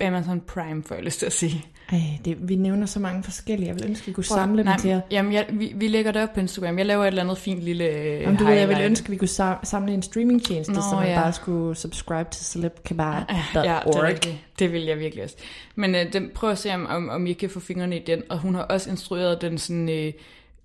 Amazon 0.00 0.40
Prime, 0.40 0.82
får 0.82 0.94
jeg 0.94 1.04
lyst 1.04 1.18
til 1.18 1.26
at 1.26 1.32
sige. 1.32 1.66
Ej, 1.92 2.00
det, 2.24 2.48
vi 2.48 2.54
nævner 2.56 2.86
så 2.86 3.00
mange 3.00 3.22
forskellige. 3.22 3.68
Jeg 3.68 3.74
vil 3.76 3.84
ønske, 3.86 4.06
vi 4.06 4.12
kunne 4.12 4.24
Prøv 4.28 4.36
at- 4.38 4.42
samle 4.42 4.62
nej, 4.64 4.72
dem 4.72 4.80
til 4.80 4.88
jer. 4.90 5.00
Jamen, 5.10 5.32
jeg, 5.32 5.46
vi, 5.50 5.72
vi 5.76 5.88
lægger 5.88 6.12
det 6.12 6.22
op 6.22 6.32
på 6.34 6.40
Instagram. 6.40 6.78
Jeg 6.78 6.86
laver 6.86 7.02
et 7.04 7.06
eller 7.08 7.22
andet 7.22 7.38
fint 7.38 7.62
lille 7.62 7.84
øh, 7.84 8.20
Jamen, 8.22 8.36
du 8.36 8.44
ved, 8.44 8.54
jeg 8.54 8.68
ville 8.68 8.84
ønske, 8.84 9.10
vi 9.10 9.16
kunne 9.16 9.28
sam- 9.28 9.64
samle 9.64 9.94
en 9.94 10.02
streamingtjeneste, 10.02 10.72
Nå, 10.72 10.80
så 10.90 10.96
man 10.96 11.08
ja. 11.08 11.20
bare 11.22 11.32
skulle 11.32 11.76
subscribe 11.76 12.28
til 12.30 12.44
celebkebab.org. 12.46 13.64
Ja, 13.64 13.78
det 13.86 14.02
rigtigt. 14.02 14.34
Det 14.58 14.72
vil 14.72 14.82
jeg 14.82 14.98
virkelig 14.98 15.24
også. 15.24 15.36
Men 15.74 15.94
øh, 15.94 16.12
den, 16.12 16.30
prøv 16.34 16.50
at 16.50 16.58
se, 16.58 16.74
om, 16.74 17.08
om, 17.08 17.26
I 17.26 17.32
kan 17.32 17.50
få 17.50 17.60
fingrene 17.60 17.96
i 17.96 18.02
den. 18.06 18.22
Og 18.28 18.38
hun 18.38 18.54
har 18.54 18.62
også 18.62 18.90
instrueret 18.90 19.40
den 19.42 19.58
sådan 19.58 19.88
øh, 19.88 20.12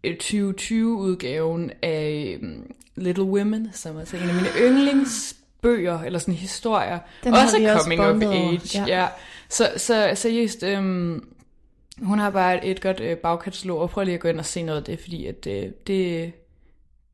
øh, 0.03 0.15
2020-udgaven 0.23 1.71
af 1.83 2.37
øh, 2.41 2.49
Little 2.95 3.23
Women, 3.23 3.69
som 3.73 3.95
er 3.95 3.99
altså 3.99 4.17
en 4.17 4.29
af 4.29 4.35
mine 4.35 4.47
yndlingsbøger, 4.59 5.99
eller 6.01 6.19
sådan 6.19 6.33
historier. 6.33 6.99
Den 7.23 7.33
har 7.33 7.43
også 7.43 7.59
vi 7.59 7.65
også 7.65 7.81
coming 7.81 8.01
of 8.01 8.21
age. 8.33 8.61
ja. 8.75 8.85
Ja. 9.01 9.07
Så, 9.55 9.71
så 9.77 10.11
seriøst, 10.15 10.63
øhm, 10.63 11.35
hun 12.01 12.19
har 12.19 12.29
bare 12.29 12.65
et 12.65 12.81
godt 12.81 12.99
øh, 12.99 13.17
bagkatalog, 13.17 13.79
og 13.79 13.89
prøv 13.89 14.03
lige 14.03 14.15
at 14.15 14.21
gå 14.21 14.27
ind 14.27 14.39
og 14.39 14.45
se 14.45 14.63
noget 14.63 14.79
af 14.79 14.83
det, 14.85 14.99
fordi 14.99 15.25
at, 15.25 15.47
øh, 15.47 15.71
det, 15.87 16.33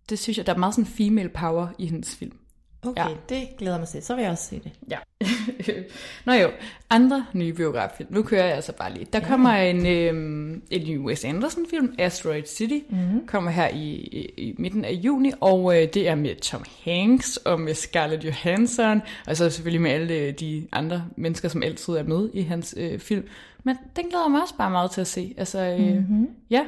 det 0.09 0.19
synes 0.19 0.37
jeg, 0.37 0.45
der 0.45 0.53
er 0.53 0.57
meget 0.57 0.75
sådan 0.75 0.85
female 0.85 1.29
power 1.29 1.67
i 1.77 1.85
hendes 1.85 2.15
film. 2.15 2.37
Okay, 2.85 3.01
Ja. 3.01 3.07
det 3.29 3.47
glæder 3.57 3.79
mig 3.79 3.87
til. 3.87 4.03
Så 4.03 4.15
vil 4.15 4.21
jeg 4.21 4.31
også 4.31 4.43
se 4.43 4.61
det. 4.63 4.71
Ja. 4.89 4.97
Nå 6.25 6.33
jo, 6.33 6.49
andre 6.89 7.25
nye 7.33 7.53
biograffilm. 7.53 8.13
Nu 8.13 8.21
kører 8.23 8.45
jeg 8.45 8.55
altså 8.55 8.73
bare 8.73 8.93
lige. 8.93 9.07
Der 9.13 9.19
kommer 9.19 9.49
en, 9.49 9.85
øhm, 9.87 10.61
en 10.71 10.87
ny 10.87 10.97
Wes 10.99 11.25
Anderson-film, 11.25 11.95
Asteroid 11.99 12.43
City, 12.45 12.79
mm-hmm. 12.89 13.27
kommer 13.27 13.51
her 13.51 13.67
i, 13.67 13.85
i, 13.95 14.25
i 14.37 14.55
midten 14.57 14.85
af 14.85 14.91
juni, 14.91 15.31
og 15.41 15.81
øh, 15.81 15.87
det 15.93 16.07
er 16.07 16.15
med 16.15 16.35
Tom 16.35 16.63
Hanks 16.85 17.37
og 17.37 17.59
med 17.59 17.73
Scarlett 17.73 18.25
Johansson, 18.25 19.01
og 19.27 19.37
så 19.37 19.49
selvfølgelig 19.49 19.81
med 19.81 19.91
alle 19.91 20.13
øh, 20.13 20.33
de 20.33 20.67
andre 20.71 21.03
mennesker, 21.17 21.49
som 21.49 21.63
altid 21.63 21.93
er 21.93 22.03
med 22.03 22.29
i 22.33 22.41
hans 22.41 22.75
øh, 22.77 22.99
film. 22.99 23.27
Men 23.63 23.77
den 23.95 24.05
glæder 24.09 24.27
mig 24.27 24.41
også 24.41 24.55
bare 24.57 24.69
meget 24.71 24.91
til 24.91 25.01
at 25.01 25.07
se. 25.07 25.33
Altså, 25.37 25.59
øh, 25.79 25.79
mm-hmm. 25.97 26.27
ja. 26.49 26.61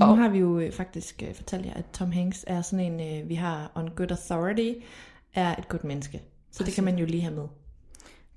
Nu 0.00 0.06
Og- 0.06 0.18
har 0.18 0.28
vi 0.28 0.38
jo 0.38 0.58
øh, 0.58 0.72
faktisk 0.72 1.22
øh, 1.28 1.34
fortalt 1.34 1.66
jer, 1.66 1.74
at 1.74 1.84
Tom 1.92 2.12
Hanks 2.12 2.44
er 2.48 2.62
sådan 2.62 2.92
en, 3.00 3.22
øh, 3.22 3.28
vi 3.28 3.34
har 3.34 3.72
on 3.74 3.88
good 3.96 4.10
authority, 4.10 4.72
er 5.34 5.54
et 5.56 5.68
godt 5.68 5.84
menneske. 5.84 6.22
Så 6.52 6.64
det 6.64 6.74
kan 6.74 6.84
man 6.84 6.98
jo 6.98 7.06
lige 7.06 7.22
have 7.22 7.34
med. 7.34 7.44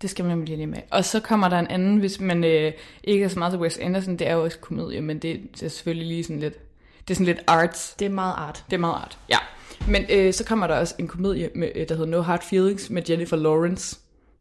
Det 0.02 0.10
skal 0.10 0.26
man 0.26 0.46
lige 0.46 0.68
med. 0.68 0.80
Og 0.92 1.06
så 1.06 1.20
kommer 1.20 1.50
der 1.50 1.60
en 1.60 1.68
anden, 1.68 1.98
hvis 1.98 2.20
man 2.20 2.44
øh, 2.44 2.74
ikke 3.04 3.26
er 3.26 3.30
så 3.30 3.40
meget 3.40 3.52
til 3.52 3.60
Wes 3.60 3.78
Anderson, 3.78 4.18
det 4.18 4.28
er 4.28 4.34
jo 4.34 4.44
også 4.44 4.60
komedie, 4.60 5.02
men 5.02 5.20
det, 5.20 5.42
er 5.64 5.70
selvfølgelig 5.70 6.08
lige 6.08 6.24
sådan 6.24 6.40
lidt, 6.40 6.54
det 7.08 7.14
er 7.14 7.16
sådan 7.16 7.26
lidt 7.26 7.40
arts. 7.48 7.96
Det 8.00 8.06
er 8.06 8.10
meget 8.10 8.34
art. 8.38 8.66
Det 8.70 8.76
er 8.76 8.80
meget 8.80 8.96
art, 8.96 9.18
ja. 9.30 9.38
Men 9.88 10.06
øh, 10.10 10.34
så 10.34 10.46
kommer 10.46 10.68
der 10.68 10.76
også 10.76 10.96
en 11.00 11.08
komedie, 11.08 11.50
med, 11.56 11.72
øh, 11.76 11.90
der 11.90 11.96
hedder 11.96 12.12
No 12.12 12.22
Hard 12.22 12.44
Feelings, 12.44 12.90
med 12.90 13.02
Jennifer 13.10 13.38
Lawrence 13.38 13.98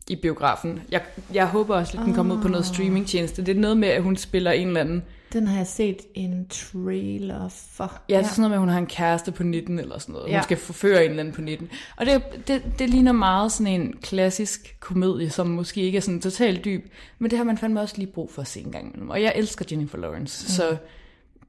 i 0.09 0.17
biografen. 0.17 0.83
Jeg, 0.91 1.03
jeg 1.35 1.47
håber 1.47 1.77
også, 1.77 1.99
at 1.99 2.05
den 2.05 2.15
kommer 2.15 2.37
ud 2.37 2.43
på 2.43 2.49
noget 2.49 2.67
streamingtjeneste. 2.67 3.47
Det 3.47 3.57
er 3.57 3.61
noget 3.61 3.77
med, 3.77 3.89
at 3.89 4.03
hun 4.03 4.17
spiller 4.17 4.51
en 4.51 4.67
eller 4.67 4.81
anden... 4.81 5.03
Den 5.37 5.47
har 5.47 5.57
jeg 5.57 5.67
set 5.67 5.99
en 6.15 6.47
trailer 6.49 7.49
for. 7.49 8.03
Ja, 8.09 8.19
det 8.19 8.25
er 8.25 8.29
sådan 8.29 8.41
noget 8.43 8.51
med, 8.51 8.57
at 8.57 8.61
hun 8.61 8.69
har 8.69 8.79
en 8.79 8.87
kæreste 8.87 9.33
på 9.33 9.43
19 9.43 9.79
eller 9.79 9.99
sådan 9.99 10.13
noget. 10.13 10.27
Hun 10.27 10.35
Ja. 10.35 10.43
skal 10.43 10.57
forføre 10.57 11.05
en 11.05 11.11
eller 11.11 11.21
anden 11.23 11.35
på 11.35 11.41
19. 11.41 11.69
Og 11.97 12.07
det, 12.07 12.23
det, 12.49 12.63
det 12.79 12.91
ligner 12.91 13.13
meget 13.13 13.53
sådan 13.53 13.81
en 13.81 13.95
klassisk 14.03 14.77
komedie, 14.81 15.31
som 15.31 15.47
måske 15.47 15.81
ikke 15.83 15.97
er 15.97 16.03
sådan 16.03 16.21
totalt 16.21 16.65
dyb. 16.65 16.93
Men 17.19 17.31
det 17.31 17.39
har 17.39 17.45
man 17.45 17.59
fandme 17.59 17.81
også 17.81 17.95
lige 17.99 18.07
brug 18.13 18.31
for 18.31 18.43
at 18.43 18.49
se 18.49 18.61
en 18.61 18.73
gang 18.73 18.87
imellem. 18.87 19.11
Og 19.11 19.23
jeg 19.23 19.33
elsker 19.37 19.65
Jennifer 19.71 19.99
Lawrence, 19.99 20.45
mm. 20.45 20.49
så... 20.49 20.77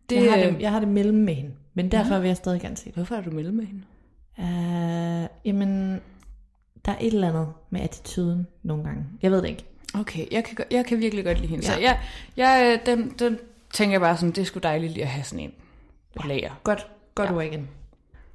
Det, 0.09 0.23
jeg, 0.23 0.33
har 0.33 0.39
det, 0.51 0.55
jeg 0.61 0.71
har 0.71 0.79
det 0.79 0.87
mellem 0.89 1.17
med 1.17 1.33
hende, 1.33 1.51
men 1.73 1.91
derfor 1.91 2.19
vil 2.19 2.27
jeg 2.27 2.37
stadig 2.37 2.61
gerne 2.61 2.77
se 2.77 2.85
det. 2.85 2.93
Hvorfor 2.93 3.15
er 3.15 3.21
du 3.21 3.31
mellem 3.31 3.55
med 3.55 3.65
hende? 3.65 3.81
Uh, 4.37 5.27
jamen, 5.45 6.01
der 6.85 6.91
er 6.91 6.97
et 7.01 7.13
eller 7.13 7.29
andet 7.29 7.47
med 7.69 7.81
attituden 7.81 8.47
nogle 8.63 8.83
gange. 8.83 9.05
Jeg 9.21 9.31
ved 9.31 9.41
det 9.41 9.49
ikke. 9.49 9.65
Okay, 9.93 10.25
jeg 10.31 10.43
kan, 10.43 10.57
jeg 10.71 10.85
kan 10.85 10.99
virkelig 10.99 11.25
godt 11.25 11.37
lide 11.37 11.47
hende. 11.49 11.65
Ja. 11.67 11.73
Så 11.73 11.79
Ja. 11.79 11.85
jeg, 11.87 11.99
jeg, 12.37 12.79
øh, 12.87 12.97
den, 12.97 13.13
den 13.19 13.37
tænker 13.73 13.93
jeg 13.93 14.01
bare 14.01 14.17
sådan, 14.17 14.31
det 14.31 14.47
sgu 14.47 14.59
dejligt 14.63 14.93
lige 14.93 15.03
at 15.03 15.09
have 15.09 15.23
sådan 15.23 15.39
en 15.39 15.53
på 16.15 16.27
lager. 16.27 16.51
Godt, 16.63 16.87
godt 17.15 17.29
Ja. 17.29 17.33
ja. 17.33 17.37
ord 17.37 17.45
igen. 17.45 17.69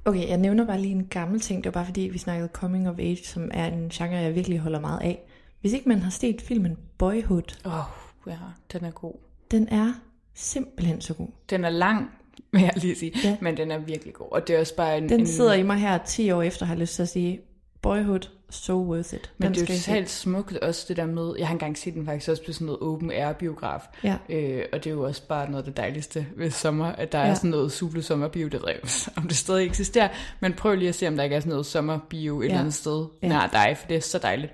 Okay, 0.05 0.27
jeg 0.27 0.37
nævner 0.37 0.65
bare 0.65 0.81
lige 0.81 0.91
en 0.95 1.07
gammel 1.07 1.39
ting. 1.39 1.63
Det 1.63 1.65
var 1.65 1.71
bare 1.79 1.85
fordi, 1.85 2.01
vi 2.01 2.17
snakkede 2.17 2.49
coming 2.53 2.89
of 2.89 2.99
age, 2.99 3.23
som 3.23 3.51
er 3.53 3.67
en 3.67 3.89
genre, 3.89 4.15
jeg 4.15 4.35
virkelig 4.35 4.59
holder 4.59 4.79
meget 4.79 5.01
af. 5.01 5.19
Hvis 5.61 5.73
ikke 5.73 5.89
man 5.89 5.99
har 5.99 6.09
set 6.11 6.41
filmen 6.41 6.77
Boyhood, 6.97 7.57
Åh, 7.65 7.73
oh, 7.73 7.83
ja, 8.27 8.37
den 8.73 8.85
er 8.85 8.91
god. 8.91 9.13
den 9.51 9.67
er 9.69 9.93
simpelthen 10.33 11.01
så 11.01 11.13
god. 11.13 11.27
Den 11.49 11.65
er 11.65 11.69
lang, 11.69 12.11
vil 12.51 12.61
jeg 12.61 12.71
lige 12.75 12.95
sige, 12.95 13.11
ja. 13.23 13.29
Ja. 13.29 13.37
men 13.41 13.57
den 13.57 13.71
er 13.71 13.77
virkelig 13.77 14.13
god. 14.13 14.27
Og 14.31 14.47
det 14.47 14.55
er 14.55 14.59
også 14.59 14.75
bare 14.75 14.97
en... 14.97 15.09
Den 15.09 15.19
en, 15.19 15.27
sidder 15.27 15.53
i 15.53 15.63
mig 15.63 15.77
her 15.77 15.97
10 15.97 16.31
år 16.31 16.41
efter, 16.41 16.65
har 16.65 16.73
jeg 16.73 16.79
lyst 16.79 16.95
til 16.95 17.01
at 17.01 17.09
sige, 17.09 17.41
Boyhood, 17.83 18.29
so 18.49 18.73
worth 18.73 19.13
it. 19.13 19.31
Men 19.37 19.47
Den 19.47 19.53
det 19.55 19.69
er 19.69 19.73
jo 19.73 19.79
totalt 19.79 20.09
smukt 20.09 20.57
også 20.57 20.85
det 20.87 20.97
der 20.97 21.05
med, 21.05 21.33
jeg 21.37 21.47
har 21.47 21.53
engang 21.53 21.77
set 21.77 21.93
den 21.93 22.05
faktisk 22.05 22.29
også 22.29 22.45
på 22.45 22.51
sådan 22.53 22.65
noget 22.65 22.81
open 22.81 23.11
air 23.11 23.33
biograf, 23.33 23.81
Ja. 24.03 24.17
øh, 24.29 24.65
og 24.73 24.83
det 24.83 24.89
er 24.89 24.93
jo 24.93 25.03
også 25.03 25.27
bare 25.27 25.51
noget 25.51 25.63
af 25.63 25.65
det 25.65 25.77
dejligste 25.77 26.27
ved 26.35 26.51
sommer, 26.51 26.85
at 26.85 27.11
der 27.11 27.19
ja. 27.19 27.25
er 27.27 27.33
sådan 27.33 27.49
noget 27.49 27.71
Zulu 27.71 28.01
sommerbio, 28.01 28.47
det 28.47 28.61
ikke, 28.75 28.89
om 29.17 29.23
det 29.27 29.37
stadig 29.37 29.65
eksisterer, 29.65 30.07
men 30.39 30.53
prøv 30.53 30.75
lige 30.75 30.89
at 30.89 30.95
se, 30.95 31.07
om 31.07 31.15
der 31.15 31.23
ikke 31.23 31.35
er 31.35 31.39
sådan 31.39 31.49
noget 31.49 31.65
sommerbio 31.65 32.39
et 32.41 32.43
Ja. 32.43 32.49
eller 32.49 32.59
andet 32.59 32.73
sted 32.73 33.05
Ja. 33.23 33.27
nær 33.27 33.47
dig, 33.47 33.77
for 33.79 33.87
det 33.87 33.97
er 33.97 34.01
så 34.01 34.17
dejligt. 34.17 34.53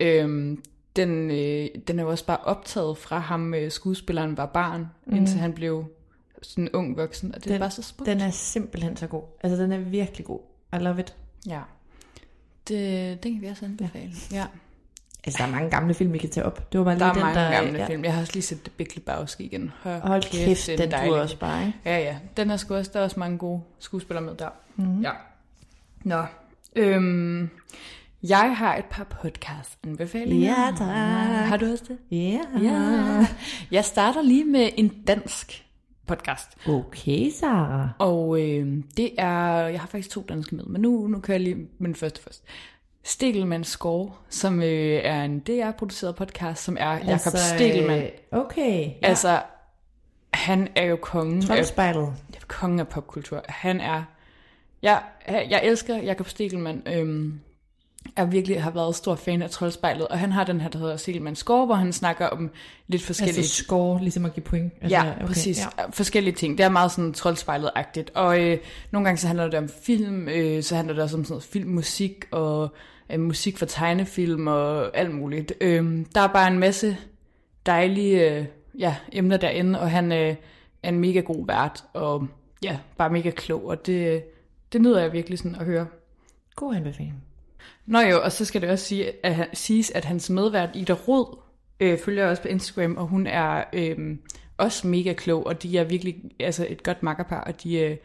Øhm, 0.00 0.62
den, 0.96 1.30
øh, 1.30 1.68
den 1.88 1.98
er 1.98 2.02
jo 2.02 2.10
også 2.10 2.26
bare 2.26 2.36
optaget 2.36 2.98
fra 2.98 3.18
ham, 3.18 3.54
øh, 3.54 3.70
skuespilleren 3.70 4.36
var 4.36 4.46
barn, 4.46 4.86
mm. 5.06 5.16
indtil 5.16 5.38
han 5.38 5.52
blev 5.52 5.84
sådan 6.42 6.64
en 6.64 6.70
ung 6.72 6.96
voksen, 6.96 7.28
og 7.34 7.40
det 7.40 7.44
den, 7.44 7.54
er 7.54 7.58
bare 7.58 7.70
så 7.70 7.82
smukt. 7.82 8.06
Den 8.08 8.20
er 8.20 8.30
simpelthen 8.30 8.96
så 8.96 9.06
god. 9.06 9.22
Altså, 9.42 9.62
den 9.62 9.72
er 9.72 9.78
virkelig 9.78 10.26
god. 10.26 10.40
I 10.72 10.76
love 10.76 11.00
it. 11.00 11.14
Ja. 11.48 11.60
Det, 12.68 13.22
den 13.22 13.32
kan 13.32 13.42
vi 13.42 13.46
også 13.46 13.64
anbefale. 13.64 14.12
Ja. 14.32 14.46
Altså, 15.24 15.38
der 15.38 15.44
er 15.48 15.50
mange 15.50 15.70
gamle 15.70 15.94
film, 15.94 16.12
vi 16.12 16.18
kan 16.18 16.30
tage 16.30 16.46
op. 16.46 16.72
Det 16.72 16.78
var 16.78 16.84
bare 16.84 16.98
Der 16.98 17.04
lige 17.04 17.08
er 17.08 17.12
den, 17.12 17.22
mange 17.22 17.40
der... 17.40 17.50
gamle 17.62 17.78
ja. 17.78 17.86
film. 17.86 18.04
Jeg 18.04 18.14
har 18.14 18.20
også 18.20 18.32
lige 18.32 18.42
set 18.42 18.62
The 18.62 18.70
Big 18.76 18.86
Lebowski 18.96 19.44
igen. 19.44 19.72
Hold, 19.82 20.00
Hold 20.00 20.22
kæft, 20.22 20.66
det 20.66 20.72
er 20.72 20.76
den 20.76 20.84
en 20.86 20.90
dejlig 20.90 21.10
du 21.10 21.16
også 21.16 21.38
bare, 21.38 21.66
ikke? 21.66 21.78
Ja, 21.84 21.98
ja. 21.98 22.16
Den 22.36 22.50
er 22.50 22.56
sgu 22.56 22.74
også, 22.74 22.90
der 22.94 23.00
er 23.00 23.04
også 23.04 23.20
mange 23.20 23.38
gode 23.38 23.62
skuespillere 23.78 24.24
med 24.24 24.34
der. 24.34 24.48
Mm. 24.76 25.00
Ja. 25.02 25.10
Nå. 26.04 26.24
Øhm, 26.76 27.50
jeg 28.22 28.56
har 28.56 28.76
et 28.76 28.84
par 28.84 29.04
podcast-anbefalinger. 29.04 30.50
Ja, 30.50 30.72
tak. 30.76 30.88
Har 31.48 31.56
du 31.56 31.72
også 31.72 31.84
det? 31.88 31.98
Ja. 32.10 32.38
Ja. 32.62 33.26
Jeg 33.70 33.84
starter 33.84 34.22
lige 34.22 34.44
med 34.44 34.68
en 34.76 34.88
dansk 35.06 35.64
podcast. 36.16 36.48
Okay, 36.68 37.30
Sara. 37.30 37.88
Og 37.98 38.40
øh, 38.40 38.76
det 38.96 39.10
er, 39.18 39.66
jeg 39.68 39.80
har 39.80 39.86
faktisk 39.86 40.10
to 40.10 40.24
danske 40.28 40.54
med, 40.56 40.64
men 40.64 40.80
nu, 40.82 41.06
nu 41.06 41.20
kører 41.20 41.38
jeg 41.38 41.40
lige 41.40 41.68
den 41.78 41.94
første 41.94 42.22
først. 42.22 42.44
Stikkelmanns 43.02 43.68
Score, 43.68 44.10
som 44.28 44.62
øh, 44.62 45.00
er 45.04 45.24
en 45.24 45.38
DR-produceret 45.40 46.16
podcast, 46.16 46.62
som 46.64 46.76
er 46.80 46.92
Jakob 46.92 47.08
altså, 47.08 47.54
Stikkelmann. 47.54 48.02
øh, 48.02 48.08
Okay. 48.40 48.84
Ja. 48.86 48.92
Altså, 49.02 49.42
han 50.34 50.68
er 50.76 50.84
jo 50.84 50.96
kongen 50.96 51.38
af, 51.42 51.46
Troldspejlet. 51.46 52.12
kongen 52.48 52.80
af 52.80 52.88
popkultur. 52.88 53.44
Han 53.48 53.80
er... 53.80 54.02
Jeg, 54.82 55.02
jeg 55.28 55.60
elsker 55.64 55.96
Jakob 55.96 56.28
Stikkelmann. 56.28 56.82
Øhm, 56.86 57.40
jeg 58.16 58.32
virkelig 58.32 58.62
har 58.62 58.70
været 58.70 58.96
stor 58.96 59.14
fan 59.14 59.42
af 59.42 59.50
Troldspejlet, 59.50 60.08
og 60.08 60.18
han 60.18 60.32
har 60.32 60.44
den 60.44 60.60
her, 60.60 60.68
der 60.68 60.78
hedder 60.78 60.96
Stikkelmanns 60.96 61.38
Score, 61.38 61.66
hvor 61.66 61.74
han 61.74 61.92
snakker 61.92 62.26
om 62.26 62.50
lidt 62.86 63.02
forskellige... 63.02 63.36
Altså 63.36 63.62
score, 63.64 64.00
ligesom 64.00 64.24
at 64.24 64.34
give 64.34 64.44
point. 64.44 64.72
Altså, 64.80 64.96
Ja, 64.96 65.12
okay, 65.16 65.26
præcis. 65.26 65.58
Ja. 65.58 65.84
Forskellige 65.90 66.34
ting. 66.34 66.58
Det 66.58 66.64
er 66.64 66.68
meget 66.68 66.92
sådan 66.92 67.14
troldspejlet-agtigt. 67.14 68.10
Og 68.14 68.40
øh, 68.40 68.58
nogle 68.90 69.04
gange 69.04 69.18
så 69.18 69.26
handler 69.26 69.44
det 69.44 69.54
om 69.54 69.68
film, 69.82 70.28
øh, 70.28 70.62
så 70.62 70.76
handler 70.76 70.94
det 70.94 71.02
også 71.02 71.16
om 71.16 71.24
sådan 71.24 71.32
noget 71.32 71.44
filmmusik 71.44 72.24
og 72.30 72.74
øh, 73.12 73.20
musik 73.20 73.58
for 73.58 73.66
tegnefilm 73.66 74.46
og 74.46 74.96
alt 74.96 75.14
muligt. 75.14 75.52
Øh, 75.60 76.04
der 76.14 76.20
er 76.20 76.28
bare 76.28 76.48
en 76.48 76.58
masse 76.58 76.96
dejlige 77.66 78.30
øh, 78.30 78.44
ja, 78.78 78.96
emner 79.12 79.36
derinde, 79.36 79.80
og 79.80 79.90
han 79.90 80.12
øh, 80.12 80.34
er 80.82 80.88
en 80.88 80.98
mega 80.98 81.20
god 81.20 81.46
vært, 81.46 81.84
og 81.92 82.26
ja, 82.62 82.78
bare 82.98 83.10
mega 83.10 83.30
klog, 83.30 83.64
og 83.66 83.86
det, 83.86 84.22
det 84.72 84.80
nyder 84.80 85.00
jeg 85.00 85.12
virkelig 85.12 85.38
sådan 85.38 85.54
at 85.54 85.64
høre. 85.64 85.86
God 86.56 86.74
anbefaling. 86.74 87.24
Nå 87.90 87.98
jo, 88.00 88.22
og 88.22 88.32
så 88.32 88.44
skal 88.44 88.60
det 88.62 88.70
også 88.70 88.84
sige, 88.84 89.26
at 89.26 89.34
han, 89.34 89.46
siges, 89.52 89.90
at 89.90 90.04
hans 90.04 90.30
medvært 90.30 90.70
Ida 90.74 90.92
Rod 90.92 91.38
øh, 91.80 91.98
følger 92.04 92.30
også 92.30 92.42
på 92.42 92.48
Instagram, 92.48 92.96
og 92.96 93.06
hun 93.06 93.26
er 93.26 93.64
øh, 93.72 94.16
også 94.58 94.86
mega 94.86 95.12
klog, 95.12 95.46
og 95.46 95.62
de 95.62 95.78
er 95.78 95.84
virkelig 95.84 96.16
altså 96.40 96.66
et 96.68 96.82
godt 96.82 97.02
makkerpar, 97.02 97.40
og 97.40 97.62
de, 97.62 97.78
øh, 97.78 97.96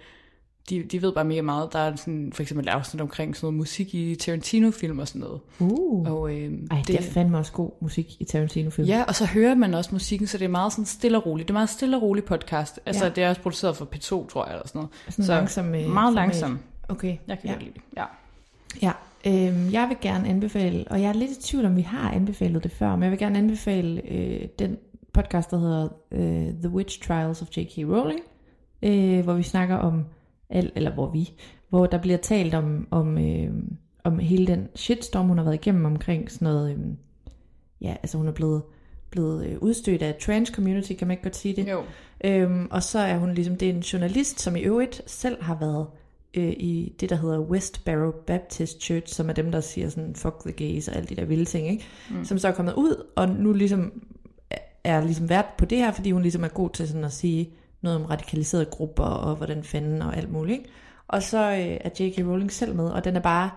de, 0.70 0.84
de 0.84 1.02
ved 1.02 1.12
bare 1.14 1.26
mega 1.26 1.42
meget. 1.42 1.74
Der 1.74 1.80
er 1.80 1.96
sådan, 1.96 2.32
for 2.34 2.42
eksempel 2.42 2.70
afsnit 2.70 3.02
omkring 3.02 3.36
sådan 3.36 3.46
noget 3.46 3.58
musik 3.58 3.96
i 3.96 4.16
Tarantino-film 4.16 5.00
og 5.00 5.08
sådan 5.08 5.22
noget. 5.22 5.40
Uh. 5.60 6.12
Og, 6.12 6.36
øh, 6.36 6.54
Ej, 6.72 6.84
det 6.88 6.96
er 6.96 7.02
fandme 7.02 7.38
også 7.38 7.52
god 7.52 7.72
musik 7.82 8.08
i 8.20 8.26
Tarantino-film. 8.26 8.88
Ja, 8.88 9.04
og 9.08 9.16
så 9.16 9.26
hører 9.26 9.56
man 9.56 9.74
også 9.74 9.90
musikken, 9.94 10.28
så 10.28 10.38
det 10.38 10.46
er 10.46 10.50
meget 10.50 10.72
sådan 10.72 10.86
stille 10.86 11.18
og 11.18 11.26
roligt. 11.26 11.48
Det 11.48 11.52
er 11.54 11.58
meget 11.58 11.70
stille 11.70 11.98
og 11.98 12.02
roligt 12.02 12.26
podcast. 12.26 12.80
Altså, 12.86 13.06
Ja. 13.06 13.10
det 13.10 13.24
er 13.24 13.30
også 13.30 13.42
produceret 13.42 13.78
for 13.78 13.86
P2, 13.96 14.30
tror 14.30 14.46
jeg, 14.46 14.54
eller 14.54 14.68
sådan 14.68 14.80
noget. 14.80 14.92
Sådan 15.10 15.26
så 15.26 15.32
langsom, 15.34 15.76
øh, 15.76 15.90
meget 15.90 16.14
langsom. 16.14 16.60
Okay. 16.90 17.18
Jeg 17.28 17.40
kan 17.40 17.50
ja. 17.50 17.58
lide 17.60 17.72
det. 17.74 17.82
Ja. 17.98 18.06
Ja, 18.82 18.92
øhm, 19.28 19.72
jeg 19.72 19.88
vil 19.90 19.98
gerne 20.02 20.28
anbefale, 20.28 20.86
og 20.88 21.02
jeg 21.02 21.10
er 21.10 21.14
lidt 21.14 21.32
i 21.32 21.42
tvivl 21.42 21.66
om, 21.66 21.76
vi 21.76 21.82
har 21.82 22.12
anbefalet 22.12 22.64
det 22.64 22.72
før, 22.72 22.96
men 22.96 23.04
jeg 23.04 23.12
vil 23.12 23.20
gerne 23.20 23.38
anbefale 23.38 24.02
øh, 24.12 24.48
den 24.60 24.78
podcast, 25.14 25.52
der 25.52 25.58
hedder 25.58 25.88
øh, 26.12 26.54
The 26.62 26.70
Witch 26.70 27.08
Trials 27.08 27.42
of 27.42 27.48
J.K. 27.58 27.78
Rowling, 27.78 28.20
øh, 28.84 29.24
hvor 29.24 29.34
vi 29.34 29.44
snakker 29.44 29.76
om, 29.76 30.06
al, 30.50 30.72
eller 30.76 30.94
hvor 30.94 31.10
vi, 31.10 31.30
hvor 31.70 31.86
der 31.86 31.98
bliver 31.98 32.18
talt 32.18 32.54
om, 32.54 32.88
om, 32.92 33.18
øh, 33.18 33.54
om 34.04 34.20
hele 34.20 34.48
den 34.48 34.68
shitstorm, 34.76 35.28
hun 35.28 35.38
har 35.38 35.46
været 35.46 35.56
igennem 35.56 35.86
omkring 35.86 36.32
sådan 36.32 36.46
noget, 36.46 36.72
øh, 36.72 36.80
ja, 37.82 37.96
altså 38.04 38.18
hun 38.18 38.28
er 38.28 38.32
blevet, 38.32 38.62
blevet 39.10 39.46
øh, 39.46 39.58
udstødt 39.62 40.02
af 40.02 40.16
trans 40.16 40.50
community, 40.50 40.94
kan 40.94 41.08
man 41.08 41.14
ikke 41.14 41.24
godt 41.24 41.36
sige 41.36 41.56
det? 41.56 41.72
Jo. 41.72 41.84
Øhm, 42.24 42.68
og 42.72 42.84
så 42.84 43.00
er 43.00 43.18
hun 43.18 43.34
ligesom, 43.34 43.56
det 43.56 43.70
er 43.70 43.74
en 43.74 43.80
journalist, 43.80 44.40
som 44.40 44.56
i 44.56 44.62
øvrigt 44.62 45.02
selv 45.06 45.44
har 45.44 45.58
været 45.60 45.88
øh, 46.38 46.50
i 46.58 46.96
det, 47.00 47.10
der 47.10 47.16
hedder 47.16 47.40
West 47.40 47.86
Barrow 47.86 48.12
Baptist 48.12 48.82
Church, 48.82 49.14
som 49.14 49.30
er 49.30 49.34
dem, 49.34 49.52
der 49.52 49.60
siger 49.60 49.90
sådan, 49.90 50.16
fuck 50.16 50.36
the 50.46 50.52
gays 50.52 50.88
og 50.88 50.96
alle 50.96 51.08
de 51.08 51.16
der 51.16 51.26
vilde 51.26 51.46
ting, 51.46 51.68
ikke? 51.68 51.86
Mm. 52.12 52.26
Som 52.26 52.38
så 52.38 52.48
er 52.48 52.52
kommet 52.52 52.74
ud, 52.74 53.06
og 53.16 53.30
nu 53.30 53.54
ligesom 53.54 54.02
er- 54.84 55.04
ligesom 55.06 55.30
vært 55.30 55.46
på 55.58 55.66
det 55.66 55.78
her, 55.78 55.92
fordi 55.92 56.12
hun 56.12 56.22
ligesom 56.22 56.44
er 56.44 56.48
god 56.48 56.70
til 56.70 56.88
sådan 56.88 57.04
at 57.04 57.14
sige 57.14 57.50
noget 57.82 58.00
om 58.00 58.06
radikaliserede 58.06 58.66
grupper, 58.66 59.04
og 59.04 59.36
hvordan 59.36 59.64
fanden 59.64 60.02
og 60.02 60.18
alt 60.18 60.32
muligt, 60.32 60.58
ikke? 60.60 60.70
Og 61.08 61.24
så 61.24 61.52
øh, 61.52 61.78
er 61.82 61.90
J.K. 62.00 62.20
Rowling 62.28 62.52
selv 62.52 62.76
med, 62.76 62.86
og 62.86 63.04
den 63.06 63.16
er 63.16 63.20
bare, 63.20 63.50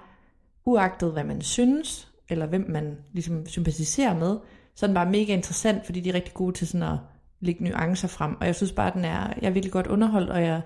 uagtet 0.64 1.12
hvad 1.12 1.24
man 1.24 1.40
synes, 1.40 2.08
eller 2.28 2.46
hvem 2.46 2.64
man 2.68 2.96
ligesom 3.12 3.46
sympatiserer 3.46 4.14
med, 4.18 4.36
så 4.74 4.86
er 4.86 4.88
den 4.88 4.94
bare 4.94 5.10
mega 5.10 5.32
interessant, 5.32 5.86
fordi 5.86 6.00
de 6.00 6.08
er 6.08 6.14
rigtig 6.14 6.34
gode 6.34 6.52
til 6.52 6.66
sådan 6.66 6.88
at 6.92 6.98
lægge 7.40 7.64
nuancer 7.64 8.08
frem. 8.08 8.36
Og 8.40 8.46
jeg 8.46 8.54
synes 8.54 8.72
bare, 8.72 8.86
at 8.86 8.94
den 8.94 9.04
er, 9.04 9.32
jeg 9.42 9.48
er 9.48 9.50
virkelig 9.50 9.72
godt 9.72 9.86
underholdt, 9.86 10.30
og 10.30 10.42
jeg 10.42 10.60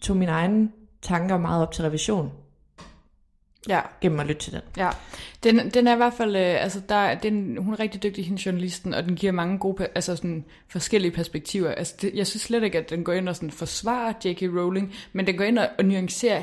tog 0.00 0.16
mine 0.16 0.32
egne 0.32 0.70
tanker 1.02 1.38
meget 1.38 1.62
op 1.62 1.72
til 1.72 1.84
revision 1.84 2.32
Ja. 3.68 3.80
gennem 4.00 4.20
at 4.20 4.26
lytte 4.26 4.42
til 4.42 4.52
den. 4.52 4.60
Ja, 4.76 4.90
den, 5.44 5.70
den 5.70 5.86
er 5.86 5.92
i 5.92 5.96
hvert 5.96 6.12
fald, 6.12 6.36
øh, 6.36 6.62
altså 6.62 6.80
der, 6.88 7.14
den, 7.14 7.56
hun 7.56 7.74
er 7.74 7.80
rigtig 7.80 8.02
dygtig, 8.02 8.24
hende 8.26 8.42
journalisten, 8.46 8.94
og 8.94 9.04
den 9.04 9.16
giver 9.16 9.32
mange 9.32 9.58
gode, 9.58 9.86
altså 9.94 10.16
sådan 10.16 10.44
forskellige 10.68 11.12
perspektiver. 11.12 11.70
Altså 11.70 11.94
det, 12.02 12.10
jeg 12.14 12.26
synes 12.26 12.42
slet 12.42 12.62
ikke, 12.62 12.78
at 12.78 12.90
den 12.90 13.04
går 13.04 13.12
ind 13.12 13.28
og 13.28 13.36
sådan 13.36 13.50
forsvarer 13.50 14.12
J.K. 14.24 14.42
Rowling, 14.42 14.94
men 15.12 15.26
den 15.26 15.36
går 15.36 15.44
ind 15.44 15.58
og, 15.58 15.68
og 15.78 15.84
nuancerer 15.84 16.42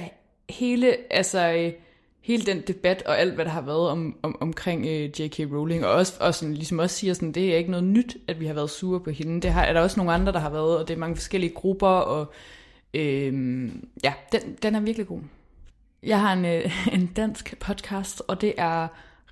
hele, 0.49 0.95
altså 1.13 1.51
øh, 1.51 1.73
hele 2.21 2.43
den 2.43 2.61
debat 2.67 3.03
og 3.05 3.19
alt, 3.19 3.33
hvad 3.33 3.45
der 3.45 3.51
har 3.51 3.61
været 3.61 3.89
om, 3.89 4.15
om, 4.23 4.37
omkring 4.41 4.85
øh, 4.85 5.21
J.K. 5.21 5.39
Rowling, 5.39 5.85
og 5.85 5.91
også, 5.91 6.13
og 6.19 6.35
sådan, 6.35 6.53
ligesom 6.53 6.79
også 6.79 6.95
siger 6.95 7.13
sådan, 7.13 7.31
det 7.31 7.53
er 7.53 7.57
ikke 7.57 7.71
noget 7.71 7.83
nyt, 7.83 8.17
at 8.27 8.39
vi 8.39 8.45
har 8.45 8.53
været 8.53 8.69
sure 8.69 8.99
på 8.99 9.09
hende. 9.09 9.41
Det 9.41 9.51
har, 9.51 9.63
er 9.63 9.73
der 9.73 9.81
også 9.81 9.99
nogle 9.99 10.13
andre, 10.13 10.31
der 10.31 10.39
har 10.39 10.49
været, 10.49 10.77
og 10.77 10.87
det 10.87 10.93
er 10.93 10.97
mange 10.97 11.15
forskellige 11.15 11.53
grupper, 11.53 11.87
og 11.87 12.33
øh, 12.93 13.69
ja, 14.03 14.13
den, 14.31 14.41
den 14.63 14.75
er 14.75 14.79
virkelig 14.79 15.07
god. 15.07 15.19
Jeg 16.03 16.19
har 16.19 16.33
en, 16.33 16.45
øh, 16.45 16.87
en 16.95 17.05
dansk 17.05 17.59
podcast, 17.59 18.21
og 18.27 18.41
det 18.41 18.53
er 18.57 18.87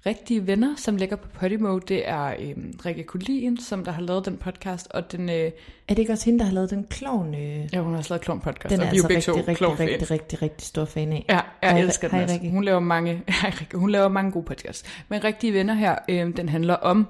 Rigtige 0.05 0.47
Venner, 0.47 0.75
som 0.77 0.95
ligger 0.95 1.15
på 1.15 1.27
Podimo. 1.27 1.77
Det 1.79 2.09
er 2.09 2.25
øh, 2.25 2.55
Rikke 2.85 3.03
Kulin, 3.03 3.57
som 3.57 3.83
der 3.85 3.91
har 3.91 4.01
lavet 4.01 4.25
den 4.25 4.37
podcast, 4.37 4.87
og 4.91 5.11
den... 5.11 5.29
Øh, 5.29 5.35
Er 5.35 5.51
det 5.89 5.99
ikke 5.99 6.11
også 6.11 6.25
hende, 6.25 6.39
der 6.39 6.45
har 6.45 6.53
lavet 6.53 6.69
den 6.69 6.83
klovn? 6.89 7.35
Øh, 7.35 7.73
ja, 7.73 7.79
hun 7.79 7.91
har 7.91 7.97
også 7.97 8.13
lavet 8.13 8.21
Klon 8.21 8.39
Podcast, 8.39 8.75
den 8.75 8.81
er 8.81 8.85
og 8.87 8.91
vi 8.91 8.97
er 8.97 9.03
altså 9.03 9.07
begge 9.07 9.17
rigtig, 9.17 9.57
to 9.57 9.71
rigtig, 9.71 9.79
rigtig, 9.79 9.79
rigtig, 9.79 10.11
rigtig, 10.11 10.41
rigtig 10.41 10.67
stor 10.67 10.85
fan 10.85 11.13
af. 11.13 11.25
Ja, 11.29 11.39
jeg 11.61 11.71
Hej, 11.71 11.79
elsker 11.79 12.07
den 12.07 12.19
hej. 12.19 12.27
Rikke. 12.33 12.49
Hun 12.49 12.63
laver 12.63 12.79
mange, 12.79 13.21
hej, 13.41 13.51
Rikke. 13.61 13.77
hun 13.77 13.89
laver 13.89 14.07
mange 14.07 14.31
gode 14.31 14.45
podcasts. 14.45 15.03
Men 15.09 15.23
Rigtige 15.23 15.53
Venner 15.53 15.73
her, 15.73 15.95
øh, 16.09 16.37
den 16.37 16.49
handler 16.49 16.73
om 16.73 17.07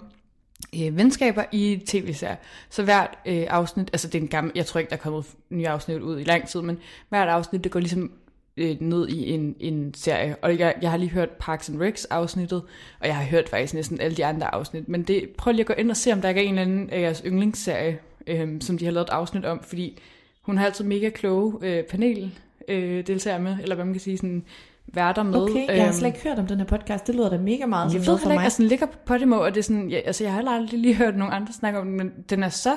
øh, 0.76 0.98
venskaber 0.98 1.44
i 1.52 1.82
tv-serier. 1.88 2.36
Så 2.70 2.84
hvert 2.84 3.18
øh, 3.26 3.46
afsnit, 3.50 3.90
altså 3.94 4.08
det 4.08 4.16
er 4.16 4.22
en 4.22 4.28
gammel, 4.28 4.52
jeg 4.56 4.66
tror 4.66 4.80
ikke, 4.80 4.90
der 4.90 4.96
er 4.96 5.02
kommet 5.02 5.26
nye 5.50 5.68
afsnit 5.68 6.02
ud 6.02 6.20
i 6.20 6.24
lang 6.24 6.48
tid, 6.48 6.62
men 6.62 6.78
hvert 7.10 7.28
afsnit, 7.28 7.64
det 7.64 7.72
går 7.72 7.80
ligesom 7.80 8.12
øh, 8.58 8.78
ned 8.80 9.08
i 9.08 9.30
en, 9.30 9.56
en 9.60 9.94
serie. 9.94 10.36
Og 10.42 10.60
jeg, 10.60 10.76
jeg 10.82 10.90
har 10.92 10.98
lige 10.98 11.10
hørt 11.10 11.30
Parks 11.30 11.70
and 11.70 11.82
Recs 11.82 12.06
afsnittet, 12.06 12.64
og 13.00 13.08
jeg 13.08 13.16
har 13.16 13.24
hørt 13.24 13.50
faktisk 13.50 13.74
næsten 13.74 14.02
alle 14.02 14.18
de 14.18 14.26
andre 14.26 14.56
afsnit. 14.56 14.90
Men 14.90 15.04
det, 15.04 15.30
prøv 15.38 15.52
lige 15.52 15.62
at 15.62 15.68
gå 15.68 15.74
ind 15.74 15.92
og 15.92 15.98
se, 15.98 16.14
om 16.14 16.22
der 16.22 16.30
ikke 16.30 16.42
er 16.42 16.46
en 16.46 16.50
eller 16.50 16.62
anden 16.62 16.90
af 16.90 17.02
jeres 17.02 17.24
yndlingsserie, 17.26 18.00
øh, 18.28 18.62
som 18.62 18.78
de 18.78 18.86
har 18.86 18.92
lavet 18.92 19.08
et 19.08 19.12
afsnit 19.12 19.46
om, 19.46 19.64
fordi 19.64 20.00
hun 20.42 20.58
har 20.58 20.66
altid 20.66 20.86
mega 20.86 21.10
kloge 21.10 21.58
øh, 21.62 21.84
panel 21.84 22.32
øh, 22.68 23.08
deltager 23.08 23.40
med, 23.40 23.58
eller 23.62 23.76
hvad 23.76 23.86
man 23.86 23.94
kan 23.94 24.02
sige, 24.02 24.18
sådan 24.18 24.44
værter 24.94 25.24
med. 25.24 25.42
Okay, 25.42 25.68
jeg 25.68 25.76
har 25.82 25.84
Øhm, 25.88 25.94
slet 25.94 26.08
ikke 26.08 26.24
hørt 26.24 26.40
om 26.40 26.48
den 26.48 26.58
her 26.58 26.66
podcast. 26.66 27.08
Det 27.08 27.16
lyder 27.16 27.30
da 27.30 27.38
mega 27.38 27.66
meget 27.66 27.94
jeg 27.94 28.02
ved 28.08 28.18
heller 28.18 28.32
ikke, 28.32 28.44
altså 28.44 28.62
den 28.62 28.70
ligger 28.70 28.86
på 28.86 28.98
Podimo, 29.06 29.36
og 29.40 29.50
det 29.52 29.58
er 29.60 29.64
sådan, 29.64 29.90
ja, 29.90 29.98
altså 30.06 30.24
jeg 30.24 30.32
har 30.34 30.38
heller 30.38 30.52
aldrig 30.52 30.80
lige 30.80 30.96
hørt 30.96 31.18
nogen 31.18 31.34
andre 31.34 31.54
snakke 31.54 31.80
om 31.80 31.88
den, 31.88 31.98
men 31.98 32.12
den 32.30 32.44
er 32.44 32.50
så, 32.50 32.70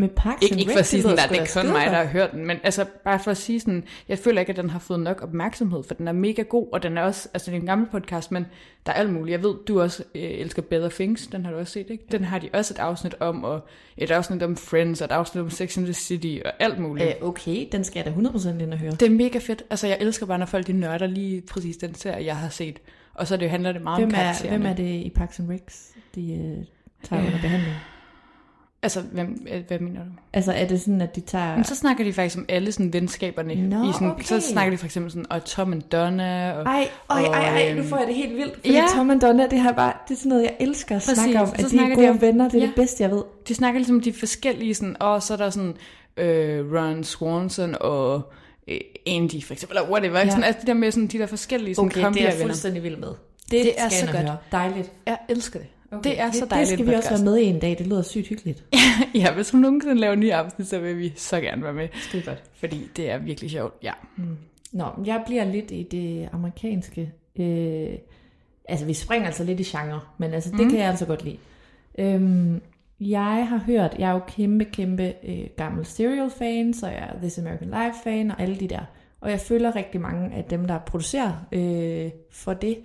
Med 0.00 0.08
Parks 0.08 0.42
ikke, 0.42 0.52
and 0.52 0.60
ikke 0.60 0.72
for 0.72 0.78
at 0.78 0.86
sige 0.86 1.02
sådan, 1.02 1.18
at 1.18 1.30
det 1.30 1.38
er 1.40 1.62
kun 1.62 1.72
mig, 1.72 1.86
der 1.86 1.92
har 1.92 2.04
hørt 2.04 2.32
den, 2.32 2.46
men 2.46 2.56
altså 2.62 2.84
bare 3.04 3.20
for 3.20 3.30
at 3.30 3.36
sige 3.36 3.60
sådan, 3.60 3.84
jeg 4.08 4.18
føler 4.18 4.40
ikke, 4.40 4.50
at 4.50 4.56
den 4.56 4.70
har 4.70 4.78
fået 4.78 5.00
nok 5.00 5.22
opmærksomhed, 5.22 5.82
for 5.82 5.94
den 5.94 6.08
er 6.08 6.12
mega 6.12 6.42
god, 6.42 6.68
og 6.72 6.82
den 6.82 6.98
er 6.98 7.02
også, 7.02 7.28
altså 7.34 7.50
det 7.50 7.56
er 7.56 7.60
en 7.60 7.66
gammel 7.66 7.88
podcast, 7.88 8.32
men 8.32 8.46
der 8.86 8.92
er 8.92 8.96
alt 8.96 9.12
muligt. 9.12 9.32
Jeg 9.32 9.42
ved, 9.42 9.54
du 9.68 9.80
også 9.80 10.04
øh, 10.14 10.22
elsker 10.22 10.62
Better 10.62 10.88
Things, 10.88 11.26
den 11.26 11.44
har 11.44 11.52
du 11.52 11.58
også 11.58 11.72
set, 11.72 11.86
ikke? 11.90 12.04
Den 12.12 12.24
har 12.24 12.38
de 12.38 12.48
også 12.52 12.74
et 12.74 12.78
afsnit 12.78 13.14
om, 13.20 13.44
og 13.44 13.68
et 13.96 14.10
afsnit 14.10 14.42
om 14.42 14.56
Friends, 14.56 15.00
og 15.00 15.04
et 15.04 15.12
afsnit 15.12 15.42
om 15.42 15.50
Sex 15.50 15.78
and 15.78 15.84
the 15.86 15.94
City, 15.94 16.38
og 16.44 16.52
alt 16.58 16.78
muligt. 16.78 17.08
Øh, 17.08 17.28
okay, 17.28 17.66
den 17.72 17.84
skal 17.84 18.02
jeg 18.04 18.14
da 18.24 18.28
100% 18.28 18.48
ind 18.62 18.72
og 18.72 18.78
høre. 18.78 18.90
Det 18.90 19.02
er 19.02 19.10
mega 19.10 19.38
fedt. 19.38 19.62
Altså, 19.70 19.86
jeg 19.86 19.96
elsker 20.00 20.26
bare, 20.26 20.38
når 20.38 20.46
folk 20.46 20.66
de 20.66 20.72
nørder 20.72 21.06
lige 21.06 21.40
præcis 21.50 21.76
den 21.76 21.94
serie, 21.94 22.24
jeg 22.24 22.36
har 22.36 22.48
set. 22.48 22.78
Og 23.14 23.26
så 23.26 23.36
det 23.36 23.50
handler 23.50 23.72
det 23.72 23.82
meget 23.82 23.98
Hvem 24.00 24.08
om 24.08 24.14
er, 24.14 24.22
karaktererne. 24.22 24.58
hvem 24.58 24.66
er 24.70 24.74
det 24.74 25.04
i 25.04 25.12
Parks 25.16 25.38
and 25.38 25.50
Recs, 25.50 25.90
de 26.14 26.32
øh, 26.32 26.64
tager 27.08 27.26
under 27.26 27.40
behandling? 27.40 27.74
Altså, 28.82 29.00
hvem, 29.00 29.46
øh, 29.52 29.62
hvad 29.68 29.78
mener 29.78 30.00
du? 30.00 30.10
Altså 30.32 30.52
er 30.52 30.66
det 30.66 30.80
sådan, 30.80 31.00
at 31.00 31.16
de 31.16 31.20
tager... 31.20 31.54
Men 31.56 31.64
så 31.64 31.74
snakker 31.74 32.04
de 32.04 32.12
faktisk 32.12 32.38
om 32.38 32.44
alle 32.48 32.72
sådan 32.72 32.92
venskaberne. 32.92 33.54
Nå, 33.68 33.90
i 33.90 33.92
sådan, 33.92 34.10
okay. 34.10 34.22
Så 34.24 34.40
snakker 34.40 34.70
de 34.70 34.78
for 34.78 34.84
eksempel 34.86 35.10
sådan, 35.12 35.26
og 35.32 35.44
Tom 35.44 35.72
and 35.72 35.82
Donna. 35.82 36.52
Og, 36.52 36.62
Ej, 36.64 36.88
ej, 37.10 37.22
ej, 37.22 37.24
ej, 37.48 37.68
og, 37.70 37.74
nu 37.76 37.80
øhm, 37.80 37.88
får 37.88 37.98
jeg 37.98 38.06
det 38.06 38.14
helt 38.14 38.36
vildt. 38.36 38.54
Fordi 38.54 38.72
ja. 38.72 38.84
Tom 38.94 39.10
and 39.10 39.20
Donna, 39.20 39.46
det, 39.46 39.58
har 39.60 39.72
bare, 39.72 39.92
det 40.08 40.14
er 40.14 40.18
sådan 40.18 40.28
noget, 40.30 40.42
jeg 40.42 40.56
elsker 40.60 40.96
at 40.96 41.02
Præcis, 41.02 41.18
snakke 41.18 41.40
om. 41.40 41.48
At 41.54 41.58
de 41.58 41.64
er 41.64 41.68
snakker 41.68 41.96
de 41.96 42.00
gode 42.02 42.10
om- 42.10 42.20
venner, 42.20 42.48
det 42.48 42.54
er 42.56 42.60
ja. 42.60 42.66
det 42.66 42.74
bedste, 42.74 43.02
jeg 43.02 43.10
ved. 43.10 43.22
De 43.48 43.54
snakker 43.54 43.78
ligesom 43.78 43.96
om 43.96 44.02
de 44.02 44.12
forskellige, 44.12 44.74
sådan, 44.74 44.96
og 45.00 45.22
så 45.22 45.32
er 45.32 45.36
der 45.36 45.50
sådan 45.50 45.74
øh, 46.16 46.72
Ron 46.74 47.04
Swanson 47.04 47.74
og 47.80 48.22
øh, 48.68 48.78
Andy 49.06 49.44
for 49.44 49.52
eksempel, 49.52 49.78
eller 49.78 49.90
whatever. 49.90 50.18
Ja. 50.18 50.28
Sådan, 50.28 50.44
altså 50.44 50.60
de 50.62 50.66
der 50.66 50.74
med 50.74 50.90
sådan, 50.92 51.06
de 51.06 51.18
der 51.18 51.26
forskellige 51.26 51.74
sådan, 51.74 51.90
Okay, 51.90 52.12
det 52.12 52.22
er 52.22 52.30
jeg 52.32 52.38
fuldstændig 52.42 52.82
vild 52.82 52.96
med. 52.96 53.08
Det, 53.08 53.16
Det 53.50 53.72
er 53.78 53.88
så 53.88 54.06
og 54.06 54.12
godt. 54.12 54.22
høre. 54.24 54.36
Dejligt. 54.52 54.92
Jeg 55.06 55.18
elsker 55.28 55.58
det. 55.58 55.68
Okay. 55.92 56.10
Det 56.10 56.20
er 56.20 56.30
så 56.30 56.46
dejligt 56.46 56.70
det 56.70 56.78
skal 56.78 56.86
vi 56.86 56.94
også 56.94 57.10
være 57.10 57.24
med 57.24 57.38
i 57.38 57.44
en 57.44 57.58
dag. 57.58 57.78
Det 57.78 57.86
lyder 57.86 58.02
sygt 58.02 58.28
hyggeligt. 58.28 58.64
ja, 59.14 59.34
hvis 59.34 59.50
hun 59.50 59.60
nogensinde 59.60 60.00
laver 60.00 60.14
nye 60.14 60.34
afsnit, 60.34 60.68
så 60.68 60.78
vil 60.78 60.98
vi 60.98 61.12
så 61.16 61.40
gerne 61.40 61.62
være 61.62 61.72
med. 61.72 61.88
Er 62.14 62.24
godt. 62.26 62.42
Fordi 62.54 62.88
det 62.96 63.10
er 63.10 63.18
virkelig 63.18 63.50
sjovt, 63.50 63.74
ja. 63.82 63.92
Nå, 64.72 64.84
jeg 65.04 65.22
bliver 65.26 65.44
lidt 65.44 65.70
i 65.70 65.82
det 65.82 66.28
amerikanske. 66.32 67.12
Øh, 67.36 67.98
altså, 68.68 68.86
vi 68.86 68.94
springer 68.94 69.26
altså 69.26 69.44
lidt 69.44 69.60
i 69.60 69.64
genre, 69.64 70.00
men 70.18 70.34
altså, 70.34 70.50
det 70.50 70.60
mm. 70.60 70.70
kan 70.70 70.78
jeg 70.78 70.88
altså 70.88 71.06
godt 71.06 71.24
lide. 71.24 71.38
Øhm, 71.98 72.62
jeg 73.00 73.46
har 73.48 73.58
hørt, 73.58 73.96
jeg 73.98 74.08
er 74.08 74.12
jo 74.12 74.20
kæmpe, 74.26 74.64
kæmpe 74.64 75.14
øh, 75.24 75.46
gammel 75.56 75.86
Serial-fan, 75.86 76.74
så 76.74 76.86
jeg 76.86 77.10
er 77.14 77.18
This 77.18 77.38
American 77.38 77.68
Life-fan 77.68 78.30
og 78.30 78.40
alle 78.40 78.56
de 78.56 78.68
der. 78.68 78.80
Og 79.20 79.30
jeg 79.30 79.40
følger 79.40 79.76
rigtig 79.76 80.00
mange 80.00 80.34
af 80.34 80.44
dem, 80.44 80.66
der 80.66 80.78
producerer 80.78 81.46
øh, 81.52 82.10
for 82.30 82.54
det. 82.54 82.78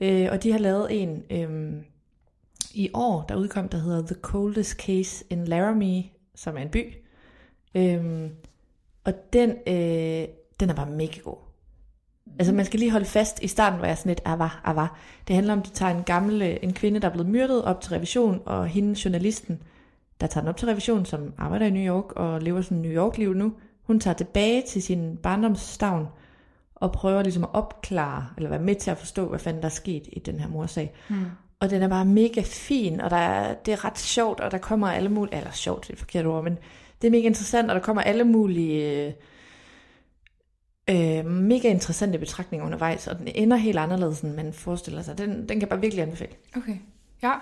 Øh, 0.00 0.28
og 0.30 0.42
de 0.42 0.52
har 0.52 0.58
lavet 0.58 1.02
en 1.02 1.22
øh, 1.30 1.82
i 2.76 2.90
år, 2.94 3.24
der 3.28 3.36
udkom, 3.36 3.68
der 3.68 3.78
hedder 3.78 4.06
The 4.06 4.16
Coldest 4.22 4.78
Case 4.78 5.24
in 5.30 5.44
Laramie, 5.44 6.10
som 6.34 6.56
er 6.56 6.62
en 6.62 6.68
by. 6.68 6.94
Øhm, 7.74 8.30
og 9.04 9.12
den, 9.32 9.50
øh, 9.50 10.28
den 10.60 10.70
er 10.70 10.74
bare 10.74 10.90
mega 10.90 11.20
god. 11.24 11.36
Altså 12.38 12.54
man 12.54 12.64
skal 12.64 12.80
lige 12.80 12.90
holde 12.90 13.06
fast, 13.06 13.42
i 13.42 13.48
starten 13.48 13.78
hvor 13.78 13.86
jeg 13.86 13.98
sådan 13.98 14.10
lidt, 14.10 14.22
var, 14.24 14.72
var. 14.74 14.98
Det 15.28 15.34
handler 15.34 15.52
om, 15.52 15.58
at 15.58 15.66
de 15.66 15.70
tager 15.70 15.94
en 15.94 16.02
gammel, 16.02 16.42
øh, 16.42 16.56
en 16.62 16.72
kvinde, 16.72 17.00
der 17.00 17.08
er 17.08 17.12
blevet 17.12 17.28
myrdet 17.28 17.64
op 17.64 17.80
til 17.80 17.90
revision, 17.92 18.40
og 18.46 18.66
hende, 18.66 19.00
journalisten, 19.04 19.62
der 20.20 20.26
tager 20.26 20.42
den 20.42 20.48
op 20.48 20.56
til 20.56 20.68
revision, 20.68 21.04
som 21.04 21.32
arbejder 21.38 21.66
i 21.66 21.70
New 21.70 21.94
York 21.94 22.12
og 22.12 22.42
lever 22.42 22.62
sådan 22.62 22.76
en 22.76 22.82
New 22.82 22.92
York-liv 22.92 23.34
nu, 23.34 23.52
hun 23.82 24.00
tager 24.00 24.14
tilbage 24.14 24.62
til 24.68 24.82
sin 24.82 25.16
barndomsstavn 25.16 26.06
og 26.74 26.92
prøver 26.92 27.22
ligesom 27.22 27.44
at 27.44 27.50
opklare, 27.52 28.26
eller 28.36 28.50
være 28.50 28.62
med 28.62 28.74
til 28.74 28.90
at 28.90 28.98
forstå, 28.98 29.28
hvad 29.28 29.38
fanden 29.38 29.62
der 29.62 29.68
er 29.68 29.72
sket 29.72 30.08
i 30.12 30.18
den 30.18 30.40
her 30.40 30.48
morsag. 30.48 30.94
Mm. 31.08 31.24
Og 31.60 31.70
den 31.70 31.82
er 31.82 31.88
bare 31.88 32.04
mega 32.04 32.42
fin, 32.44 33.00
og 33.00 33.10
der 33.10 33.16
er, 33.16 33.54
det 33.54 33.72
er 33.72 33.84
ret 33.84 33.98
sjovt, 33.98 34.40
og 34.40 34.50
der 34.50 34.58
kommer 34.58 34.88
alle 34.88 35.08
mulige, 35.08 35.36
eller 35.36 35.50
sjovt, 35.52 35.82
det 35.82 35.90
er 35.90 35.94
et 35.94 35.98
forkert 35.98 36.26
ord, 36.26 36.44
men 36.44 36.58
det 37.02 37.06
er 37.06 37.10
mega 37.10 37.26
interessant, 37.26 37.70
og 37.70 37.74
der 37.74 37.80
kommer 37.80 38.02
alle 38.02 38.24
mulige 38.24 39.14
øh, 40.90 41.26
mega 41.26 41.68
interessante 41.68 42.18
betragtninger 42.18 42.66
undervejs, 42.66 43.06
og 43.06 43.18
den 43.18 43.28
ender 43.28 43.56
helt 43.56 43.78
anderledes, 43.78 44.20
end 44.20 44.34
man 44.34 44.52
forestiller 44.52 45.02
sig. 45.02 45.18
Den, 45.18 45.48
den 45.48 45.60
kan 45.60 45.68
bare 45.68 45.80
virkelig 45.80 46.02
anbefale. 46.02 46.32
Okay. 46.56 46.76
Ja. 47.22 47.32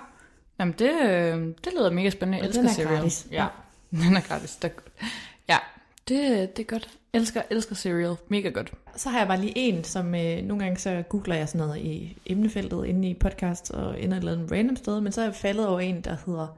Jamen, 0.59 0.75
det, 0.79 0.91
øh, 1.01 1.47
det 1.63 1.73
lyder 1.77 1.91
mega 1.91 2.09
spændende. 2.09 2.37
Jeg 2.37 2.47
elsker 2.47 2.61
den 2.61 2.69
er 2.69 2.73
Serial. 2.73 2.97
gratis. 2.97 3.27
Ja. 3.31 3.47
Den 3.91 4.15
er 4.15 4.21
gratis. 4.21 4.55
Det 4.55 4.71
er 4.71 4.73
godt. 4.73 4.91
Ja, 5.49 5.57
det, 6.07 6.57
det 6.57 6.63
er 6.63 6.67
godt. 6.67 6.89
Elsker, 7.15 7.41
elsker 7.49 7.75
Serial. 7.75 8.15
Mega 8.27 8.49
godt. 8.49 8.73
Så 8.95 9.09
har 9.09 9.17
jeg 9.17 9.27
bare 9.27 9.41
lige 9.41 9.53
en, 9.55 9.83
som 9.83 10.15
øh, 10.15 10.41
nogle 10.41 10.63
gange 10.63 10.77
så 10.77 11.03
googler 11.09 11.35
jeg 11.35 11.49
sådan 11.49 11.67
noget 11.67 11.81
i 11.81 12.17
emnefeltet 12.25 12.85
inde 12.85 13.09
i 13.09 13.13
podcast 13.13 13.71
og 13.71 14.01
ender 14.01 14.17
et 14.17 14.21
eller 14.21 14.33
andet 14.33 14.51
random 14.51 14.75
sted, 14.75 15.01
men 15.01 15.11
så 15.11 15.21
er 15.21 15.25
jeg 15.25 15.35
faldet 15.35 15.67
over 15.67 15.79
en, 15.79 16.01
der 16.01 16.17
hedder 16.25 16.57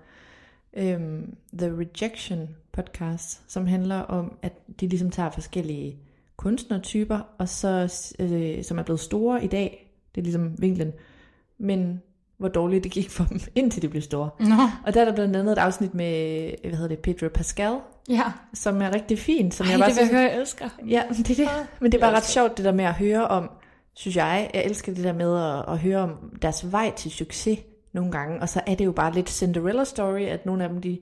øhm, 0.73 1.35
The 1.57 1.73
Rejection 1.77 2.55
Podcast, 2.71 3.41
som 3.47 3.67
handler 3.67 3.99
om, 3.99 4.37
at 4.41 4.53
de 4.79 4.87
ligesom 4.87 5.11
tager 5.11 5.29
forskellige 5.29 5.97
kunstnertyper, 6.37 7.19
og 7.37 7.49
så, 7.49 8.13
øh, 8.19 8.63
som 8.63 8.79
er 8.79 8.83
blevet 8.83 8.99
store 8.99 9.43
i 9.43 9.47
dag, 9.47 9.91
det 10.15 10.21
er 10.21 10.23
ligesom 10.23 10.61
vinklen, 10.61 10.93
men 11.57 12.01
hvor 12.39 12.47
dårligt 12.47 12.83
det 12.83 12.91
gik 12.91 13.09
for 13.09 13.23
dem, 13.23 13.39
indtil 13.55 13.81
de 13.81 13.89
blev 13.89 14.01
store. 14.01 14.29
Nå. 14.39 14.55
Og 14.85 14.93
der 14.93 15.01
er 15.01 15.05
der 15.05 15.13
blandt 15.13 15.35
andet 15.35 15.51
et 15.51 15.57
afsnit 15.57 15.93
med, 15.93 16.51
hvad 16.61 16.71
hedder 16.71 16.87
det, 16.87 16.99
Pedro 16.99 17.27
Pascal, 17.33 17.73
Ja. 18.09 18.23
som 18.53 18.81
er 18.81 18.95
rigtig 18.95 19.19
fint, 19.19 19.53
som 19.53 19.65
Ej, 19.65 19.71
jeg 19.71 19.79
bare 19.79 19.89
det 19.89 19.97
vil 19.97 20.03
jeg 20.03 20.11
høre, 20.19 20.21
jeg 20.31 20.39
elsker. 20.39 20.69
Ja, 20.87 21.03
det 21.17 21.29
er 21.29 21.35
det. 21.35 21.49
Men 21.81 21.91
det 21.91 21.97
er 21.97 22.01
bare 22.01 22.15
ret 22.15 22.25
sjovt, 22.25 22.57
det 22.57 22.65
der 22.65 22.71
med 22.71 22.85
at 22.85 22.93
høre 22.93 23.27
om, 23.27 23.49
synes 23.93 24.15
jeg. 24.15 24.49
Jeg 24.53 24.63
elsker 24.65 24.93
det 24.93 25.03
der 25.03 25.13
med 25.13 25.37
at, 25.37 25.73
at 25.73 25.79
høre 25.79 25.97
om 25.99 26.11
deres 26.41 26.71
vej 26.71 26.91
til 26.95 27.11
succes 27.11 27.59
nogle 27.93 28.11
gange. 28.11 28.41
Og 28.41 28.49
så 28.49 28.61
er 28.67 28.75
det 28.75 28.85
jo 28.85 28.91
bare 28.91 29.13
lidt 29.13 29.29
Cinderella 29.29 29.83
story, 29.83 30.21
at 30.21 30.45
nogle 30.45 30.63
af 30.63 30.69
dem, 30.69 30.81
de 30.81 30.99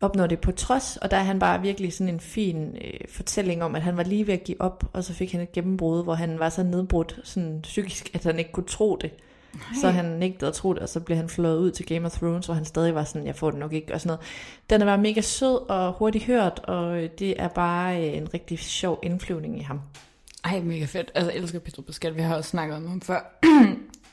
opnår 0.00 0.26
det 0.26 0.40
på 0.40 0.52
trods. 0.52 0.96
Og 0.96 1.10
der 1.10 1.16
er 1.16 1.22
han 1.22 1.38
bare 1.38 1.62
virkelig 1.62 1.92
sådan 1.92 2.14
en 2.14 2.20
fin 2.20 2.76
øh, 2.84 3.00
fortælling 3.08 3.62
om, 3.64 3.74
at 3.74 3.82
han 3.82 3.96
var 3.96 4.02
lige 4.02 4.26
ved 4.26 4.34
at 4.34 4.44
give 4.44 4.60
op, 4.60 4.84
og 4.92 5.04
så 5.04 5.14
fik 5.14 5.32
han 5.32 5.40
et 5.40 5.52
gennembrud, 5.52 6.04
hvor 6.04 6.14
han 6.14 6.38
var 6.38 6.48
så 6.48 6.62
nedbrudt 6.62 7.20
sådan 7.24 7.60
psykisk, 7.62 8.10
at 8.14 8.24
han 8.24 8.38
ikke 8.38 8.52
kunne 8.52 8.66
tro 8.66 8.96
det. 9.00 9.10
Så 9.80 9.90
han 9.90 10.04
nægtede 10.04 10.48
at 10.48 10.54
tro 10.54 10.72
det, 10.72 10.82
og 10.82 10.88
så 10.88 11.00
blev 11.00 11.16
han 11.16 11.28
flået 11.28 11.58
ud 11.58 11.70
til 11.70 11.86
Game 11.86 12.06
of 12.06 12.12
Thrones, 12.12 12.46
hvor 12.46 12.54
han 12.54 12.64
stadig 12.64 12.94
var 12.94 13.04
sådan, 13.04 13.26
jeg 13.26 13.36
får 13.36 13.50
det 13.50 13.60
nok 13.60 13.72
ikke, 13.72 13.94
og 13.94 14.00
sådan 14.00 14.08
noget. 14.08 14.20
Den 14.70 14.80
er 14.80 14.86
bare 14.86 14.98
mega 14.98 15.20
sød 15.20 15.70
og 15.70 15.92
hurtigt 15.92 16.24
hørt, 16.24 16.58
og 16.58 17.08
det 17.18 17.42
er 17.42 17.48
bare 17.48 18.08
øh, 18.08 18.16
en 18.16 18.34
rigtig 18.34 18.58
sjov 18.58 19.00
indflyvning 19.02 19.58
i 19.58 19.62
ham. 19.62 19.80
Ej, 20.44 20.60
mega 20.60 20.84
fedt. 20.84 21.10
Altså, 21.14 21.30
jeg 21.32 21.40
elsker 21.40 21.58
Pedro 21.58 21.82
Pascal. 21.82 22.16
Vi 22.16 22.20
har 22.20 22.36
også 22.36 22.50
snakket 22.50 22.76
om 22.76 22.86
ham 22.86 23.00
før. 23.00 23.20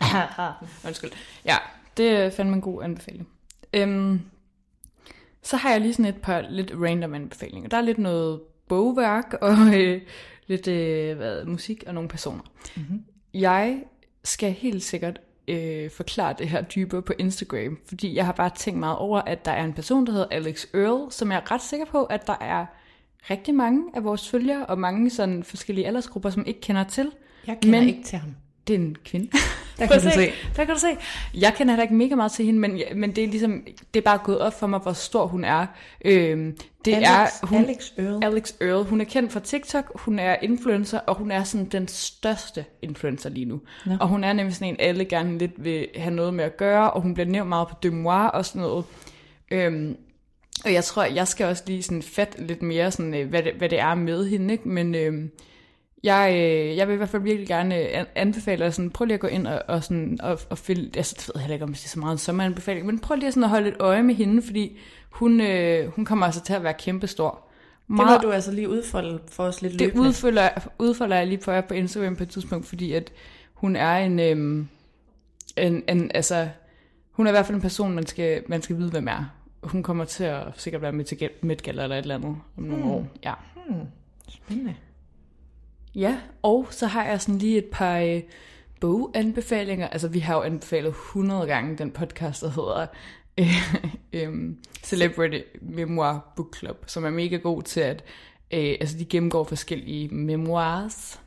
Undskyld. 0.88 1.11
Ja, 1.45 1.57
det 1.97 2.33
fandme 2.33 2.55
en 2.55 2.61
god 2.61 2.83
anbefaling. 2.83 3.27
Øhm, 3.73 4.21
så 5.41 5.57
har 5.57 5.71
jeg 5.71 5.81
lige 5.81 5.93
sådan 5.93 6.05
et 6.05 6.21
par 6.21 6.45
lidt 6.49 6.71
random 6.81 7.13
anbefalinger. 7.13 7.69
Der 7.69 7.77
er 7.77 7.81
lidt 7.81 7.97
noget 7.97 8.41
bogværk 8.67 9.33
og 9.41 9.57
øh, 9.75 10.01
lidt 10.47 10.67
øh, 10.67 11.17
hvad, 11.17 11.45
musik 11.45 11.83
og 11.88 11.93
nogle 11.93 12.09
personer. 12.09 12.43
Mm-hmm. 12.75 13.03
Jeg 13.33 13.83
skal 14.23 14.51
helt 14.51 14.83
sikkert 14.83 15.21
øh, 15.47 15.89
forklare 15.91 16.35
det 16.37 16.49
her 16.49 16.61
dybere 16.61 17.01
på 17.01 17.13
Instagram, 17.19 17.77
fordi 17.87 18.15
jeg 18.15 18.25
har 18.25 18.31
bare 18.33 18.49
tænkt 18.55 18.79
meget 18.79 18.97
over, 18.97 19.21
at 19.21 19.45
der 19.45 19.51
er 19.51 19.63
en 19.65 19.73
person, 19.73 20.05
der 20.05 20.11
hedder 20.11 20.27
Alex 20.31 20.65
Earl, 20.73 21.11
som 21.11 21.31
jeg 21.31 21.37
er 21.37 21.51
ret 21.51 21.61
sikker 21.61 21.85
på, 21.85 22.03
at 22.03 22.27
der 22.27 22.35
er 22.41 22.65
rigtig 23.29 23.55
mange 23.55 23.83
af 23.93 24.03
vores 24.03 24.29
følgere 24.29 24.65
og 24.65 24.79
mange 24.79 25.09
sådan 25.09 25.43
forskellige 25.43 25.87
aldersgrupper, 25.87 26.29
som 26.29 26.43
ikke 26.47 26.61
kender 26.61 26.83
til. 26.83 27.11
Jeg 27.47 27.57
kender 27.61 27.79
Men- 27.79 27.89
ikke 27.89 28.03
til 28.03 28.17
ham. 28.17 28.35
Det 28.68 28.76
er 28.76 28.80
en 28.80 28.95
kvinde. 29.05 29.30
Der 29.80 29.88
kan 29.88 30.01
du 30.01 30.09
se. 30.09 30.32
Der 30.55 30.66
kan 30.66 30.76
du 30.76 30.80
se. 30.80 30.88
Jeg 31.34 31.53
kender 31.57 31.74
heller 31.74 31.84
ikke 31.84 31.95
mega 31.95 32.16
meget 32.16 32.32
til 32.32 32.45
hende, 32.45 32.59
men, 32.59 32.82
men 32.95 33.16
det 33.16 33.24
er 33.24 33.28
ligesom, 33.28 33.63
det 33.93 33.99
er 33.99 34.03
bare 34.03 34.18
gået 34.24 34.39
op 34.39 34.59
for 34.59 34.68
mig, 34.68 34.80
hvor 34.80 34.93
stor 34.93 35.28
hun 35.28 35.43
er. 35.43 35.66
Øhm, 36.05 36.57
det 36.86 36.93
Alex, 36.93 37.07
er 37.07 37.45
hun, 37.47 37.66
Alex 37.66 37.91
Earl. 37.97 38.24
Alex 38.24 38.53
Earl. 38.61 38.84
Hun 38.84 39.01
er 39.01 39.05
kendt 39.05 39.32
fra 39.32 39.39
TikTok, 39.39 39.91
hun 39.95 40.20
er 40.20 40.36
influencer, 40.41 40.99
og 40.99 41.16
hun 41.16 41.32
er 41.32 41.43
sådan 41.43 41.66
den 41.66 41.88
største 41.88 42.66
influencer 42.82 43.30
lige 43.30 43.45
nu. 43.45 43.61
Nå. 43.86 43.93
Og 43.99 44.07
hun 44.07 44.24
er 44.24 44.34
nemlig 44.34 44.55
sådan 44.55 44.68
en, 44.68 44.76
alle 44.80 45.05
gerne 45.05 45.38
lidt 45.38 45.63
vil 45.63 45.88
have 45.95 46.16
noget 46.16 46.34
med 46.34 46.43
at 46.43 46.57
gøre, 46.57 46.91
og 46.91 47.01
hun 47.01 47.13
bliver 47.13 47.28
nævnt 47.28 47.49
meget 47.49 47.68
på 47.68 47.76
Demois 47.84 48.30
og 48.34 48.45
sådan 48.45 48.61
noget. 48.61 48.86
Øhm, 49.51 49.97
og 50.66 50.74
jeg 50.74 50.84
tror, 50.84 51.03
jeg 51.03 51.28
skal 51.28 51.45
også 51.45 51.63
lige 51.68 51.84
sådan 51.84 52.01
fat 52.01 52.36
lidt 52.39 52.61
mere, 52.61 52.91
sådan, 52.91 53.13
øh, 53.13 53.30
hvad, 53.30 53.43
det, 53.43 53.53
hvad 53.53 53.70
det 53.70 53.80
er 53.80 53.95
med 53.95 54.30
hende, 54.30 54.53
ikke? 54.53 54.70
Men 54.70 54.95
øhm, 54.95 55.32
jeg, 56.06 56.34
øh, 56.34 56.78
jeg 56.78 56.88
vil 56.88 56.93
i 56.93 56.97
hvert 56.97 57.10
fald 57.10 57.22
virkelig 57.22 57.47
gerne 57.47 57.78
øh, 57.80 57.88
an- 57.99 58.06
anbefale 58.16 58.72
sådan, 58.72 58.89
prøv 58.91 59.06
lige 59.06 59.14
at 59.16 59.20
gå 59.20 59.28
ind 59.28 59.47
og, 59.47 59.62
og, 59.68 59.84
sådan, 59.84 60.18
og, 60.24 60.39
og 60.49 60.58
finde, 60.58 60.89
altså 60.97 61.16
det 61.18 61.28
ved 61.28 61.34
jeg 61.36 61.41
heller 61.41 61.53
ikke, 61.53 61.64
om 61.66 61.74
det 61.74 61.86
er 61.86 61.89
så 61.89 61.99
meget 61.99 62.12
en 62.12 62.18
sommeranbefaling, 62.18 62.86
men 62.86 62.99
prøv 62.99 63.18
lige 63.18 63.32
sådan 63.32 63.43
at 63.43 63.49
holde 63.49 63.68
et 63.68 63.76
øje 63.80 64.03
med 64.03 64.16
hende, 64.16 64.41
fordi 64.41 64.78
hun, 65.10 65.41
øh, 65.41 65.88
hun 65.88 66.06
kommer 66.06 66.26
altså 66.26 66.41
til 66.43 66.53
at 66.53 66.64
være 66.64 66.74
kæmpestor. 66.74 67.30
Det 67.88 67.95
må 67.95 68.03
du 68.24 68.32
altså 68.32 68.51
lige 68.51 68.70
udfolde 68.70 69.20
for 69.32 69.43
os 69.43 69.62
lidt 69.62 69.74
det 69.74 69.82
løbende. 69.82 70.01
udfolder, 70.08 70.49
udfolder 70.80 71.16
jeg 71.16 71.28
lige 71.28 71.38
på 71.38 71.51
jer 71.51 71.62
på 71.62 71.74
Instagram 71.74 72.16
på 72.16 72.24
et 72.24 72.30
tidspunkt, 72.30 72.66
fordi 72.66 72.93
at 72.93 73.12
hun 73.53 73.76
er 73.76 73.97
en, 73.97 74.20
øhm, 74.20 74.68
en, 75.58 75.84
en 75.89 76.12
altså, 76.14 76.47
hun 77.12 77.28
er 77.28 77.32
i 77.32 77.34
hvert 77.34 77.45
fald 77.45 77.56
en 77.56 77.62
person, 77.62 77.95
man 77.95 78.06
skal, 78.06 78.43
man 78.47 78.62
skal 78.62 78.78
vide, 78.78 78.89
hvem 78.89 79.08
er. 79.08 79.32
Hun 79.64 79.84
kommer 79.84 80.06
til 80.06 80.24
at 80.24 80.43
sikkert 80.58 80.82
være 80.82 80.91
med 80.91 81.06
til 81.06 81.18
Gala 81.64 81.84
eller 81.84 81.95
et 81.95 82.01
eller 82.01 82.16
andet 82.16 82.36
om 82.58 82.64
nogle 82.64 82.84
Hmm. 82.84 82.91
år. 82.91 83.08
Ja. 83.24 83.34
Spændende. 84.30 84.76
Ja, 85.95 86.17
og 86.41 86.67
så 86.71 86.87
har 86.87 87.05
jeg 87.05 87.21
sådan 87.21 87.37
lige 87.37 87.57
et 87.57 87.65
par 87.65 87.97
øh, 87.99 88.21
boganbefalinger. 88.79 89.87
Altså, 89.87 90.07
vi 90.07 90.19
har 90.19 90.35
jo 90.35 90.41
anbefalet 90.41 90.89
100 90.89 91.47
gange 91.47 91.77
den 91.77 91.91
podcast, 91.91 92.41
der 92.41 92.49
hedder 92.49 92.87
øh, 93.39 94.27
øh, 94.29 94.55
Celebrity 94.83 95.39
Memoir 95.61 96.33
Book 96.35 96.57
Club, 96.57 96.83
som 96.87 97.05
er 97.05 97.09
mega 97.09 97.37
god 97.37 97.61
til 97.61 97.79
at, 97.79 98.03
øh, 98.53 98.75
altså 98.79 98.97
de 98.97 99.05
gennemgår 99.05 99.43
forskellige 99.43 100.07
memoirs. 100.07 101.19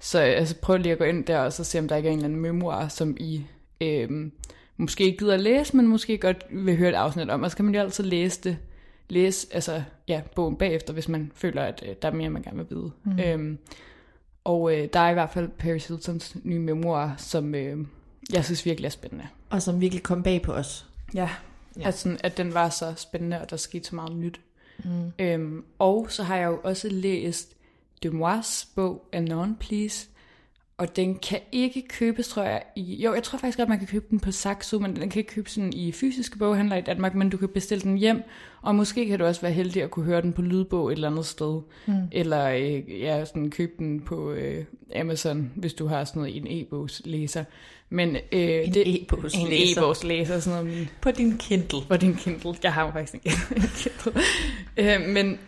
Så 0.00 0.18
øh, 0.20 0.36
altså, 0.36 0.56
prøv 0.62 0.76
lige 0.76 0.92
at 0.92 0.98
gå 0.98 1.04
ind 1.04 1.24
der 1.24 1.38
og 1.38 1.52
så 1.52 1.64
se, 1.64 1.78
om 1.78 1.88
der 1.88 1.96
ikke 1.96 2.08
er 2.08 2.12
en 2.12 2.18
eller 2.18 2.28
anden 2.28 2.40
memoir, 2.40 2.88
som 2.88 3.16
I 3.20 3.44
øh, 3.80 4.30
måske 4.76 5.04
ikke 5.04 5.18
gider 5.18 5.34
at 5.34 5.40
læse, 5.40 5.76
men 5.76 5.86
måske 5.86 6.18
godt 6.18 6.44
vil 6.50 6.76
høre 6.76 6.88
et 6.88 6.94
afsnit 6.94 7.30
om. 7.30 7.42
Og 7.42 7.50
så 7.50 7.56
kan 7.56 7.64
man 7.64 7.74
jo 7.74 7.80
altid 7.80 8.04
læse 8.04 8.40
det, 8.44 8.56
læse 9.08 9.46
altså, 9.52 9.82
ja, 10.08 10.22
bogen 10.34 10.56
bagefter, 10.56 10.92
hvis 10.92 11.08
man 11.08 11.32
føler, 11.34 11.62
at 11.62 11.84
øh, 11.88 11.94
der 12.02 12.08
er 12.08 12.12
mere, 12.12 12.30
man 12.30 12.42
gerne 12.42 12.56
vil 12.56 12.66
vide. 12.70 12.90
Mm. 13.04 13.20
Øhm, 13.20 13.58
og 14.44 14.76
øh, 14.78 14.88
der 14.92 15.00
er 15.00 15.10
i 15.10 15.12
hvert 15.14 15.30
fald 15.30 15.48
Paris 15.48 15.86
Hiltons 15.86 16.36
nye 16.44 16.58
memoir, 16.58 17.14
som 17.18 17.54
øh, 17.54 17.86
jeg 18.32 18.44
synes 18.44 18.66
virkelig 18.66 18.86
er 18.86 18.90
spændende. 18.90 19.26
Og 19.50 19.62
som 19.62 19.80
virkelig 19.80 20.02
kom 20.02 20.22
bag 20.22 20.42
på 20.42 20.52
os. 20.52 20.86
Ja, 21.14 21.30
Ja. 21.78 21.88
at, 21.88 21.98
sådan, 21.98 22.18
at 22.24 22.36
den 22.36 22.54
var 22.54 22.68
så 22.68 22.94
spændende, 22.96 23.40
og 23.40 23.50
der 23.50 23.56
skete 23.56 23.84
så 23.88 23.94
meget 23.94 24.16
nyt. 24.16 24.40
Mm. 24.84 25.12
Øhm, 25.18 25.64
og 25.78 26.06
så 26.10 26.22
har 26.22 26.36
jeg 26.36 26.46
jo 26.46 26.60
også 26.64 26.88
læst 26.88 27.52
Demois 28.02 28.68
bog 28.74 29.08
Anon 29.12 29.56
Please, 29.60 30.06
Og 30.78 30.96
den 30.96 31.18
kan 31.18 31.38
ikke 31.52 31.82
købes, 31.88 32.28
tror 32.28 32.42
jeg, 32.42 32.62
i... 32.76 33.02
Jo, 33.02 33.14
jeg 33.14 33.22
tror 33.22 33.38
faktisk 33.38 33.58
godt, 33.58 33.68
man 33.68 33.78
kan 33.78 33.86
købe 33.86 34.06
den 34.10 34.20
på 34.20 34.32
Saxo, 34.32 34.78
men 34.78 34.96
den 34.96 35.10
kan 35.10 35.20
ikke 35.20 35.32
købes 35.32 35.52
sådan 35.52 35.72
i 35.72 35.92
fysiske 35.92 36.38
boghandler 36.38 36.76
i 36.76 36.80
Danmark, 36.80 37.14
men 37.14 37.30
du 37.30 37.36
kan 37.36 37.48
bestille 37.48 37.82
den 37.82 37.96
hjem, 37.96 38.22
og 38.62 38.74
måske 38.74 39.06
kan 39.06 39.18
du 39.18 39.24
også 39.24 39.40
være 39.40 39.52
heldig 39.52 39.82
at 39.82 39.90
kunne 39.90 40.04
høre 40.04 40.22
den 40.22 40.32
på 40.32 40.42
lydbog 40.42 40.88
et 40.88 40.92
eller 40.92 41.10
andet 41.10 41.26
sted. 41.26 41.60
Mm. 41.86 41.94
Eller 42.12 42.48
øh, 42.48 43.00
ja, 43.00 43.24
sådan 43.24 43.50
købe 43.50 43.72
den 43.78 44.00
på 44.00 44.32
øh, 44.32 44.64
Amazon, 44.96 45.52
hvis 45.56 45.74
du 45.74 45.86
har 45.86 46.04
sådan 46.04 46.22
noget 46.22 46.36
en 46.36 46.46
e-bogslæser. 46.46 47.44
Men, 47.90 48.16
øh, 48.16 48.40
en 48.40 48.74
det, 48.74 49.02
e-bogslæser? 49.02 49.46
En 49.46 49.78
e-bogslæser, 49.78 50.40
sådan 50.40 50.64
noget. 50.64 50.88
På 51.00 51.10
din 51.10 51.38
Kindle? 51.38 51.80
På 51.88 51.96
din 51.96 52.14
Kindle. 52.14 52.54
Jeg 52.62 52.72
har 52.72 52.92
faktisk 52.92 53.14
en 53.14 53.20
Kindle. 53.76 54.22
øh, 55.04 55.08
men 55.08 55.38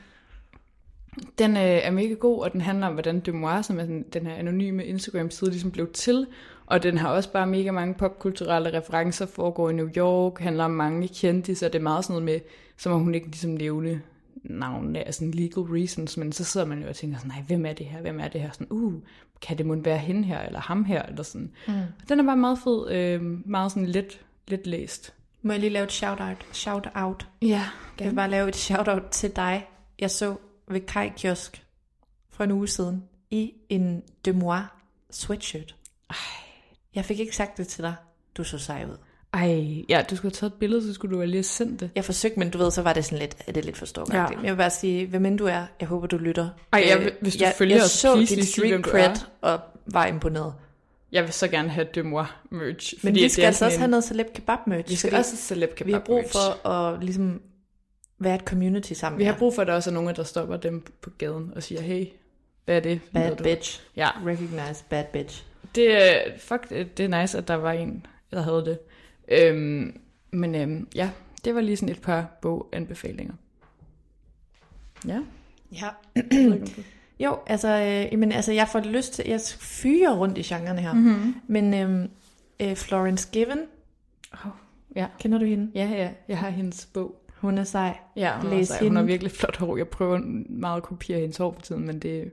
den 1.38 1.56
øh, 1.56 1.62
er 1.62 1.90
mega 1.90 2.14
god, 2.14 2.42
og 2.42 2.52
den 2.52 2.60
handler 2.60 2.86
om, 2.86 2.92
hvordan 2.92 3.20
Demois, 3.20 3.66
som 3.66 3.78
er 3.78 3.82
sådan, 3.82 4.04
den 4.12 4.26
her 4.26 4.34
anonyme 4.34 4.84
Instagram-side, 4.84 5.50
ligesom 5.50 5.70
blev 5.70 5.92
til. 5.92 6.26
Og 6.66 6.82
den 6.82 6.98
har 6.98 7.08
også 7.08 7.32
bare 7.32 7.46
mega 7.46 7.70
mange 7.70 7.94
popkulturelle 7.94 8.78
referencer, 8.78 9.26
foregår 9.26 9.70
i 9.70 9.72
New 9.72 9.88
York, 9.96 10.40
handler 10.40 10.64
om 10.64 10.70
mange 10.70 11.08
kendte, 11.08 11.54
så 11.54 11.66
det 11.66 11.74
er 11.74 11.82
meget 11.82 12.04
sådan 12.04 12.12
noget 12.12 12.24
med, 12.24 12.40
som 12.76 12.92
om 12.92 13.00
hun 13.00 13.14
ikke 13.14 13.26
ligesom 13.26 13.50
nævne 13.50 14.02
navn 14.44 14.96
af 14.96 15.14
sådan 15.14 15.30
legal 15.30 15.62
reasons, 15.62 16.16
men 16.16 16.32
så 16.32 16.44
sidder 16.44 16.66
man 16.66 16.82
jo 16.82 16.88
og 16.88 16.96
tænker 16.96 17.18
sådan, 17.18 17.30
nej, 17.30 17.42
hvem 17.46 17.66
er 17.66 17.72
det 17.72 17.86
her, 17.86 18.00
hvem 18.00 18.20
er 18.20 18.28
det 18.28 18.40
her, 18.40 18.50
sådan, 18.52 18.66
uh, 18.70 18.94
kan 19.42 19.58
det 19.58 19.66
måske 19.66 19.84
være 19.84 19.98
hende 19.98 20.24
her, 20.24 20.40
eller 20.40 20.60
ham 20.60 20.84
her, 20.84 21.02
eller 21.02 21.22
sådan. 21.22 21.50
Mm. 21.68 21.74
Den 22.08 22.20
er 22.20 22.24
bare 22.24 22.36
meget 22.36 22.58
fed, 22.58 22.90
øh, 22.90 23.22
meget 23.50 23.72
sådan 23.72 23.86
lidt, 23.86 24.20
lidt 24.48 24.66
læst. 24.66 25.14
Må 25.42 25.52
jeg 25.52 25.60
lige 25.60 25.70
lave 25.70 25.84
et 25.84 25.92
shout-out? 25.92 26.46
Shout-out. 26.52 27.28
Ja, 27.42 27.62
Jeg 28.00 28.06
vil 28.08 28.14
bare 28.14 28.30
lave 28.30 28.48
et 28.48 28.56
shout-out 28.56 29.02
til 29.10 29.36
dig. 29.36 29.66
Jeg 29.98 30.10
så 30.10 30.34
ved 30.68 30.80
Kai 30.80 31.10
Kiosk 31.16 31.66
for 32.30 32.44
en 32.44 32.52
uge 32.52 32.68
siden 32.68 33.04
i 33.30 33.52
en 33.68 34.02
Demois 34.24 34.62
sweatshirt. 35.10 35.74
Ej. 36.10 36.16
Jeg 36.94 37.04
fik 37.04 37.20
ikke 37.20 37.36
sagt 37.36 37.56
det 37.58 37.68
til 37.68 37.84
dig. 37.84 37.94
Du 38.36 38.44
så 38.44 38.58
sej 38.58 38.84
ud. 38.84 38.96
Ej, 39.32 39.84
ja, 39.88 40.02
du 40.10 40.16
skulle 40.16 40.30
have 40.32 40.36
taget 40.36 40.52
et 40.52 40.58
billede, 40.58 40.82
så 40.82 40.94
skulle 40.94 41.14
du 41.14 41.20
have 41.20 41.30
lige 41.30 41.42
sendt 41.42 41.80
det. 41.80 41.90
Jeg 41.94 42.04
forsøgte, 42.04 42.38
men 42.38 42.50
du 42.50 42.58
ved, 42.58 42.70
så 42.70 42.82
var 42.82 42.92
det 42.92 43.04
sådan 43.04 43.18
lidt, 43.18 43.36
er 43.46 43.52
det 43.52 43.64
lidt 43.64 43.76
for 43.76 43.86
stort. 43.86 44.08
Ja. 44.12 44.26
Jeg 44.42 44.52
vil 44.52 44.56
bare 44.56 44.70
sige, 44.70 45.06
hvem 45.06 45.26
end 45.26 45.38
du 45.38 45.46
er, 45.46 45.66
jeg 45.80 45.88
håber, 45.88 46.06
du 46.06 46.16
lytter. 46.16 46.48
Ej, 46.72 46.84
jeg, 46.88 47.12
hvis 47.20 47.36
du 47.36 47.44
jeg, 47.44 47.54
følger 47.58 47.76
jeg 47.76 47.84
os, 47.84 47.90
så 47.90 48.14
please 48.14 48.34
hvem 48.34 48.44
street 48.44 48.84
cred 48.84 49.16
og 49.40 49.60
var 49.86 50.06
imponeret. 50.06 50.54
Jeg 51.12 51.24
vil 51.24 51.32
så 51.32 51.48
gerne 51.48 51.68
have 51.68 51.86
Demois 51.94 52.28
merch. 52.50 52.94
Men 53.02 53.14
vi 53.14 53.28
skal 53.28 53.44
altså 53.44 53.64
også 53.64 53.78
have 53.78 53.88
noget 53.88 54.04
celeb 54.04 54.26
kebab 54.34 54.58
merch. 54.66 54.90
Vi 54.90 54.94
skal 54.96 55.14
også 55.14 55.30
have 55.30 55.38
celeb 55.38 55.74
kebab 55.74 55.86
Vi 55.86 55.92
har 55.92 56.00
brug 56.00 56.16
merch. 56.16 56.32
for 56.32 56.68
at 56.68 57.04
ligesom 57.04 57.40
være 58.18 58.34
et 58.34 58.40
community 58.40 58.92
sammen. 58.92 59.18
Vi 59.18 59.24
har 59.24 59.36
brug 59.38 59.54
for, 59.54 59.62
at 59.62 59.68
der 59.68 59.74
også 59.74 59.90
er 59.90 59.94
nogen, 59.94 60.16
der 60.16 60.22
stopper 60.24 60.56
dem 60.56 60.84
på 61.00 61.10
gaden 61.18 61.52
og 61.56 61.62
siger, 61.62 61.80
hey, 61.80 62.06
hvad 62.64 62.76
er 62.76 62.80
det? 62.80 63.00
Bad 63.14 63.36
du? 63.36 63.42
bitch. 63.44 63.82
Ja, 63.96 64.08
Recognize 64.26 64.84
bad 64.88 65.04
bitch. 65.12 65.44
det, 65.74 65.92
er- 65.92 66.38
fuck, 66.38 66.68
det 66.70 66.98
det 66.98 67.04
er 67.12 67.20
nice, 67.20 67.38
at 67.38 67.48
der 67.48 67.54
var 67.54 67.72
en, 67.72 68.06
der 68.30 68.42
havde 68.42 68.64
det. 68.64 68.78
Øhm, 69.28 70.00
men 70.30 70.54
øhm, 70.54 70.88
ja, 70.94 71.10
det 71.44 71.54
var 71.54 71.60
lige 71.60 71.76
sådan 71.76 71.94
et 71.94 72.00
par 72.02 72.38
boganbefalinger. 72.42 73.34
Ja. 75.06 75.20
Ja. 75.72 75.88
jo, 77.24 77.38
altså, 77.46 77.68
øh, 77.68 78.12
jamen, 78.12 78.32
altså, 78.32 78.52
jeg 78.52 78.68
får 78.68 78.80
lyst 78.80 79.12
til, 79.12 79.24
jeg 79.28 79.40
fyrer 79.58 80.16
rundt 80.16 80.38
i 80.38 80.42
genren 80.42 80.78
her. 80.78 80.92
Mm-hmm. 80.92 81.34
Men 81.46 81.74
øhm, 81.74 82.10
øh, 82.60 82.76
Florence 82.76 83.28
Given, 83.32 83.58
Oh, 84.32 84.50
ja. 84.96 85.06
kender 85.20 85.38
du 85.38 85.44
hende? 85.44 85.70
ja, 85.74 85.88
ja, 85.88 86.10
jeg 86.28 86.38
har 86.38 86.50
hendes 86.50 86.86
bog. 86.94 87.22
Hun 87.46 87.58
er 87.58 87.64
sej. 87.64 87.96
Ja, 88.16 88.38
hun, 88.40 88.52
er, 88.52 88.56
Læs 88.56 88.68
sej. 88.68 88.82
hun 88.86 88.96
har 88.96 89.02
virkelig 89.02 89.32
flot 89.32 89.56
hår. 89.56 89.76
Jeg 89.76 89.88
prøver 89.88 90.20
meget 90.50 90.76
at 90.76 90.82
kopiere 90.82 91.20
hendes 91.20 91.36
hår 91.36 91.52
for 91.52 91.60
tiden, 91.60 91.86
men 91.86 91.98
det... 91.98 92.30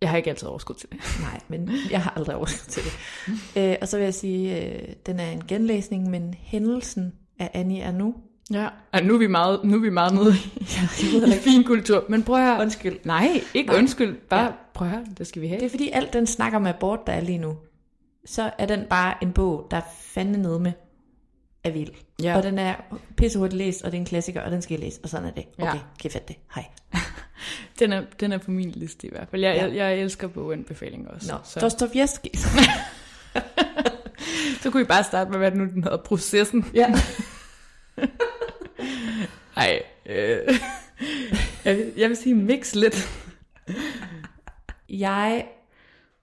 Jeg 0.00 0.10
har 0.10 0.16
ikke 0.16 0.30
altid 0.30 0.48
overskud 0.48 0.74
til 0.74 0.88
det. 0.90 0.98
Nej, 1.30 1.40
men 1.48 1.70
jeg 1.90 2.02
har 2.02 2.12
aldrig 2.16 2.36
overskud 2.36 2.70
til 2.70 2.82
det. 2.82 3.70
øh, 3.70 3.76
og 3.80 3.88
så 3.88 3.96
vil 3.96 4.04
jeg 4.04 4.14
sige, 4.14 4.64
øh, 4.66 4.88
den 5.06 5.20
er 5.20 5.30
en 5.30 5.42
genlæsning, 5.48 6.10
men 6.10 6.34
hændelsen 6.38 7.12
af 7.38 7.50
Annie 7.54 7.80
er 7.80 7.92
nu. 7.92 8.14
Ja. 8.52 8.68
Og 8.92 9.02
nu 9.04 9.14
er 9.14 9.18
vi 9.18 9.26
meget, 9.26 9.60
nu 9.64 9.76
er 9.76 9.80
vi 9.80 9.90
meget 9.90 10.14
nede 10.14 10.34
i, 10.56 10.62
i 11.34 11.38
fin 11.40 11.64
kultur. 11.64 12.04
Men 12.08 12.22
prøv 12.22 12.36
at 12.36 12.42
høre. 12.44 12.60
Undskyld. 12.60 12.98
Nej, 13.04 13.28
ikke 13.54 13.70
Nej. 13.70 13.78
Undskyld. 13.78 14.16
Bare 14.28 14.40
Ja. 14.40 14.46
ja. 14.46 14.52
prøv 14.74 14.88
at 14.88 14.94
høre. 14.94 15.04
Det 15.18 15.26
skal 15.26 15.42
vi 15.42 15.46
have. 15.48 15.60
Det 15.60 15.66
er 15.66 15.70
fordi 15.70 15.90
alt 15.92 16.12
den 16.12 16.26
snak 16.26 16.52
om 16.54 16.66
abort, 16.66 17.06
der 17.06 17.12
er 17.12 17.20
lige 17.20 17.38
nu, 17.38 17.56
så 18.24 18.50
er 18.58 18.66
den 18.66 18.80
bare 18.90 19.14
en 19.22 19.32
bog, 19.32 19.66
der 19.70 19.76
er 19.76 19.82
fandme 20.00 20.36
nede 20.38 20.60
med 20.60 20.72
er 21.64 21.70
vild. 21.70 21.90
Ja. 22.22 22.36
Og 22.36 22.42
den 22.42 22.58
er 22.58 22.74
pissehurtigt 23.16 23.58
læst, 23.58 23.82
og 23.82 23.92
det 23.92 23.96
er 23.96 24.00
en 24.00 24.06
klassiker, 24.06 24.40
og 24.40 24.50
den 24.50 24.62
skal 24.62 24.78
I 24.78 24.82
læse, 24.84 25.00
og 25.02 25.08
sådan 25.08 25.28
er 25.28 25.32
det. 25.32 25.44
Okay, 25.58 25.74
Ja. 25.74 25.78
kan 26.00 26.10
I 26.14 26.18
det? 26.28 26.36
Hej. 26.54 26.64
Den 27.78 27.92
er, 27.92 28.02
den 28.20 28.32
er 28.32 28.38
på 28.38 28.50
min 28.50 28.70
liste 28.70 29.06
i 29.06 29.10
hvert 29.10 29.28
fald. 29.30 29.42
Jeg, 29.42 29.56
Ja. 29.56 29.64
jeg, 29.66 29.76
jeg 29.76 29.98
elsker 29.98 30.28
boganbefalinger 30.28 31.10
også. 31.10 31.32
Nå, 31.32 31.38
så. 31.44 31.60
Dostojevski. 31.60 32.30
så 34.62 34.70
kunne 34.70 34.82
vi 34.82 34.86
bare 34.88 35.04
starte 35.04 35.30
med, 35.30 35.38
hvad 35.38 35.50
nu 35.50 35.64
den 35.64 35.84
hedder, 35.84 35.96
processen. 35.96 36.66
ja. 36.74 36.94
Ej, 39.56 39.82
øh, 40.06 40.38
jeg, 41.64 41.76
vil, 41.76 41.92
jeg 41.96 42.08
vil 42.08 42.16
sige 42.16 42.34
mix 42.34 42.74
lidt. 42.74 43.08
Jeg 44.88 45.46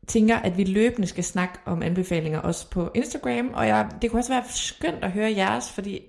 tænker, 0.10 0.36
at 0.38 0.57
vi 0.57 0.64
løbende 0.64 1.07
skal 1.07 1.24
snakke 1.24 1.53
om 1.66 1.84
anbefalinger 1.84 2.39
også 2.39 2.70
på 2.70 2.91
Instagram, 2.95 3.49
og 3.53 3.68
jeg, 3.68 3.88
det 4.01 4.12
kunne 4.12 4.20
også 4.20 4.34
være 4.34 4.43
skønt 4.49 5.03
at 5.03 5.12
høre 5.12 5.34
jeres, 5.38 5.72
fordi 5.72 6.01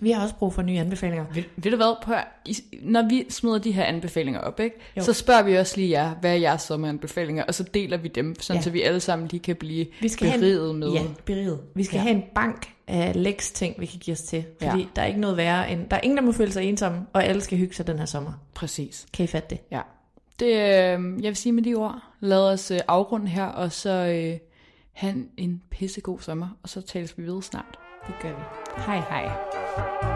vi 0.00 0.10
har 0.10 0.22
også 0.22 0.34
brug 0.34 0.54
for 0.54 0.62
nye 0.62 0.78
anbefalinger. 0.78 1.24
Ved, 1.34 1.42
ved 1.56 1.70
du 1.70 1.76
hvad, 1.76 1.96
prøv 2.02 2.16
I- 2.46 2.78
når 2.82 3.08
vi 3.08 3.26
smider 3.30 3.58
de 3.58 3.72
her 3.72 3.84
anbefalinger 3.84 4.40
op, 4.40 4.60
ikke, 4.60 4.76
Jo. 4.96 5.02
så 5.02 5.12
spørger 5.12 5.42
vi 5.42 5.54
også 5.56 5.76
lige 5.76 5.90
jer, 5.90 6.14
hvad 6.14 6.30
er 6.30 6.34
jeres 6.34 6.62
sommeranbefalinger, 6.62 7.44
og 7.44 7.54
så 7.54 7.62
deler 7.62 7.96
vi 7.96 8.08
dem, 8.08 8.34
sådan 8.40 8.58
Ja. 8.58 8.62
så 8.62 8.70
vi 8.70 8.82
alle 8.82 9.00
sammen 9.00 9.28
lige 9.28 9.40
kan 9.40 9.56
blive 9.56 9.86
Vi 10.00 10.08
skal 10.08 10.32
beriget 10.32 10.70
en, 10.70 10.76
med. 10.78 10.88
Ja, 10.92 11.02
beriget. 11.24 11.60
Vi 11.74 11.84
skal 11.84 11.96
ja. 11.96 12.02
Ja. 12.02 12.08
have 12.08 12.16
en 12.16 12.24
bank 12.34 12.72
af 12.88 13.12
læks 13.22 13.50
ting, 13.52 13.74
vi 13.80 13.86
kan 13.86 13.98
give 14.00 14.12
os 14.14 14.22
til. 14.22 14.44
Fordi 14.62 14.80
Ja. 14.80 14.86
der 14.96 15.02
er 15.02 15.06
ikke 15.06 15.20
noget 15.20 15.36
værre 15.36 15.70
end... 15.70 15.88
Der 15.90 15.96
er 15.96 16.00
ingen, 16.00 16.16
der 16.16 16.22
må 16.22 16.32
føle 16.32 16.52
sig 16.52 16.64
ensomme, 16.64 16.98
og 17.12 17.24
alle 17.24 17.40
skal 17.40 17.58
hygge 17.58 17.74
sig 17.74 17.86
den 17.86 17.98
her 17.98 18.06
sommer. 18.06 18.32
Præcis. 18.54 19.06
Kan 19.12 19.24
I 19.24 19.26
fatte 19.26 19.48
det? 19.50 19.58
Ja. 19.70 19.80
Det, 20.40 20.46
øh, 20.46 21.22
jeg 21.22 21.28
vil 21.28 21.36
sige 21.36 21.52
med 21.52 21.62
de 21.62 21.74
ord, 21.74 22.02
lad 22.20 22.52
os 22.52 22.70
øh, 22.70 22.80
afrunde 22.88 23.28
her, 23.28 23.46
og 23.46 23.72
så 23.72 23.90
øh, 23.90 24.38
have 24.92 25.12
en, 25.12 25.30
en 25.36 25.62
pissegod 25.70 26.20
sommer, 26.20 26.48
og 26.62 26.68
så 26.68 26.80
tales 26.80 27.18
vi 27.18 27.22
videre 27.22 27.42
snart. 27.42 27.78
Det 28.06 28.14
gør 28.22 28.28
vi. 28.28 28.42
Hej 28.76 29.00
hej. 29.00 30.15